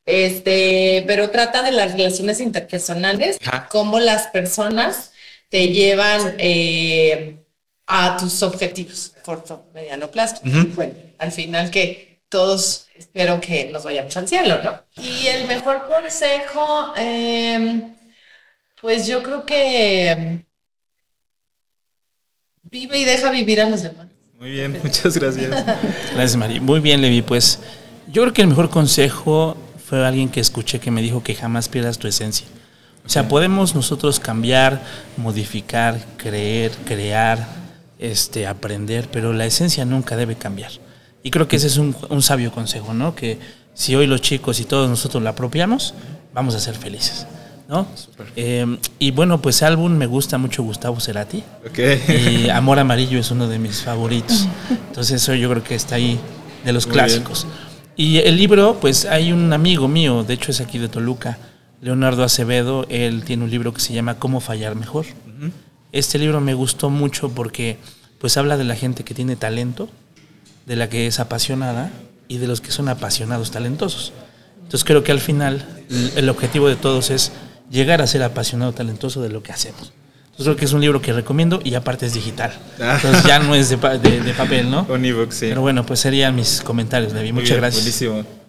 Este, 0.07 1.03
pero 1.09 1.31
trata 1.31 1.63
de 1.63 1.73
las 1.73 1.93
relaciones 1.93 2.41
interpersonales, 2.41 3.39
cómo 3.69 3.99
las 3.99 4.29
personas 4.29 5.11
te 5.49 5.69
llevan 5.69 6.35
eh, 6.39 7.37
a 7.87 8.17
tus 8.17 8.43
objetivos 8.43 9.13
corto, 9.25 9.67
mediano 9.75 10.11
plazo. 10.11 10.37
Bueno, 10.75 10.95
al 11.19 11.33
final 11.33 11.71
que 11.71 12.21
todos 12.29 12.87
espero 12.97 13.41
que 13.41 13.71
nos 13.73 13.85
vayamos 13.85 14.17
al 14.17 14.29
cielo, 14.29 14.63
¿no? 14.63 14.83
Y 15.03 15.27
el 15.27 15.47
mejor 15.47 15.87
consejo, 15.87 16.93
em, 16.97 17.95
pues 18.81 19.07
yo 19.07 19.23
creo 19.23 19.45
que 19.45 20.11
em, 20.11 20.45
vive 22.63 22.99
y 22.99 23.05
deja 23.05 23.31
vivir 23.31 23.61
a 23.61 23.69
los 23.69 23.83
demás. 23.83 24.07
Muy 24.39 24.51
bien, 24.51 24.79
muchas 24.83 25.17
gracias. 25.17 25.51
Gracias, 25.51 26.37
Mari. 26.37 26.61
Muy 26.61 26.81
bien, 26.81 27.01
Levi. 27.01 27.23
Pues 27.23 27.61
yo 28.09 28.23
creo 28.23 28.33
que 28.33 28.43
el 28.43 28.49
mejor 28.49 28.71
consejo 28.71 29.57
fue 29.85 30.05
alguien 30.05 30.29
que 30.29 30.41
escuché 30.41 30.79
que 30.81 30.91
me 30.91 31.03
dijo 31.03 31.23
que 31.23 31.35
jamás 31.35 31.69
pierdas 31.69 31.99
tu 31.99 32.09
esencia. 32.09 32.47
O 33.07 33.09
sea, 33.09 33.29
podemos 33.29 33.75
nosotros 33.75 34.19
cambiar, 34.19 34.83
modificar, 35.17 35.99
creer, 36.17 36.73
crear, 36.85 37.47
este, 37.99 38.47
aprender, 38.47 39.09
pero 39.11 39.33
la 39.33 39.47
esencia 39.47 39.85
nunca 39.85 40.17
debe 40.17 40.35
cambiar. 40.35 40.73
Y 41.23 41.31
creo 41.31 41.49
que 41.49 41.57
ese 41.57 41.69
es 41.69 41.77
un, 41.77 41.95
sabio 42.23 42.53
consejo, 42.53 42.95
¿no? 42.95 43.15
Que 43.15 43.39
si 43.75 43.95
hoy 43.95 44.07
los 44.07 44.21
chicos 44.21 44.61
y 44.61 44.65
todos 44.65 44.89
nosotros 44.89 45.23
la 45.23 45.31
apropiamos, 45.31 45.95
vamos 46.35 46.55
a 46.55 46.61
ser 46.61 46.75
felices. 46.75 47.27
¿no? 47.69 47.87
Em, 48.37 48.79
y 49.01 49.11
bueno, 49.11 49.43
pues 49.43 49.63
álbum 49.63 49.93
me 49.93 50.07
gusta 50.07 50.39
mucho 50.39 50.63
Gustavo 50.63 51.01
Cerati. 51.01 51.43
Y 52.09 52.49
Amor 52.51 52.79
Amarillo 52.79 53.19
es 53.19 53.31
uno 53.31 53.49
de 53.49 53.59
mis 53.59 53.83
favoritos. 53.83 54.47
Entonces 54.71 55.23
eso 55.23 55.35
yo 55.35 55.51
creo 55.51 55.65
que 55.65 55.75
está 55.75 55.97
ahí 55.97 56.19
de 56.65 56.73
los 56.73 56.87
clásicos. 56.87 57.47
Y 57.97 58.19
el 58.19 58.37
libro, 58.37 58.79
pues 58.81 59.05
hay 59.07 59.33
un 59.33 59.53
amigo 59.53 59.89
mío, 59.89 60.23
de 60.23 60.35
hecho 60.35 60.51
es 60.51 60.61
aquí 60.61 60.79
de 60.79 60.89
Toluca, 60.89 61.39
Leonardo 61.81 62.25
Acevedo, 62.25 62.87
él 62.89 63.25
tiene 63.25 63.45
un 63.45 63.51
libro 63.51 63.73
que 63.75 63.81
se 63.81 63.93
llama 63.93 64.19
Cómo 64.19 64.41
fallar 64.41 64.75
mejor. 64.75 65.07
Este 65.93 66.19
libro 66.19 66.41
me 66.41 66.55
gustó 66.55 66.91
mucho 66.91 67.31
porque 67.31 67.79
pues 68.19 68.37
habla 68.37 68.57
de 68.57 68.65
la 68.65 68.77
gente 68.77 69.05
que 69.05 69.15
tiene 69.15 69.37
talento, 69.37 69.89
de 70.67 70.77
la 70.77 70.89
que 70.89 71.07
es 71.07 71.21
apasionada 71.21 71.91
y 72.29 72.39
de 72.39 72.47
los 72.47 72.61
que 72.61 72.73
son 72.73 72.89
apasionados 72.89 73.51
talentosos. 73.51 74.13
Entonces 74.57 74.85
creo 74.85 75.05
que 75.05 75.13
al 75.13 75.21
final 75.21 75.65
el 76.17 76.29
objetivo 76.29 76.69
de 76.69 76.77
todos 76.77 77.11
es 77.11 77.33
llegar 77.71 78.03
a 78.03 78.07
ser 78.07 78.23
apasionado 78.23 78.73
talentoso 78.73 79.23
de 79.23 79.29
lo 79.29 79.43
que 79.43 79.53
hacemos. 79.53 79.93
Entonces 80.37 80.47
creo 80.47 80.57
que 80.57 80.65
es 80.67 80.73
un 80.73 80.81
libro 80.81 81.01
que 81.01 81.13
recomiendo 81.13 81.61
y 81.65 81.75
aparte 81.75 82.05
es 82.07 82.15
digital. 82.15 82.53
Ah. 82.81 82.95
Entonces 82.97 83.25
ya 83.25 83.39
no 83.39 83.55
es 83.55 83.71
de, 83.71 83.79
papel, 83.79 84.71
¿no? 84.71 84.87
Un 84.89 85.05
ebook, 85.05 85.33
sí. 85.33 85.47
Pero 85.49 85.63
bueno, 85.63 85.87
pues 85.87 86.01
serían 86.01 86.35
mis 86.35 86.61
comentarios, 86.61 87.15
David. 87.15 87.33
Muchas 87.33 87.57
gracias. 87.57 87.83
Buenísimo. 87.83 88.46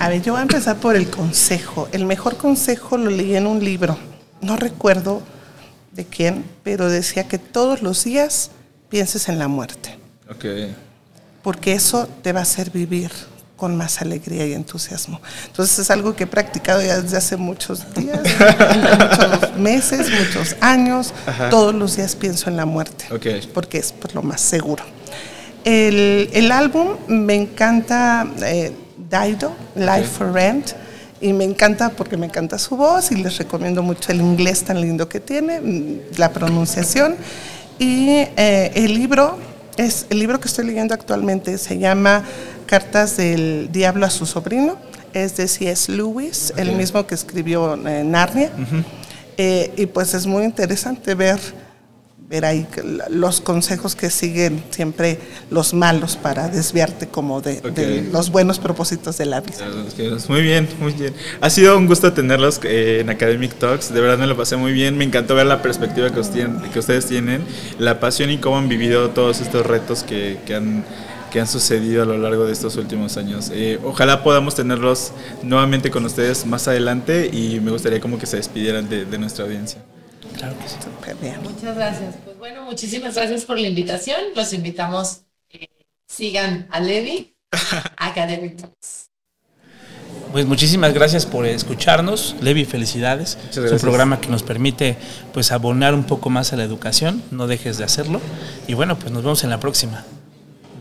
A 0.00 0.08
ver, 0.08 0.22
yo 0.22 0.32
voy 0.32 0.40
a 0.40 0.42
empezar 0.42 0.76
por 0.76 0.96
el 0.96 1.08
consejo. 1.08 1.88
El 1.92 2.04
mejor 2.04 2.36
consejo 2.36 2.96
lo 2.96 3.10
leí 3.10 3.36
en 3.36 3.46
un 3.46 3.62
libro. 3.64 3.96
No 4.40 4.56
recuerdo 4.56 5.22
de 5.92 6.04
quién, 6.04 6.44
pero 6.62 6.88
decía 6.88 7.28
que 7.28 7.38
todos 7.38 7.82
los 7.82 8.04
días 8.04 8.50
pienses 8.88 9.28
en 9.28 9.38
la 9.38 9.48
muerte. 9.48 9.98
Ok. 10.30 10.44
Porque 11.42 11.72
eso 11.72 12.08
te 12.22 12.32
va 12.32 12.40
a 12.40 12.42
hacer 12.42 12.70
vivir 12.70 13.10
con 13.56 13.76
más 13.76 14.00
alegría 14.00 14.46
y 14.46 14.54
entusiasmo. 14.54 15.20
Entonces 15.46 15.80
es 15.80 15.90
algo 15.90 16.14
que 16.14 16.24
he 16.24 16.26
practicado 16.26 16.80
ya 16.80 17.00
desde 17.00 17.16
hace 17.16 17.36
muchos 17.36 17.92
días, 17.94 18.20
muchos 18.22 19.58
meses, 19.58 20.10
muchos 20.10 20.56
años. 20.60 21.12
Todos 21.50 21.74
los 21.74 21.96
días 21.96 22.14
pienso 22.14 22.48
en 22.48 22.56
la 22.56 22.66
muerte, 22.66 23.06
porque 23.52 23.78
es 23.78 23.92
pues, 23.92 24.14
lo 24.14 24.22
más 24.22 24.40
seguro. 24.40 24.84
El, 25.64 26.30
el 26.32 26.52
álbum 26.52 26.96
me 27.08 27.34
encanta. 27.34 28.26
Eh, 28.42 28.72
Dido, 29.08 29.54
Life 29.74 30.06
for 30.06 30.32
Rent. 30.32 30.72
Y 31.20 31.32
me 31.32 31.44
encanta 31.44 31.90
porque 31.90 32.16
me 32.16 32.26
encanta 32.26 32.58
su 32.58 32.76
voz 32.76 33.10
y 33.10 33.16
les 33.16 33.38
recomiendo 33.38 33.82
mucho 33.82 34.12
el 34.12 34.20
inglés 34.20 34.62
tan 34.62 34.80
lindo 34.80 35.08
que 35.08 35.18
tiene, 35.18 35.60
mm, 35.60 36.16
la 36.16 36.32
pronunciación. 36.32 37.16
Y 37.78 38.08
eh, 38.36 38.72
el 38.74 38.94
libro, 38.94 39.38
es, 39.76 40.06
el 40.10 40.20
libro 40.20 40.38
que 40.38 40.48
estoy 40.48 40.66
leyendo 40.66 40.94
actualmente 40.94 41.58
se 41.58 41.78
llama 41.78 42.24
Cartas 42.66 43.16
del 43.16 43.70
Diablo 43.72 44.06
a 44.06 44.10
su 44.10 44.26
sobrino. 44.26 44.76
Es 45.12 45.36
de 45.36 45.48
C.S. 45.48 45.90
Lewis, 45.90 46.52
el 46.56 46.72
mismo 46.72 47.06
que 47.06 47.14
escribió 47.14 47.74
eh, 47.86 48.04
Narnia. 48.04 48.50
Eh, 49.36 49.72
y 49.76 49.86
pues 49.86 50.14
es 50.14 50.26
muy 50.26 50.44
interesante 50.44 51.14
ver 51.14 51.38
ver 52.28 52.44
ahí 52.44 52.66
los 53.08 53.40
consejos 53.40 53.96
que 53.96 54.10
siguen 54.10 54.62
siempre 54.68 55.18
los 55.50 55.72
malos 55.72 56.16
para 56.16 56.48
desviarte 56.48 57.08
como 57.08 57.40
de, 57.40 58.06
los 58.12 58.30
buenos 58.30 58.58
propósitos 58.58 59.16
de 59.16 59.24
la 59.24 59.40
vida. 59.40 59.66
Muy 60.28 60.42
bien, 60.42 60.68
muy 60.78 60.92
bien. 60.92 61.14
Ha 61.40 61.48
sido 61.48 61.78
un 61.78 61.86
gusto 61.86 62.12
tenerlos 62.12 62.60
eh, 62.64 63.00
en 63.00 63.08
Academic 63.08 63.54
Talks, 63.54 63.94
de 63.94 64.00
verdad 64.02 64.18
me 64.18 64.26
lo 64.26 64.36
pasé 64.36 64.56
muy 64.56 64.72
bien, 64.72 64.98
me 64.98 65.04
encantó 65.04 65.34
ver 65.34 65.46
la 65.46 65.62
perspectiva 65.62 66.10
que, 66.10 66.20
ustedes 66.20 67.06
tienen, 67.06 67.42
la 67.78 67.98
pasión 67.98 68.30
y 68.30 68.36
cómo 68.36 68.58
han 68.58 68.68
vivido 68.68 69.08
todos 69.10 69.40
estos 69.40 69.64
retos 69.64 70.02
que, 70.02 70.38
han 70.54 70.84
que 71.30 71.40
han 71.40 71.46
sucedido 71.46 72.02
a 72.02 72.06
lo 72.06 72.18
largo 72.18 72.44
de 72.44 72.52
estos 72.52 72.76
últimos 72.76 73.16
años. 73.16 73.50
Eh, 73.54 73.78
ojalá 73.84 74.22
podamos 74.22 74.54
tenerlos 74.54 75.12
nuevamente 75.42 75.90
con 75.90 76.04
ustedes 76.04 76.44
más 76.44 76.68
adelante 76.68 77.30
y 77.32 77.58
me 77.60 77.70
gustaría 77.70 78.00
como 78.00 78.18
que 78.18 78.26
se 78.26 78.36
despidieran 78.36 78.86
de 78.90 79.18
nuestra 79.18 79.46
audiencia. 79.46 79.80
Claro 80.38 80.56
que 80.58 80.68
sí. 80.68 80.76
Muchas 81.42 81.76
gracias. 81.76 82.14
Pues 82.24 82.38
bueno, 82.38 82.62
muchísimas 82.62 83.14
gracias 83.14 83.44
por 83.44 83.58
la 83.58 83.66
invitación. 83.66 84.20
Los 84.36 84.52
invitamos, 84.52 85.22
eh, 85.50 85.68
sigan 86.06 86.68
a 86.70 86.78
Levi 86.78 87.34
Academic 87.96 88.56
Talks. 88.56 89.08
Pues 90.30 90.46
muchísimas 90.46 90.94
gracias 90.94 91.26
por 91.26 91.44
escucharnos. 91.46 92.36
Levi, 92.40 92.64
felicidades. 92.64 93.36
Es 93.50 93.72
un 93.72 93.78
programa 93.78 94.20
que 94.20 94.28
nos 94.28 94.42
permite 94.42 94.96
pues 95.32 95.50
abonar 95.50 95.94
un 95.94 96.04
poco 96.04 96.30
más 96.30 96.52
a 96.52 96.56
la 96.56 96.64
educación. 96.64 97.22
No 97.30 97.46
dejes 97.46 97.78
de 97.78 97.84
hacerlo. 97.84 98.20
Y 98.68 98.74
bueno, 98.74 98.98
pues 98.98 99.10
nos 99.10 99.22
vemos 99.22 99.42
en 99.42 99.50
la 99.50 99.58
próxima. 99.58 100.04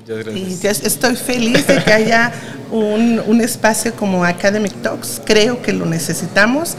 Y 0.08 0.66
estoy 0.68 1.16
feliz 1.16 1.68
de 1.68 1.84
que 1.84 1.91
haya 1.91 2.32
un, 2.72 3.22
un, 3.26 3.41
espacio 3.41 3.93
como 3.93 4.24
Academic 4.24 4.82
Talks. 4.82 5.22
Creo 5.26 5.62
que 5.62 5.74
lo 5.74 5.86
necesitamos. 5.86 6.78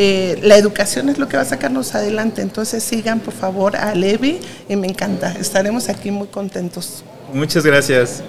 Eh, 0.00 0.38
la 0.44 0.56
educación 0.56 1.08
es 1.08 1.18
lo 1.18 1.26
que 1.26 1.36
va 1.36 1.42
a 1.42 1.46
sacarnos 1.46 1.92
adelante. 1.96 2.40
Entonces 2.40 2.84
sigan 2.84 3.18
por 3.18 3.34
favor 3.34 3.74
a 3.74 3.96
Levi 3.96 4.38
y 4.68 4.76
me 4.76 4.86
encanta. 4.86 5.32
Estaremos 5.32 5.88
aquí 5.88 6.12
muy 6.12 6.28
contentos. 6.28 7.02
Muchas 7.34 7.66
gracias. 7.66 8.22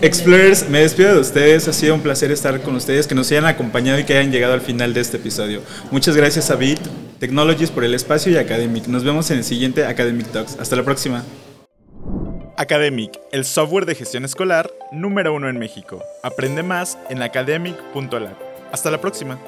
Explorers, 0.00 0.66
me 0.70 0.80
despido 0.80 1.12
de 1.12 1.20
ustedes. 1.20 1.68
Ha 1.68 1.74
sido 1.74 1.94
un 1.94 2.00
placer 2.00 2.30
estar 2.30 2.58
con 2.62 2.74
ustedes, 2.74 3.06
que 3.06 3.14
nos 3.14 3.30
hayan 3.30 3.44
acompañado 3.44 3.98
y 3.98 4.04
que 4.04 4.16
hayan 4.16 4.32
llegado 4.32 4.54
al 4.54 4.62
final 4.62 4.94
de 4.94 5.02
este 5.02 5.18
episodio. 5.18 5.60
Muchas 5.90 6.16
gracias 6.16 6.50
a 6.50 6.56
Bit 6.56 6.80
Technologies 7.20 7.70
por 7.70 7.84
el 7.84 7.92
espacio 7.92 8.32
y 8.32 8.38
Academic. 8.38 8.86
Nos 8.86 9.04
vemos 9.04 9.30
en 9.30 9.38
el 9.38 9.44
siguiente 9.44 9.84
Academic 9.84 10.28
Talks. 10.32 10.56
Hasta 10.58 10.74
la 10.74 10.84
próxima. 10.84 11.22
Academic, 12.56 13.20
el 13.30 13.44
software 13.44 13.84
de 13.84 13.94
gestión 13.94 14.24
escolar 14.24 14.70
número 14.90 15.34
uno 15.34 15.50
en 15.50 15.58
México. 15.58 16.02
Aprende 16.22 16.62
más 16.62 16.96
en 17.10 17.20
academic.lab. 17.20 18.38
Hasta 18.72 18.90
la 18.90 19.02
próxima. 19.02 19.38